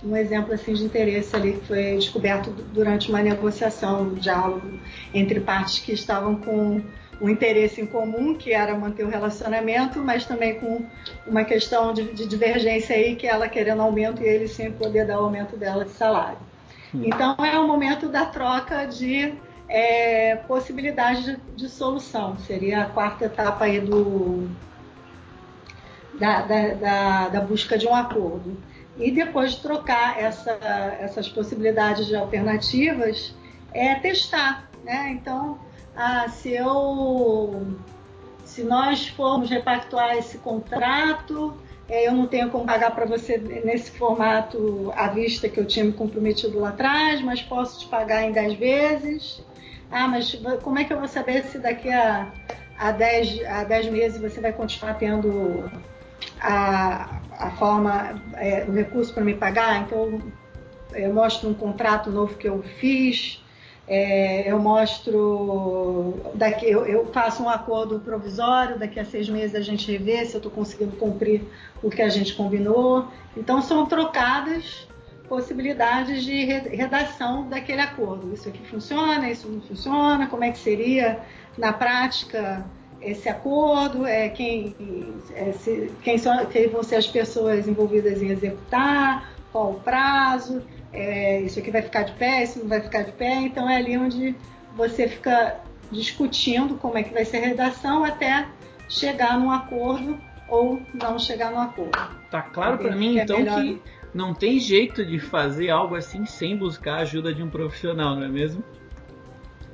um 0.04 0.16
exemplo 0.16 0.52
assim 0.52 0.74
de 0.74 0.84
interesse 0.84 1.34
ali 1.34 1.54
que 1.54 1.66
foi 1.66 1.96
descoberto 1.96 2.50
durante 2.50 3.08
uma 3.08 3.22
negociação, 3.22 4.02
um 4.02 4.14
diálogo 4.14 4.78
entre 5.14 5.40
partes 5.40 5.78
que 5.80 5.92
estavam 5.92 6.36
com 6.36 6.82
um 7.20 7.30
interesse 7.30 7.80
em 7.80 7.86
comum, 7.86 8.34
que 8.34 8.52
era 8.52 8.76
manter 8.76 9.04
o 9.04 9.08
relacionamento, 9.08 10.00
mas 10.00 10.26
também 10.26 10.60
com 10.60 10.84
uma 11.26 11.44
questão 11.44 11.92
de, 11.92 12.12
de 12.12 12.26
divergência 12.26 12.94
aí, 12.94 13.16
que 13.16 13.26
ela 13.26 13.48
querendo 13.48 13.80
aumento 13.80 14.22
e 14.22 14.26
ele 14.26 14.46
sem 14.48 14.70
poder 14.70 15.06
dar 15.06 15.20
o 15.20 15.24
aumento 15.24 15.56
dela 15.56 15.84
de 15.84 15.92
salário. 15.92 16.38
Então 16.94 17.36
é 17.44 17.58
o 17.58 17.66
momento 17.66 18.08
da 18.08 18.26
troca 18.26 18.84
de 18.86 19.34
é, 19.68 20.36
possibilidades 20.36 21.24
de, 21.24 21.36
de, 21.56 21.68
solução. 21.68 22.38
Seria 22.38 22.82
a 22.82 22.86
quarta 22.86 23.26
etapa 23.26 23.64
aí 23.64 23.80
do, 23.80 24.48
da, 26.18 26.42
da, 26.42 26.74
da, 26.74 27.28
da 27.28 27.40
busca 27.40 27.76
de 27.76 27.86
um 27.86 27.94
acordo 27.94 28.56
e 28.98 29.10
depois 29.10 29.52
de 29.52 29.62
trocar 29.62 30.18
essa, 30.18 30.52
essas 31.00 31.28
possibilidades 31.28 32.06
de 32.06 32.16
alternativas, 32.16 33.34
é 33.72 33.94
testar, 33.96 34.70
né? 34.84 35.10
Então, 35.10 35.58
ah, 35.94 36.28
se 36.28 36.52
eu, 36.52 37.76
se 38.44 38.62
nós 38.62 39.08
formos 39.08 39.50
repactuar 39.50 40.16
esse 40.16 40.38
contrato, 40.38 41.56
é, 41.88 42.08
eu 42.08 42.12
não 42.12 42.26
tenho 42.26 42.50
como 42.50 42.64
pagar 42.64 42.90
para 42.92 43.04
você 43.04 43.38
nesse 43.38 43.92
formato 43.92 44.92
à 44.96 45.08
vista 45.08 45.48
que 45.48 45.60
eu 45.60 45.66
tinha 45.66 45.84
me 45.84 45.92
comprometido 45.92 46.58
lá 46.58 46.70
atrás, 46.70 47.20
mas 47.22 47.42
posso 47.42 47.80
te 47.80 47.86
pagar 47.86 48.22
em 48.24 48.32
10 48.32 48.54
vezes. 48.54 49.44
Ah, 49.90 50.08
mas 50.08 50.34
como 50.62 50.78
é 50.78 50.84
que 50.84 50.92
eu 50.92 50.98
vou 50.98 51.06
saber 51.06 51.44
se 51.44 51.58
daqui 51.58 51.90
a, 51.90 52.32
a, 52.76 52.90
10, 52.90 53.44
a 53.46 53.64
10 53.64 53.86
meses 53.90 54.20
você 54.20 54.40
vai 54.40 54.52
continuar 54.52 54.94
tendo 54.94 55.70
a, 56.40 57.20
a 57.38 57.50
forma, 57.50 58.22
é, 58.34 58.64
o 58.68 58.72
recurso 58.72 59.12
para 59.12 59.24
me 59.24 59.34
pagar, 59.34 59.82
então 59.82 60.20
eu 60.92 61.12
mostro 61.12 61.48
um 61.48 61.54
contrato 61.54 62.10
novo 62.10 62.34
que 62.36 62.48
eu 62.48 62.62
fiz, 62.62 63.42
é, 63.88 64.50
eu 64.50 64.58
mostro, 64.58 66.14
daqui, 66.34 66.66
eu, 66.66 66.84
eu, 66.86 67.06
faço 67.12 67.42
um 67.42 67.48
acordo 67.48 68.00
provisório, 68.00 68.78
daqui 68.78 68.98
a 68.98 69.04
seis 69.04 69.28
meses 69.28 69.54
a 69.54 69.60
gente 69.60 69.90
revê 69.90 70.24
se 70.24 70.34
eu 70.34 70.38
estou 70.38 70.50
conseguindo 70.50 70.96
cumprir 70.96 71.42
o 71.82 71.88
que 71.88 72.02
a 72.02 72.08
gente 72.08 72.34
combinou. 72.34 73.06
Então 73.36 73.62
são 73.62 73.86
trocadas 73.86 74.88
possibilidades 75.28 76.24
de 76.24 76.44
redação 76.44 77.48
daquele 77.48 77.80
acordo. 77.80 78.32
Isso 78.32 78.48
aqui 78.48 78.66
funciona, 78.68 79.30
isso 79.30 79.48
não 79.48 79.60
funciona, 79.60 80.26
como 80.26 80.42
é 80.42 80.50
que 80.50 80.58
seria 80.58 81.20
na 81.56 81.72
prática 81.72 82.64
esse 83.06 83.28
acordo, 83.28 84.04
é, 84.04 84.28
quem, 84.28 84.74
é, 85.34 85.52
se, 85.52 85.92
quem, 86.02 86.18
são, 86.18 86.44
quem 86.46 86.68
vão 86.68 86.82
ser 86.82 86.96
as 86.96 87.06
pessoas 87.06 87.68
envolvidas 87.68 88.20
em 88.20 88.30
executar, 88.30 89.32
qual 89.52 89.70
o 89.70 89.80
prazo 89.80 90.62
é, 90.92 91.40
isso 91.42 91.58
aqui 91.58 91.70
vai 91.70 91.82
ficar 91.82 92.02
de 92.02 92.12
pé, 92.12 92.42
isso 92.42 92.58
não 92.58 92.68
vai 92.68 92.80
ficar 92.80 93.02
de 93.02 93.12
pé. 93.12 93.34
Então 93.42 93.68
é 93.68 93.76
ali 93.76 93.96
onde 93.96 94.34
você 94.74 95.08
fica 95.08 95.56
discutindo 95.90 96.74
como 96.76 96.98
é 96.98 97.02
que 97.02 97.14
vai 97.14 97.24
ser 97.24 97.38
a 97.38 97.46
redação 97.46 98.04
até 98.04 98.46
chegar 98.88 99.38
num 99.38 99.50
acordo 99.50 100.18
ou 100.48 100.80
não 100.94 101.18
chegar 101.18 101.50
num 101.50 101.60
acordo. 101.60 101.98
Tá 102.30 102.42
claro 102.42 102.78
para 102.78 102.94
mim 102.94 103.18
é 103.18 103.22
então 103.22 103.38
melhor... 103.38 103.60
que 103.60 103.82
não 104.14 104.32
tem 104.34 104.58
jeito 104.58 105.04
de 105.04 105.18
fazer 105.18 105.70
algo 105.70 105.94
assim 105.94 106.24
sem 106.24 106.56
buscar 106.56 106.94
a 106.94 107.00
ajuda 107.02 107.34
de 107.34 107.42
um 107.42 107.50
profissional, 107.50 108.16
não 108.16 108.24
é 108.24 108.28
mesmo? 108.28 108.64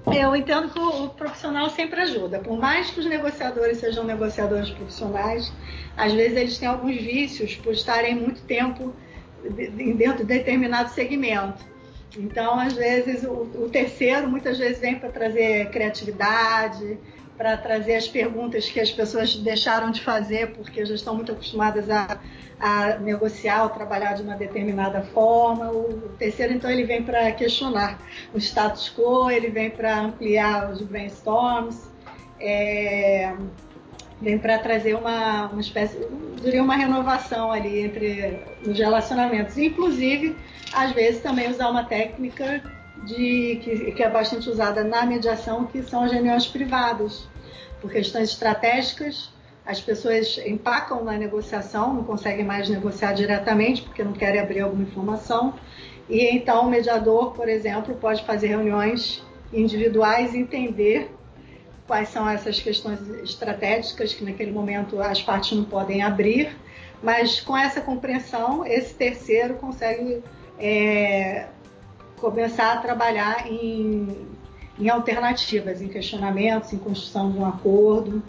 Eu 0.07 0.35
entendo 0.35 0.69
que 0.71 0.79
o 0.79 1.09
profissional 1.11 1.71
sempre 1.71 2.01
ajuda. 2.01 2.41
Por 2.41 2.59
mais 2.59 2.91
que 2.91 3.01
os 3.01 3.07
negociadores 3.07 3.79
sejam 3.79 4.05
negociadores 4.05 4.71
profissionais, 4.71 5.53
às 5.97 6.13
vezes 6.13 6.37
eles 6.37 6.59
têm 6.59 6.69
alguns 6.69 6.97
vícios 6.97 7.55
por 7.57 7.73
estarem 7.73 8.15
muito 8.17 8.43
tempo 8.43 8.93
dentro 9.97 10.19
de 10.19 10.25
determinado 10.25 10.91
segmento. 10.91 11.65
Então, 12.17 12.59
às 12.59 12.75
vezes, 12.75 13.25
o, 13.25 13.49
o 13.55 13.69
terceiro 13.71 14.29
muitas 14.29 14.59
vezes 14.59 14.79
vem 14.81 14.99
para 14.99 15.09
trazer 15.11 15.71
criatividade, 15.71 16.99
para 17.43 17.57
trazer 17.57 17.97
as 17.97 18.07
perguntas 18.07 18.71
que 18.71 18.79
as 18.79 18.93
pessoas 18.93 19.35
deixaram 19.35 19.91
de 19.91 20.01
fazer 20.01 20.53
porque 20.53 20.87
já 20.87 20.95
estão 20.95 21.17
muito 21.17 21.33
acostumadas 21.33 21.91
a, 21.91 22.17
a 22.61 22.99
negociar 22.99 23.65
ou 23.65 23.71
trabalhar 23.71 24.13
de 24.13 24.23
uma 24.23 24.37
determinada 24.37 25.03
forma. 25.03 25.69
O 25.73 26.11
terceiro, 26.17 26.53
então, 26.53 26.71
ele 26.71 26.85
vem 26.85 27.03
para 27.03 27.33
questionar 27.33 27.99
o 28.33 28.39
status 28.39 28.95
quo, 28.97 29.29
ele 29.29 29.49
vem 29.51 29.71
para 29.71 30.03
ampliar 30.03 30.71
os 30.71 30.81
brainstorms. 30.83 31.91
É, 32.39 33.35
vem 34.21 34.39
para 34.39 34.57
trazer 34.61 34.95
uma, 34.95 35.49
uma 35.49 35.61
espécie, 35.61 35.99
diria 36.41 36.63
uma 36.63 36.77
renovação 36.77 37.51
ali 37.51 37.81
entre 37.81 38.39
os 38.65 38.79
relacionamentos. 38.79 39.59
Inclusive, 39.59 40.37
às 40.73 40.93
vezes 40.93 41.21
também 41.21 41.51
usar 41.51 41.71
uma 41.71 41.83
técnica 41.83 42.63
de 43.05 43.59
que, 43.65 43.91
que 43.91 44.03
é 44.05 44.09
bastante 44.09 44.49
usada 44.49 44.85
na 44.85 45.05
mediação, 45.05 45.65
que 45.65 45.83
são 45.83 46.05
as 46.05 46.13
reuniões 46.13 46.47
privadas, 46.47 47.32
por 47.83 47.91
questões 47.91 48.31
estratégicas. 48.31 49.31
As 49.67 49.81
pessoas 49.81 50.39
empacam 50.47 51.05
na 51.05 51.13
negociação, 51.13 51.93
não 51.93 52.05
conseguem 52.05 52.45
mais 52.45 52.69
negociar 52.69 53.13
diretamente 53.13 53.83
porque 53.83 54.03
não 54.03 54.13
querem 54.13 54.41
abrir 54.41 54.61
alguma 54.61 54.83
informação. 54.83 55.55
E 56.09 56.25
então 56.35 56.67
o 56.67 56.71
mediador, 56.71 57.33
por 57.33 57.49
exemplo, 57.49 57.95
pode 57.97 58.25
fazer 58.25 58.49
reuniões 58.49 59.23
individuais 59.53 60.33
e 60.35 60.39
entender 60.39 61.15
quais 61.87 62.09
são 62.09 62.29
essas 62.29 62.61
questões 62.61 63.01
estratégicas 63.23 64.15
que 64.15 64.25
naquele 64.25 64.51
momento 64.51 65.01
as 65.01 65.21
partes 65.21 65.57
não 65.57 65.65
podem 65.65 66.03
abrir, 66.03 66.57
mas 67.03 67.41
com 67.41 67.57
essa 67.57 67.81
compreensão, 67.81 68.65
esse 68.65 68.95
terceiro 68.95 69.55
consegue 69.55 70.23
é, 70.59 71.47
começar 72.17 72.73
a 72.73 72.77
trabalhar 72.79 73.51
em, 73.51 74.09
em 74.83 74.89
alternativas, 74.89 75.81
em 75.81 75.89
questionamentos, 75.89 76.73
em 76.73 76.79
construção 76.79 77.31
de 77.31 77.39
um 77.39 77.47
acordo 77.47 78.23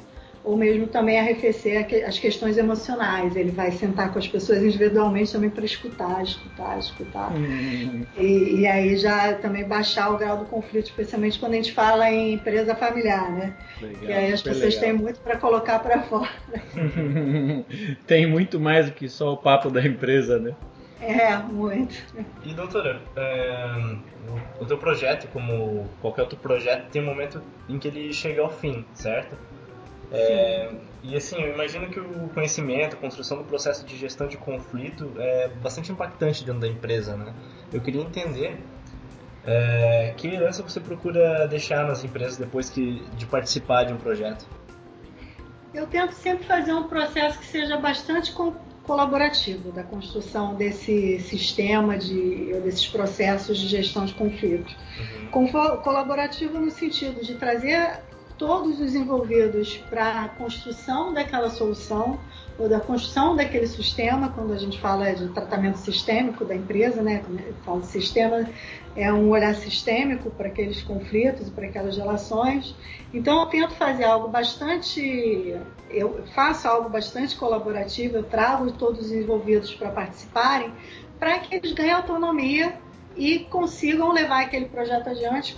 ou 0.43 0.57
mesmo 0.57 0.87
também 0.87 1.17
arrefecer 1.17 1.87
as 2.05 2.19
questões 2.19 2.57
emocionais. 2.57 3.35
Ele 3.35 3.51
vai 3.51 3.71
sentar 3.71 4.11
com 4.11 4.19
as 4.19 4.27
pessoas 4.27 4.61
individualmente 4.61 5.31
também 5.31 5.49
para 5.49 5.63
escutar, 5.63 6.21
escutar, 6.21 6.77
escutar. 6.77 7.31
Hum. 7.33 8.03
E, 8.17 8.59
e, 8.59 8.67
aí 8.67 8.97
já 8.97 9.35
também 9.35 9.63
baixar 9.63 10.09
o 10.09 10.17
grau 10.17 10.37
do 10.37 10.45
conflito, 10.45 10.87
especialmente 10.87 11.39
quando 11.39 11.53
a 11.53 11.55
gente 11.55 11.71
fala 11.71 12.11
em 12.11 12.33
empresa 12.33 12.75
familiar, 12.75 13.31
né? 13.31 13.53
Legal, 13.81 14.01
que 14.01 14.11
aí 14.11 14.33
as 14.33 14.41
pessoas 14.41 14.75
legal. 14.75 14.81
têm 14.81 14.93
muito 14.93 15.21
para 15.21 15.37
colocar 15.37 15.79
para 15.79 16.01
fora. 16.03 16.29
Tem 18.05 18.27
muito 18.27 18.59
mais 18.59 18.87
do 18.87 18.91
que 18.91 19.07
só 19.07 19.33
o 19.33 19.37
papo 19.37 19.69
da 19.69 19.81
empresa, 19.85 20.39
né? 20.39 20.53
É, 21.03 21.37
muito. 21.37 21.95
E 22.45 22.53
doutora, 22.53 23.01
é, 23.15 23.97
o 24.59 24.65
teu 24.65 24.77
projeto, 24.77 25.27
como 25.27 25.89
qualquer 26.01 26.21
outro 26.21 26.37
projeto, 26.37 26.89
tem 26.89 27.01
um 27.01 27.05
momento 27.05 27.41
em 27.67 27.77
que 27.77 27.89
ele 27.89 28.13
chega 28.13 28.41
ao 28.41 28.49
fim, 28.49 28.85
certo? 28.93 29.37
É, 30.11 30.71
e 31.01 31.15
assim, 31.15 31.41
eu 31.41 31.53
imagino 31.53 31.89
que 31.89 31.99
o 31.99 32.29
conhecimento, 32.33 32.95
a 32.95 32.99
construção 32.99 33.37
do 33.37 33.43
processo 33.43 33.85
de 33.85 33.97
gestão 33.97 34.27
de 34.27 34.37
conflito 34.37 35.11
é 35.17 35.49
bastante 35.61 35.91
impactante 35.91 36.45
dentro 36.45 36.61
da 36.61 36.67
empresa, 36.67 37.17
né? 37.17 37.33
Eu 37.73 37.81
queria 37.81 38.01
entender 38.01 38.57
é, 39.45 40.13
que 40.15 40.27
herança 40.27 40.63
você 40.63 40.79
procura 40.79 41.47
deixar 41.47 41.85
nas 41.85 42.03
empresas 42.03 42.37
depois 42.37 42.69
que, 42.69 43.03
de 43.17 43.25
participar 43.25 43.83
de 43.83 43.93
um 43.93 43.97
projeto? 43.97 44.47
Eu 45.73 45.87
tento 45.87 46.13
sempre 46.13 46.45
fazer 46.45 46.71
um 46.71 46.87
processo 46.87 47.39
que 47.39 47.45
seja 47.45 47.77
bastante 47.77 48.31
colaborativo 48.83 49.71
da 49.71 49.83
construção 49.83 50.55
desse 50.55 51.19
sistema 51.19 51.97
de 51.97 52.53
desses 52.63 52.87
processos 52.87 53.57
de 53.57 53.67
gestão 53.67 54.05
de 54.05 54.13
conflito. 54.13 54.75
Uhum. 55.31 55.47
Colaborativo 55.81 56.59
no 56.59 56.69
sentido 56.69 57.23
de 57.23 57.35
trazer 57.35 58.01
todos 58.37 58.79
os 58.79 58.93
envolvidos 58.93 59.77
para 59.89 60.23
a 60.23 60.29
construção 60.29 61.13
daquela 61.13 61.49
solução 61.49 62.19
ou 62.57 62.69
da 62.69 62.79
construção 62.79 63.35
daquele 63.35 63.67
sistema, 63.67 64.29
quando 64.29 64.53
a 64.53 64.57
gente 64.57 64.79
fala 64.79 65.11
de 65.13 65.27
tratamento 65.29 65.77
sistêmico 65.77 66.45
da 66.45 66.55
empresa, 66.55 67.01
né? 67.01 67.23
Falo 67.65 67.83
sistema, 67.83 68.47
é 68.95 69.11
um 69.11 69.29
olhar 69.29 69.55
sistêmico 69.55 70.29
para 70.31 70.47
aqueles 70.47 70.81
conflitos, 70.81 71.49
para 71.49 71.65
aquelas 71.65 71.97
relações. 71.97 72.75
Então 73.13 73.39
eu 73.41 73.45
tento 73.47 73.73
fazer 73.73 74.03
algo 74.03 74.27
bastante, 74.27 75.55
eu 75.89 76.23
faço 76.35 76.67
algo 76.67 76.89
bastante 76.89 77.35
colaborativo, 77.35 78.17
eu 78.17 78.23
trago 78.23 78.71
todos 78.73 79.07
os 79.07 79.11
envolvidos 79.11 79.73
para 79.73 79.89
participarem, 79.89 80.71
para 81.19 81.39
que 81.39 81.55
eles 81.55 81.71
ganhem 81.71 81.93
autonomia 81.93 82.73
e 83.15 83.39
consigam 83.39 84.11
levar 84.11 84.41
aquele 84.41 84.65
projeto 84.65 85.09
adiante 85.09 85.57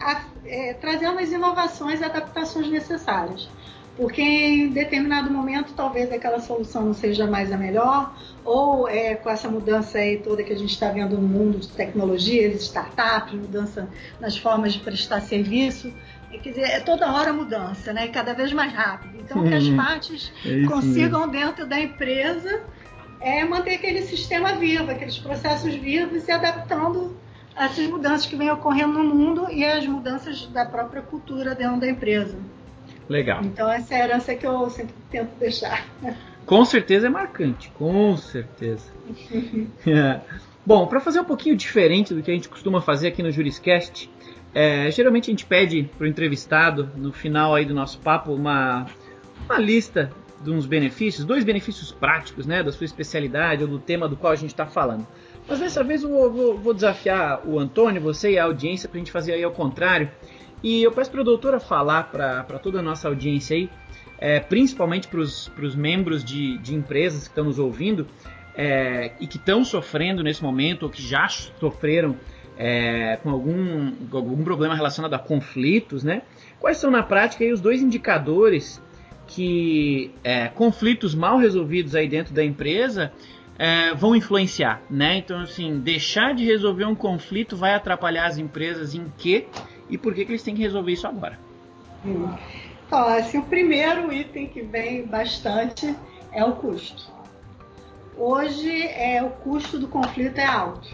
a, 0.00 0.24
é, 0.44 0.74
trazendo 0.74 1.18
as 1.18 1.30
inovações 1.32 2.00
e 2.00 2.04
adaptações 2.04 2.68
necessárias. 2.68 3.48
Porque 3.96 4.20
em 4.20 4.68
determinado 4.68 5.30
momento 5.30 5.72
talvez 5.74 6.12
aquela 6.12 6.38
solução 6.38 6.84
não 6.84 6.94
seja 6.94 7.26
mais 7.26 7.50
a 7.50 7.56
melhor, 7.56 8.14
ou 8.44 8.86
é, 8.88 9.14
com 9.14 9.30
essa 9.30 9.48
mudança 9.48 9.98
aí 9.98 10.18
toda 10.18 10.42
que 10.42 10.52
a 10.52 10.58
gente 10.58 10.70
está 10.70 10.90
vendo 10.90 11.16
no 11.16 11.26
mundo 11.26 11.58
de 11.58 11.68
tecnologia, 11.68 12.50
de 12.50 12.56
startups, 12.56 13.32
mudança 13.32 13.88
nas 14.20 14.36
formas 14.36 14.74
de 14.74 14.80
prestar 14.80 15.20
serviço, 15.22 15.90
é, 16.30 16.38
quer 16.38 16.50
dizer, 16.50 16.62
é 16.62 16.80
toda 16.80 17.10
hora 17.10 17.32
mudança, 17.32 17.92
né? 17.92 18.08
cada 18.08 18.34
vez 18.34 18.52
mais 18.52 18.72
rápido. 18.72 19.16
Então, 19.18 19.42
que 19.42 19.54
as 19.54 19.64
uhum. 19.64 19.76
partes 19.76 20.32
é 20.44 20.66
consigam, 20.66 21.28
dentro 21.28 21.66
da 21.66 21.80
empresa, 21.80 22.62
é 23.20 23.44
manter 23.44 23.74
aquele 23.74 24.02
sistema 24.02 24.52
vivo, 24.54 24.90
aqueles 24.90 25.18
processos 25.18 25.74
vivos 25.74 26.16
e 26.16 26.20
se 26.20 26.30
adaptando 26.30 27.16
essas 27.56 27.86
mudanças 27.86 28.26
que 28.26 28.36
vêm 28.36 28.50
ocorrendo 28.50 29.02
no 29.02 29.14
mundo 29.14 29.50
e 29.50 29.64
as 29.64 29.86
mudanças 29.86 30.46
da 30.48 30.66
própria 30.66 31.00
cultura 31.00 31.54
dentro 31.54 31.80
da 31.80 31.88
empresa. 31.88 32.36
Legal. 33.08 33.40
Então 33.44 33.70
essa 33.70 33.94
é 33.94 34.02
a 34.02 34.04
herança 34.04 34.34
que 34.34 34.46
eu 34.46 34.68
sempre 34.70 34.94
tento 35.10 35.30
deixar. 35.38 35.86
Com 36.44 36.64
certeza 36.64 37.06
é 37.06 37.10
marcante, 37.10 37.70
com 37.70 38.16
certeza. 38.16 38.90
é. 39.86 40.20
Bom, 40.64 40.86
para 40.86 40.98
fazer 40.98 41.20
um 41.20 41.24
pouquinho 41.24 41.56
diferente 41.56 42.12
do 42.12 42.22
que 42.22 42.30
a 42.30 42.34
gente 42.34 42.48
costuma 42.48 42.80
fazer 42.80 43.08
aqui 43.08 43.22
no 43.22 43.30
Juriscast, 43.30 44.10
é, 44.52 44.90
geralmente 44.90 45.30
a 45.30 45.32
gente 45.32 45.46
pede 45.46 45.88
para 45.96 46.04
o 46.04 46.08
entrevistado, 46.08 46.90
no 46.96 47.12
final 47.12 47.54
aí 47.54 47.64
do 47.64 47.74
nosso 47.74 48.00
papo, 48.00 48.32
uma, 48.32 48.86
uma 49.44 49.58
lista 49.58 50.10
de 50.40 50.50
uns 50.50 50.66
benefícios, 50.66 51.24
dois 51.24 51.44
benefícios 51.44 51.92
práticos 51.92 52.46
né, 52.46 52.62
da 52.62 52.72
sua 52.72 52.84
especialidade 52.84 53.62
ou 53.62 53.68
do 53.68 53.78
tema 53.78 54.08
do 54.08 54.16
qual 54.16 54.32
a 54.32 54.36
gente 54.36 54.50
está 54.50 54.66
falando. 54.66 55.06
Mas 55.48 55.60
dessa 55.60 55.84
vez 55.84 56.02
eu 56.02 56.08
vou, 56.08 56.32
vou, 56.32 56.58
vou 56.58 56.74
desafiar 56.74 57.46
o 57.46 57.58
Antônio, 57.58 58.00
você 58.00 58.32
e 58.32 58.38
a 58.38 58.44
audiência 58.44 58.88
para 58.88 58.96
a 58.96 59.00
gente 59.00 59.12
fazer 59.12 59.34
aí 59.34 59.44
ao 59.44 59.52
contrário. 59.52 60.10
E 60.62 60.82
eu 60.82 60.92
peço 60.92 61.10
para 61.10 61.20
a 61.20 61.24
doutora 61.24 61.60
falar 61.60 62.04
para 62.04 62.58
toda 62.58 62.80
a 62.80 62.82
nossa 62.82 63.08
audiência 63.08 63.56
aí, 63.56 63.70
é, 64.18 64.40
principalmente 64.40 65.08
para 65.08 65.20
os 65.20 65.74
membros 65.74 66.24
de, 66.24 66.58
de 66.58 66.74
empresas 66.74 67.24
que 67.24 67.28
estão 67.28 67.44
nos 67.44 67.58
ouvindo 67.58 68.06
é, 68.56 69.12
e 69.20 69.26
que 69.26 69.36
estão 69.36 69.64
sofrendo 69.64 70.22
nesse 70.22 70.42
momento 70.42 70.84
ou 70.84 70.90
que 70.90 71.02
já 71.02 71.28
sofreram 71.28 72.16
é, 72.56 73.18
com 73.22 73.30
algum, 73.30 73.92
algum 74.12 74.42
problema 74.42 74.74
relacionado 74.74 75.12
a 75.12 75.18
conflitos, 75.18 76.02
né? 76.02 76.22
Quais 76.58 76.78
são 76.78 76.90
na 76.90 77.02
prática 77.02 77.44
aí, 77.44 77.52
os 77.52 77.60
dois 77.60 77.82
indicadores 77.82 78.82
que 79.26 80.10
é, 80.24 80.48
conflitos 80.48 81.14
mal 81.14 81.36
resolvidos 81.36 81.94
aí 81.94 82.08
dentro 82.08 82.32
da 82.32 82.44
empresa 82.44 83.12
é, 83.58 83.92
vão 83.94 84.16
influenciar, 84.16 84.80
né? 84.88 85.18
Então, 85.18 85.40
assim, 85.40 85.78
deixar 85.80 86.34
de 86.34 86.44
resolver 86.44 86.86
um 86.86 86.94
conflito 86.94 87.56
vai 87.56 87.74
atrapalhar 87.74 88.26
as 88.26 88.38
empresas 88.38 88.94
em 88.94 89.12
quê 89.18 89.46
e 89.88 89.96
por 89.96 90.14
que, 90.14 90.24
que 90.24 90.32
eles 90.32 90.42
têm 90.42 90.54
que 90.54 90.62
resolver 90.62 90.92
isso 90.92 91.06
agora? 91.06 91.38
Hum. 92.04 92.28
Então, 92.86 93.08
assim, 93.08 93.38
o 93.38 93.42
primeiro 93.42 94.12
item 94.12 94.46
que 94.46 94.62
vem 94.62 95.04
bastante 95.06 95.94
é 96.32 96.44
o 96.44 96.52
custo. 96.52 97.10
Hoje, 98.16 98.70
é, 98.88 99.22
o 99.22 99.30
custo 99.30 99.78
do 99.78 99.88
conflito 99.88 100.38
é 100.38 100.44
alto. 100.44 100.88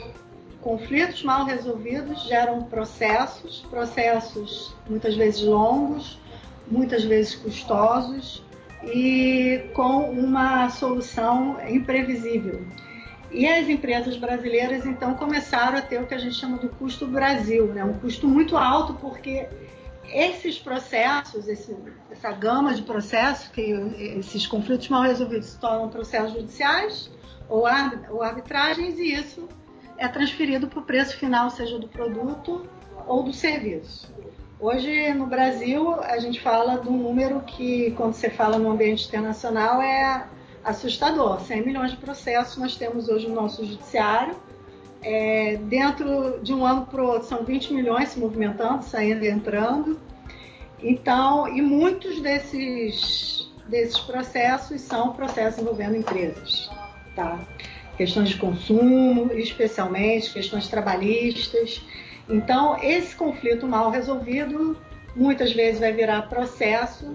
Conflitos 0.61 1.23
mal 1.23 1.45
resolvidos 1.45 2.23
geram 2.25 2.63
processos, 2.65 3.67
processos 3.69 4.75
muitas 4.89 5.17
vezes 5.17 5.43
longos, 5.43 6.19
muitas 6.71 7.05
vezes 7.05 7.35
custosos, 7.35 8.43
e 8.85 9.65
com 9.75 10.11
uma 10.11 10.71
solução 10.71 11.57
imprevisível. 11.69 12.63
E 13.33 13.49
as 13.49 13.69
empresas 13.69 14.17
brasileiras 14.17 14.85
então 14.85 15.15
começaram 15.15 15.79
a 15.79 15.83
ter 15.83 16.01
o 16.01 16.07
que 16.07 16.15
a 16.15 16.19
gente 16.19 16.35
chama 16.35 16.59
do 16.59 16.69
custo 16.69 17.07
Brasil, 17.07 17.67
né? 17.69 17.83
um 17.83 17.95
custo 17.95 18.29
muito 18.29 18.57
alto, 18.57 18.95
porque 18.95 19.49
esses 20.13 20.59
processos, 20.59 21.49
esse, 21.49 21.75
essa 22.11 22.31
gama 22.33 22.75
de 22.75 22.83
processos, 22.83 23.49
que 23.49 23.73
esses 24.19 24.47
conflitos 24.47 24.89
mal 24.89 25.03
resolvidos 25.03 25.47
se 25.47 25.59
tornam 25.59 25.89
processos 25.89 26.33
judiciais 26.33 27.11
ou, 27.49 27.65
ou 28.11 28.23
arbitragens, 28.23 28.99
e 28.99 29.15
isso 29.15 29.49
é 29.97 30.07
transferido 30.09 30.67
para 30.67 30.81
o 30.81 30.83
preço 30.83 31.17
final, 31.17 31.49
seja 31.49 31.79
do 31.79 31.89
produto 31.89 32.69
ou 33.07 33.23
do 33.23 33.33
serviço. 33.33 34.13
Hoje, 34.61 35.13
no 35.15 35.27
Brasil, 35.27 35.95
a 36.03 36.19
gente 36.19 36.41
fala 36.41 36.79
de 36.79 36.89
um 36.89 36.97
número 36.97 37.41
que, 37.41 37.93
quando 37.93 38.13
você 38.13 38.31
fala 38.31 38.59
no 38.59 38.71
ambiente 38.71 39.09
internacional, 39.09 39.81
é 39.81 40.27
assustador. 40.65 41.41
100 41.41 41.65
milhões 41.65 41.91
de 41.91 41.97
processos 41.97 42.57
nós 42.57 42.77
temos 42.77 43.09
hoje 43.09 43.29
no 43.29 43.35
nosso 43.35 43.65
judiciário. 43.65 44.37
É, 45.03 45.57
dentro 45.65 46.41
de 46.43 46.55
um 46.55 46.65
ano 46.65 46.87
para 46.87 47.03
o 47.03 47.07
outro, 47.07 47.29
são 47.29 47.45
20 47.45 47.73
milhões 47.73 48.11
se 48.11 48.21
movimentando, 48.21 48.85
saindo 48.85 49.25
e 49.25 49.29
entrando. 49.29 50.01
Então, 50.81 51.49
e 51.49 51.61
muitos 51.61 52.21
desses, 52.21 53.51
desses 53.69 53.99
processos 53.99 54.81
são 54.81 55.13
processos 55.13 55.61
envolvendo 55.61 55.97
empresas. 55.97 56.71
Tá? 57.17 57.41
Questões 57.97 58.31
de 58.31 58.37
consumo, 58.37 59.33
especialmente, 59.33 60.33
questões 60.33 60.69
trabalhistas. 60.69 61.83
Então, 62.29 62.77
esse 62.83 63.15
conflito 63.15 63.67
mal 63.67 63.91
resolvido 63.91 64.77
muitas 65.15 65.53
vezes 65.53 65.81
vai 65.81 65.93
virar 65.93 66.23
processo 66.23 67.15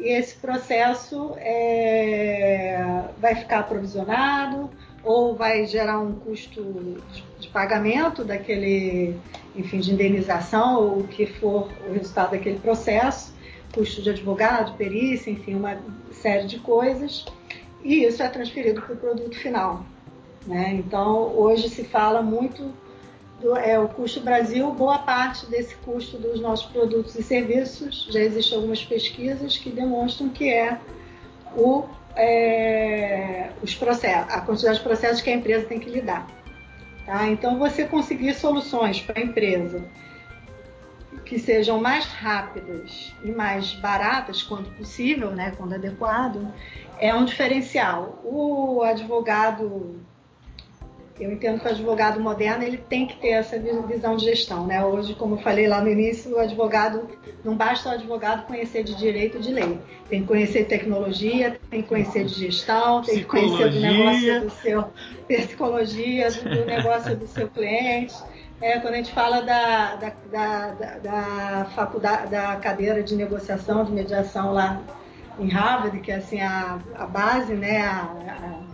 e 0.00 0.08
esse 0.08 0.36
processo 0.36 1.34
é, 1.38 3.04
vai 3.18 3.34
ficar 3.34 3.64
provisionado 3.64 4.70
ou 5.02 5.34
vai 5.34 5.66
gerar 5.66 6.00
um 6.00 6.12
custo 6.12 7.00
de, 7.38 7.48
pagamento 7.48 8.24
daquele, 8.24 9.16
enfim, 9.56 9.80
de 9.80 9.92
indenização 9.92 10.80
ou 10.80 10.98
o 11.00 11.08
que 11.08 11.26
for 11.26 11.68
o 11.88 11.92
resultado 11.92 12.32
daquele 12.32 12.58
processo, 12.58 13.34
custo 13.72 14.02
de 14.02 14.10
advogado, 14.10 14.76
perícia, 14.76 15.30
enfim, 15.30 15.54
uma 15.54 15.78
série 16.12 16.46
de 16.46 16.58
coisas, 16.58 17.24
e 17.82 18.04
isso 18.04 18.22
é 18.22 18.28
transferido 18.28 18.82
para 18.82 18.94
o 18.94 18.96
produto 18.96 19.36
final. 19.36 19.84
Né? 20.46 20.74
Então, 20.74 21.34
hoje 21.36 21.68
se 21.68 21.84
fala 21.84 22.22
muito 22.22 22.72
é, 23.56 23.78
o 23.78 23.88
custo 23.88 24.20
Brasil, 24.20 24.70
boa 24.72 24.98
parte 24.98 25.46
desse 25.46 25.74
custo 25.76 26.18
dos 26.18 26.40
nossos 26.40 26.66
produtos 26.66 27.14
e 27.14 27.22
serviços, 27.22 28.08
já 28.10 28.20
existem 28.20 28.56
algumas 28.56 28.84
pesquisas 28.84 29.56
que 29.56 29.70
demonstram 29.70 30.28
que 30.28 30.52
é, 30.52 30.78
o, 31.56 31.84
é, 32.16 33.50
os 33.62 33.74
processos, 33.74 34.32
a 34.32 34.40
quantidade 34.40 34.78
de 34.78 34.84
processos 34.84 35.22
que 35.22 35.30
a 35.30 35.34
empresa 35.34 35.66
tem 35.66 35.78
que 35.78 35.88
lidar. 35.88 36.26
Tá? 37.06 37.28
Então, 37.28 37.58
você 37.58 37.84
conseguir 37.84 38.34
soluções 38.34 39.00
para 39.00 39.20
a 39.20 39.22
empresa 39.22 39.84
que 41.24 41.38
sejam 41.38 41.78
mais 41.78 42.06
rápidas 42.06 43.14
e 43.22 43.30
mais 43.30 43.74
baratas, 43.74 44.42
quando 44.42 44.70
possível, 44.76 45.30
né, 45.30 45.52
quando 45.56 45.74
adequado, 45.74 46.52
é 46.98 47.14
um 47.14 47.24
diferencial. 47.24 48.20
O 48.24 48.82
advogado 48.82 50.00
eu 51.20 51.32
entendo 51.32 51.60
que 51.60 51.66
o 51.66 51.70
advogado 51.70 52.20
moderno 52.20 52.62
ele 52.62 52.76
tem 52.76 53.06
que 53.06 53.16
ter 53.16 53.30
essa 53.30 53.58
visão 53.58 54.16
de 54.16 54.24
gestão, 54.24 54.66
né? 54.66 54.84
Hoje, 54.84 55.14
como 55.14 55.34
eu 55.34 55.38
falei 55.38 55.66
lá 55.66 55.80
no 55.80 55.88
início, 55.88 56.36
o 56.36 56.38
advogado 56.38 57.08
não 57.44 57.56
basta 57.56 57.88
o 57.88 57.92
advogado 57.92 58.46
conhecer 58.46 58.84
de 58.84 58.94
direito 58.94 59.40
de 59.40 59.52
lei, 59.52 59.78
tem 60.08 60.22
que 60.22 60.28
conhecer 60.28 60.64
tecnologia, 60.64 61.58
tem 61.70 61.82
que 61.82 61.88
conhecer 61.88 62.24
de 62.24 62.34
gestão, 62.34 63.02
tem 63.02 63.18
que 63.18 63.24
conhecer 63.24 63.70
do 63.70 63.80
negócio 63.80 64.40
do 64.42 64.50
seu 64.50 64.84
psicologia, 65.26 66.30
do 66.30 66.64
negócio 66.64 67.16
do 67.16 67.26
seu 67.26 67.48
cliente. 67.48 68.14
É, 68.60 68.78
quando 68.80 68.94
a 68.94 68.96
gente 68.96 69.12
fala 69.12 69.40
da, 69.42 69.94
da, 69.96 70.12
da, 70.30 70.70
da, 70.70 70.98
da 70.98 71.64
faculdade, 71.76 72.30
da 72.30 72.56
cadeira 72.56 73.02
de 73.02 73.14
negociação, 73.14 73.84
de 73.84 73.92
mediação 73.92 74.52
lá 74.52 74.82
em 75.38 75.48
Harvard, 75.48 76.00
que 76.00 76.10
é 76.10 76.16
assim 76.16 76.40
a, 76.40 76.78
a 76.96 77.06
base, 77.06 77.54
né, 77.54 77.80
a, 77.82 78.02
a 78.02 78.67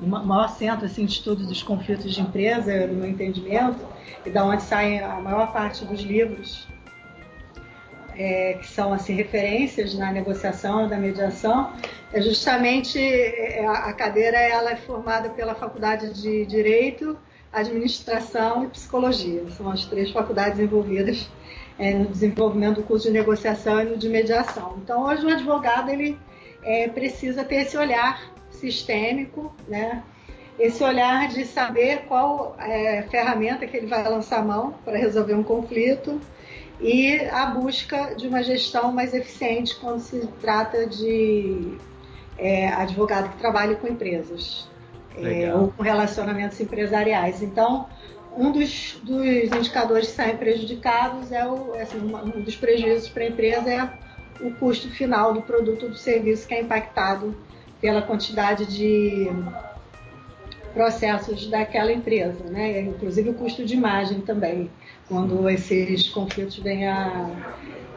o 0.00 0.06
maior 0.06 0.48
centro 0.48 0.86
assim, 0.86 1.04
de 1.04 1.12
estudo 1.12 1.46
dos 1.46 1.62
conflitos 1.62 2.14
de 2.14 2.20
empresa, 2.20 2.86
no 2.86 2.94
meu 2.94 3.08
entendimento, 3.08 3.80
e 4.24 4.30
da 4.30 4.44
onde 4.44 4.62
saem 4.62 5.00
a 5.00 5.20
maior 5.20 5.52
parte 5.52 5.84
dos 5.84 6.00
livros 6.00 6.68
é, 8.20 8.54
que 8.60 8.68
são 8.68 8.92
assim 8.92 9.14
referências 9.14 9.94
na 9.94 10.12
negociação, 10.12 10.86
da 10.86 10.98
mediação, 10.98 11.72
é 12.12 12.20
justamente 12.20 12.98
é, 12.98 13.66
a 13.66 13.92
cadeira 13.94 14.36
ela 14.36 14.72
é 14.72 14.76
formada 14.76 15.30
pela 15.30 15.54
Faculdade 15.54 16.12
de 16.12 16.44
Direito, 16.44 17.18
Administração 17.50 18.64
e 18.64 18.68
Psicologia. 18.68 19.42
São 19.56 19.70
as 19.70 19.86
três 19.86 20.10
faculdades 20.10 20.60
envolvidas 20.60 21.30
é, 21.78 21.94
no 21.94 22.06
desenvolvimento 22.06 22.76
do 22.76 22.82
curso 22.82 23.06
de 23.06 23.12
negociação 23.12 23.80
e 23.80 23.84
no 23.84 23.96
de 23.96 24.08
mediação. 24.10 24.78
Então, 24.84 25.04
hoje 25.04 25.24
o 25.24 25.30
advogado 25.30 25.88
ele 25.88 26.18
é, 26.62 26.88
precisa 26.88 27.42
ter 27.42 27.62
esse 27.62 27.76
olhar 27.78 28.29
sistêmico, 28.60 29.52
né? 29.66 30.02
Esse 30.58 30.84
olhar 30.84 31.28
de 31.28 31.46
saber 31.46 32.02
qual 32.06 32.54
é, 32.58 33.02
ferramenta 33.10 33.66
que 33.66 33.76
ele 33.76 33.86
vai 33.86 34.06
lançar 34.06 34.44
mão 34.44 34.74
para 34.84 34.98
resolver 34.98 35.34
um 35.34 35.42
conflito 35.42 36.20
e 36.80 37.18
a 37.30 37.46
busca 37.46 38.14
de 38.14 38.28
uma 38.28 38.42
gestão 38.42 38.92
mais 38.92 39.14
eficiente 39.14 39.74
quando 39.76 40.00
se 40.00 40.26
trata 40.40 40.86
de 40.86 41.78
é, 42.38 42.68
advogado 42.68 43.30
que 43.30 43.38
trabalha 43.38 43.74
com 43.74 43.86
empresas 43.86 44.68
é, 45.16 45.54
ou 45.54 45.68
com 45.72 45.82
relacionamentos 45.82 46.60
empresariais. 46.60 47.42
Então, 47.42 47.86
um 48.36 48.52
dos, 48.52 49.00
dos, 49.02 49.24
indicadores 49.24 50.08
que 50.08 50.14
saem 50.14 50.36
prejudicados 50.36 51.32
é 51.32 51.46
o, 51.46 51.74
assim, 51.74 51.98
um 51.98 52.42
dos 52.42 52.56
prejuízos 52.56 53.08
para 53.08 53.24
a 53.24 53.28
empresa 53.28 53.70
é 53.70 53.90
o 54.40 54.52
custo 54.52 54.88
final 54.90 55.32
do 55.34 55.42
produto 55.42 55.84
ou 55.84 55.90
do 55.90 55.96
serviço 55.96 56.46
que 56.46 56.54
é 56.54 56.60
impactado 56.60 57.34
pela 57.80 58.02
quantidade 58.02 58.66
de 58.66 59.30
processos 60.72 61.46
daquela 61.46 61.92
empresa, 61.92 62.44
né? 62.44 62.82
inclusive 62.82 63.30
o 63.30 63.34
custo 63.34 63.64
de 63.64 63.74
imagem 63.74 64.20
também, 64.20 64.70
quando 65.08 65.48
esses 65.48 66.08
conflitos 66.08 66.58
vêm 66.58 66.86
a, 66.86 67.28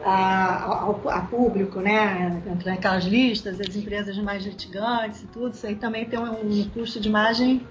a, 0.04 0.10
a, 0.10 1.18
a 1.18 1.20
público, 1.20 1.80
né? 1.80 2.42
naquelas 2.64 3.04
listas, 3.04 3.60
as 3.60 3.76
empresas 3.76 4.16
mais 4.18 4.44
litigantes 4.44 5.22
e 5.22 5.26
tudo, 5.28 5.54
isso 5.54 5.66
aí 5.66 5.76
também 5.76 6.04
tem 6.04 6.18
um, 6.18 6.32
um 6.32 6.68
custo 6.70 6.98
de 6.98 7.08
imagem 7.08 7.64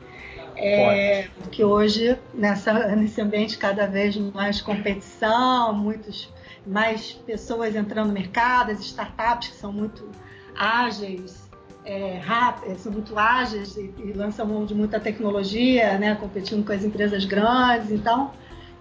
é, 0.56 1.28
que 1.52 1.64
hoje, 1.64 2.18
nessa, 2.34 2.96
nesse 2.96 3.20
ambiente 3.20 3.58
cada 3.58 3.88
vez 3.88 4.16
mais 4.16 4.62
competição, 4.62 5.74
muitos, 5.74 6.32
mais 6.66 7.12
pessoas 7.12 7.76
entrando 7.76 8.08
no 8.08 8.14
mercado, 8.14 8.72
as 8.72 8.80
startups 8.80 9.50
que 9.50 9.56
são 9.56 9.74
muito 9.74 10.08
ágeis, 10.56 11.50
é, 11.86 12.18
rápidas, 12.18 12.82
são 12.82 12.92
muito 12.92 13.18
ágeis 13.18 13.76
e, 13.76 13.94
e, 14.04 14.14
lançam 14.14 14.46
mão 14.46 14.66
de 14.66 14.74
muita 14.74 15.00
tecnologia, 15.00 15.98
né, 15.98 16.16
competindo 16.16 16.66
com 16.66 16.72
as 16.72 16.84
empresas 16.84 17.26
grandes. 17.26 17.92
Então, 17.92 18.32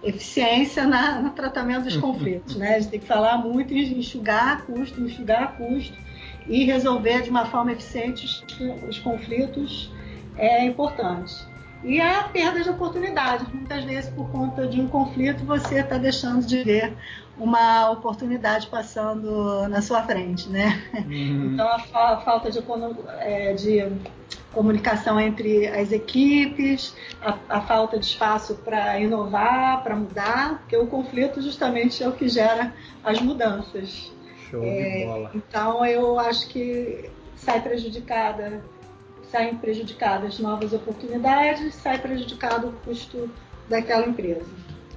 eficiência 0.01 0.85
na, 0.85 1.19
no 1.19 1.29
tratamento 1.31 1.83
dos 1.83 1.97
conflitos. 1.97 2.55
Né? 2.55 2.75
A 2.75 2.79
gente 2.79 2.91
tem 2.91 2.99
que 2.99 3.07
falar 3.07 3.37
muito 3.37 3.73
em 3.73 3.99
enxugar 3.99 4.65
custo, 4.65 5.01
enxugar 5.01 5.57
custo 5.57 5.97
e 6.47 6.65
resolver 6.65 7.21
de 7.21 7.29
uma 7.29 7.45
forma 7.45 7.71
eficiente 7.71 8.25
os, 8.25 8.43
os 8.87 8.99
conflitos 8.99 9.89
é 10.37 10.65
importante. 10.65 11.33
E 11.83 11.99
a 11.99 12.23
perda 12.23 12.61
de 12.61 12.69
oportunidades. 12.69 13.47
Muitas 13.49 13.83
vezes, 13.83 14.09
por 14.09 14.29
conta 14.29 14.65
de 14.67 14.79
um 14.79 14.87
conflito, 14.87 15.43
você 15.43 15.79
está 15.79 15.97
deixando 15.97 16.45
de 16.45 16.63
ver 16.63 16.93
uma 17.37 17.89
oportunidade 17.89 18.67
passando 18.67 19.67
na 19.67 19.81
sua 19.81 20.03
frente, 20.03 20.47
né? 20.49 20.81
Uhum. 20.93 21.53
Então, 21.53 21.67
a, 21.67 21.75
a, 22.13 22.17
falta 22.17 22.51
de, 22.51 22.63
é, 23.19 23.53
de, 23.53 23.91
comunicação 24.51 25.19
entre 25.19 25.67
as 25.67 25.91
equipes, 25.91 26.95
a, 27.21 27.37
a 27.49 27.61
falta 27.61 27.97
de 27.97 28.05
espaço 28.05 28.55
para 28.55 28.99
inovar, 28.99 29.83
para 29.83 29.95
mudar, 29.95 30.59
porque 30.59 30.77
o 30.77 30.87
conflito 30.87 31.41
justamente 31.41 32.03
é 32.03 32.07
o 32.07 32.11
que 32.11 32.29
gera 32.29 32.73
as 33.03 33.19
mudanças. 33.19 34.11
Show 34.49 34.63
é, 34.63 34.99
de 34.99 35.05
bola. 35.05 35.31
Então 35.33 35.85
eu 35.85 36.19
acho 36.19 36.47
que 36.49 37.09
sai 37.35 37.61
prejudicada, 37.61 38.61
saem 39.31 39.55
prejudicadas 39.55 40.39
novas 40.39 40.71
oportunidades, 40.71 41.73
sai 41.75 41.97
prejudicado 41.97 42.67
o 42.67 42.73
custo 42.85 43.29
daquela 43.67 44.05
empresa. 44.05 44.45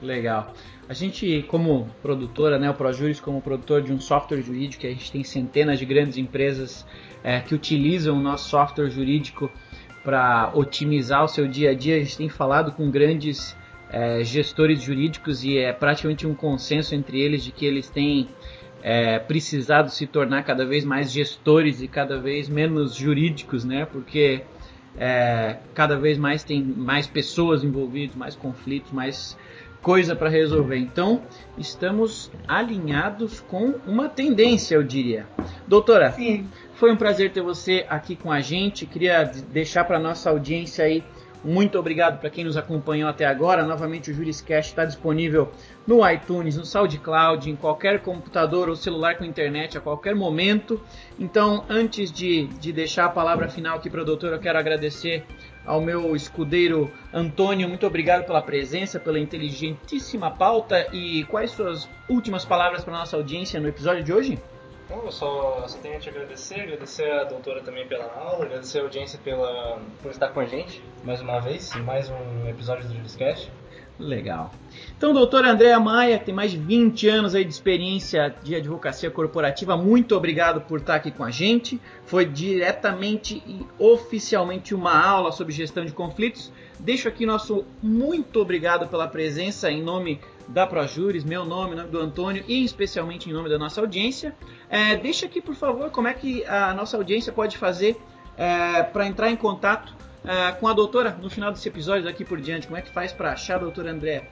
Legal. 0.03 0.53
A 0.89 0.95
gente, 0.95 1.45
como 1.49 1.89
produtora, 2.01 2.59
né, 2.59 2.71
o 2.71 2.75
ProJuris, 2.75 3.19
como 3.19 3.43
produtor 3.43 3.83
de 3.83 3.93
um 3.93 3.99
software 3.99 4.41
jurídico, 4.41 4.87
a 4.87 4.91
gente 4.91 5.11
tem 5.11 5.25
centenas 5.25 5.81
de 5.81 5.85
grandes 5.85 6.17
empresas 6.17 6.87
é, 7.25 7.41
que 7.41 7.55
utilizam 7.55 8.17
o 8.17 8.21
nosso 8.21 8.49
software 8.49 8.89
jurídico 8.89 9.51
para 10.05 10.53
otimizar 10.55 11.25
o 11.25 11.29
seu 11.29 11.49
dia 11.49 11.71
a 11.71 11.75
dia. 11.75 11.97
A 11.97 11.99
gente 11.99 12.17
tem 12.17 12.29
falado 12.29 12.71
com 12.71 12.89
grandes 12.89 13.57
é, 13.91 14.23
gestores 14.23 14.81
jurídicos 14.81 15.43
e 15.43 15.59
é 15.59 15.73
praticamente 15.73 16.25
um 16.25 16.35
consenso 16.35 16.95
entre 16.95 17.21
eles 17.21 17.43
de 17.43 17.51
que 17.51 17.67
eles 17.67 17.91
têm 17.91 18.29
é, 18.81 19.19
precisado 19.19 19.91
se 19.91 20.07
tornar 20.07 20.45
cada 20.45 20.65
vez 20.65 20.85
mais 20.85 21.11
gestores 21.11 21.83
e 21.83 21.89
cada 21.89 22.21
vez 22.21 22.49
menos 22.49 22.95
jurídicos, 22.95 23.65
né? 23.65 23.85
Porque 23.87 24.43
é, 24.97 25.57
cada 25.75 25.99
vez 25.99 26.17
mais 26.17 26.45
tem 26.45 26.63
mais 26.63 27.09
pessoas 27.09 27.65
envolvidas, 27.65 28.15
mais 28.15 28.37
conflitos, 28.37 28.93
mais 28.93 29.37
coisa 29.87 30.17
para 30.17 30.29
resolver. 30.29 30.79
Então, 30.79 31.23
estamos 31.57 32.29
alinhados 32.49 33.39
com 33.39 33.77
uma 33.87 34.09
tendência, 34.09 34.75
eu 34.75 34.83
diria. 34.83 35.29
Doutora, 35.65 36.11
Sim. 36.11 36.49
foi 36.75 36.91
um 36.91 36.97
prazer 36.97 37.31
ter 37.31 37.41
você 37.41 37.87
aqui 37.89 38.17
com 38.17 38.33
a 38.33 38.41
gente. 38.41 38.85
Queria 38.85 39.23
deixar 39.23 39.85
para 39.85 40.01
nossa 40.01 40.29
audiência 40.29 40.85
aí 40.85 41.05
muito 41.47 41.79
obrigado 41.79 42.19
para 42.19 42.29
quem 42.29 42.43
nos 42.43 42.57
acompanhou 42.57 43.09
até 43.09 43.25
agora. 43.25 43.65
Novamente, 43.65 44.11
o 44.11 44.15
Juriscast 44.15 44.73
está 44.73 44.85
disponível 44.85 45.53
no 45.87 46.07
iTunes, 46.11 46.57
no 46.57 46.67
SoundCloud, 46.67 47.49
em 47.49 47.55
qualquer 47.55 48.01
computador 48.01 48.69
ou 48.69 48.75
celular 48.75 49.17
com 49.17 49.25
internet 49.25 49.79
a 49.79 49.81
qualquer 49.81 50.17
momento. 50.17 50.83
Então, 51.17 51.65
antes 51.69 52.11
de, 52.11 52.49
de 52.49 52.73
deixar 52.73 53.05
a 53.05 53.11
palavra 53.11 53.49
final 53.49 53.77
aqui 53.77 53.89
para 53.89 54.03
o 54.03 54.05
doutor, 54.05 54.33
eu 54.33 54.41
quero 54.41 54.59
agradecer 54.59 55.25
ao 55.65 55.81
meu 55.81 56.17
escudeiro 56.17 56.91
Antônio, 57.15 57.69
muito 57.69 57.87
obrigado 57.87 58.27
pela 58.27 58.43
presença, 58.43 58.99
pela 58.99 59.19
inteligentíssima 59.19 60.33
pauta 60.33 60.89
e 60.93 61.25
quais 61.25 61.53
suas 61.53 61.89
últimas 62.09 62.45
palavras 62.45 62.83
para 62.83 62.93
nossa 62.93 63.17
audiência 63.17 63.61
no 63.61 63.69
episódio 63.69 64.03
de 64.03 64.13
hoje? 64.13 64.39
Bom, 64.89 65.03
eu 65.05 65.11
só, 65.11 65.67
só 65.67 65.79
tenho 65.79 65.97
a 65.97 65.99
te 65.99 66.09
agradecer, 66.09 66.61
agradecer 66.61 67.11
a 67.11 67.25
doutora 67.25 67.61
também 67.61 67.89
pela 67.89 68.05
aula, 68.05 68.45
agradecer 68.45 68.79
a 68.79 68.83
audiência 68.83 69.19
pela, 69.23 69.81
por 70.01 70.13
estar 70.13 70.29
com 70.29 70.39
a 70.39 70.47
gente 70.47 70.81
mais 71.03 71.21
uma 71.21 71.41
vez, 71.41 71.75
em 71.75 71.83
mais 71.83 72.09
um 72.09 72.49
episódio 72.49 72.87
do 72.87 72.95
Juriscast. 72.95 73.51
Legal. 73.99 74.53
Então, 74.97 75.15
doutora 75.15 75.51
Andréa 75.51 75.81
Maia, 75.81 76.19
que 76.19 76.27
tem 76.27 76.35
mais 76.35 76.51
de 76.51 76.59
20 76.59 77.09
anos 77.09 77.35
aí 77.35 77.45
de 77.45 77.51
experiência 77.51 78.35
de 78.43 78.55
advocacia 78.55 79.11
corporativa, 79.11 79.77
muito 79.77 80.15
obrigado 80.15 80.61
por 80.61 80.81
estar 80.81 80.97
aqui 80.97 81.11
com 81.11 81.25
a 81.25 81.31
gente. 81.31 81.81
Foi 82.05 82.27
diretamente 82.27 83.43
e 83.47 83.67
oficialmente 83.79 84.75
uma 84.75 84.97
aula 84.97 85.33
sobre 85.33 85.53
gestão 85.53 85.85
de 85.85 85.93
conflitos. 85.93 86.53
Deixo 86.79 87.09
aqui 87.09 87.25
nosso 87.25 87.65
muito 87.83 88.41
obrigado 88.41 88.87
pela 88.87 89.09
presença 89.09 89.71
em 89.71 89.83
nome 89.83 90.21
da 90.47 90.67
ProJuris, 90.67 91.25
meu 91.25 91.45
nome, 91.45 91.75
nome 91.75 91.89
do 91.89 91.99
Antônio 91.99 92.45
e 92.47 92.65
especialmente 92.65 93.31
em 93.31 93.33
nome 93.33 93.49
da 93.49 93.59
nossa 93.59 93.81
audiência. 93.81 94.35
É, 94.69 94.97
deixa 94.97 95.27
aqui, 95.27 95.41
por 95.41 95.55
favor, 95.55 95.91
como 95.91 96.09
é 96.09 96.15
que 96.15 96.45
a 96.47 96.75
nossa 96.75 96.97
audiência 96.97 97.33
pode 97.33 97.57
fazer 97.57 97.97
é, 98.37 98.83
para 98.83 99.07
entrar 99.07 99.31
em 99.31 99.37
contato 99.37 99.95
é, 100.25 100.51
com 100.53 100.67
a 100.67 100.73
doutora 100.73 101.17
no 101.23 101.31
final 101.31 101.53
desse 101.53 101.69
episódio 101.69 102.03
daqui 102.05 102.25
por 102.25 102.41
diante. 102.41 102.67
Como 102.67 102.77
é 102.77 102.83
que 102.83 102.91
faz 102.91 103.13
para 103.13 103.31
achar 103.33 103.55
a 103.57 103.61
doutora 103.61 103.93
Andréa? 103.93 104.27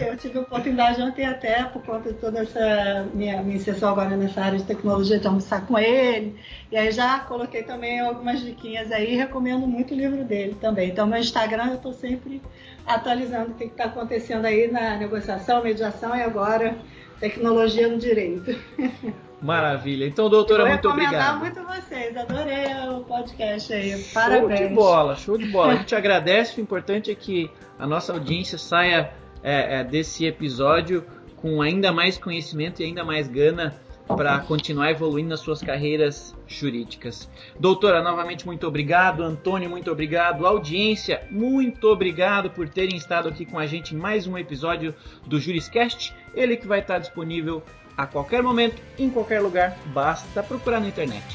eu 0.05 0.17
tive 0.17 0.37
a 0.37 0.41
oportunidade 0.41 1.01
ontem 1.01 1.25
até, 1.25 1.63
por 1.63 1.81
conta 1.81 2.11
de 2.11 2.19
toda 2.19 2.41
essa 2.41 3.07
minha, 3.13 3.41
minha 3.41 3.55
inserção 3.55 3.89
agora 3.89 4.17
nessa 4.17 4.41
área 4.41 4.57
de 4.57 4.65
tecnologia, 4.65 5.17
de 5.17 5.25
almoçar 5.25 5.65
com 5.65 5.79
ele. 5.79 6.35
E 6.69 6.75
aí 6.75 6.91
já 6.91 7.19
coloquei 7.19 7.63
também 7.63 8.01
algumas 8.01 8.41
diquinhas 8.41 8.91
aí, 8.91 9.15
recomendo 9.15 9.65
muito 9.65 9.93
o 9.93 9.97
livro 9.97 10.25
dele 10.25 10.57
também. 10.59 10.89
Então, 10.89 11.07
meu 11.07 11.19
Instagram 11.19 11.67
eu 11.67 11.75
estou 11.75 11.93
sempre 11.93 12.41
atualizando 12.85 13.51
o 13.51 13.53
que 13.53 13.63
está 13.63 13.85
acontecendo 13.85 14.45
aí 14.45 14.69
na 14.69 14.97
negociação, 14.97 15.63
mediação 15.63 16.13
e 16.15 16.21
agora 16.21 16.75
tecnologia 17.21 17.87
no 17.87 17.97
direito. 17.97 18.53
Maravilha. 19.41 20.05
Então, 20.05 20.29
doutora, 20.29 20.65
muito 20.65 20.89
obrigado. 20.89 21.39
muito 21.39 21.61
vocês. 21.63 22.15
Adorei 22.15 22.65
o 22.89 23.01
podcast 23.01 23.71
aí. 23.71 24.03
Parabéns. 24.13 24.59
Show 24.59 24.67
de 24.67 24.73
bola, 24.73 25.15
show 25.15 25.37
de 25.37 25.45
bola. 25.47 25.73
A 25.73 25.75
gente 25.77 25.95
agradece. 25.95 26.59
O 26.59 26.63
importante 26.63 27.09
é 27.09 27.15
que 27.15 27.49
a 27.77 27.87
nossa 27.87 28.11
audiência 28.11 28.57
saia 28.57 29.11
é, 29.41 29.79
é, 29.79 29.83
desse 29.83 30.25
episódio 30.25 31.05
com 31.37 31.61
ainda 31.61 31.91
mais 31.91 32.17
conhecimento 32.17 32.81
e 32.81 32.85
ainda 32.85 33.03
mais 33.05 33.27
gana 33.29 33.79
para 34.15 34.39
continuar 34.39 34.89
evoluindo 34.89 35.29
nas 35.29 35.39
suas 35.39 35.61
carreiras 35.61 36.35
jurídicas. 36.47 37.29
Doutora, 37.59 38.01
novamente 38.01 38.45
muito 38.45 38.67
obrigado. 38.67 39.23
Antônio, 39.23 39.69
muito 39.69 39.91
obrigado. 39.91 40.47
Audiência, 40.47 41.21
muito 41.29 41.87
obrigado 41.87 42.49
por 42.49 42.67
terem 42.67 42.97
estado 42.97 43.29
aqui 43.29 43.45
com 43.45 43.59
a 43.59 43.67
gente 43.67 43.93
em 43.93 43.97
mais 43.97 44.25
um 44.25 44.37
episódio 44.37 44.95
do 45.27 45.39
Juriscast. 45.39 46.13
Ele 46.33 46.57
que 46.57 46.67
vai 46.67 46.79
estar 46.79 46.97
disponível 46.97 47.63
a 47.99 48.07
qualquer 48.07 48.41
momento, 48.41 48.81
em 48.97 49.09
qualquer 49.09 49.41
lugar, 49.41 49.77
basta 49.87 50.41
procurar 50.41 50.79
na 50.79 50.87
internet. 50.87 51.25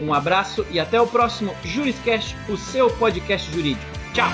Um 0.00 0.14
abraço 0.14 0.64
e 0.70 0.78
até 0.78 1.00
o 1.00 1.06
próximo 1.06 1.52
Juriscast, 1.64 2.36
o 2.48 2.56
seu 2.56 2.88
podcast 2.90 3.50
jurídico. 3.50 3.84
Tchau! 4.14 4.30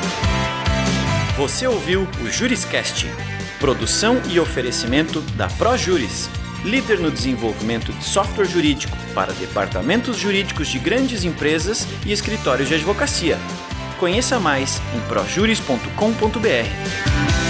Você 1.39 1.67
ouviu 1.67 2.07
o 2.23 2.31
Juriscast, 2.31 3.07
produção 3.59 4.21
e 4.29 4.39
oferecimento 4.39 5.23
da 5.35 5.49
ProJuris, 5.49 6.29
líder 6.63 7.01
no 7.01 7.11
desenvolvimento 7.11 7.91
de 7.91 8.05
software 8.05 8.45
jurídico 8.45 8.95
para 9.15 9.33
departamentos 9.33 10.19
jurídicos 10.19 10.69
de 10.69 10.79
grandes 10.79 11.25
empresas 11.25 11.87
e 12.05 12.13
escritórios 12.13 12.69
de 12.69 12.75
advocacia. 12.75 13.39
Conheça 13.99 14.39
mais 14.39 14.79
em 14.95 15.01
projuris.com.br. 15.09 17.48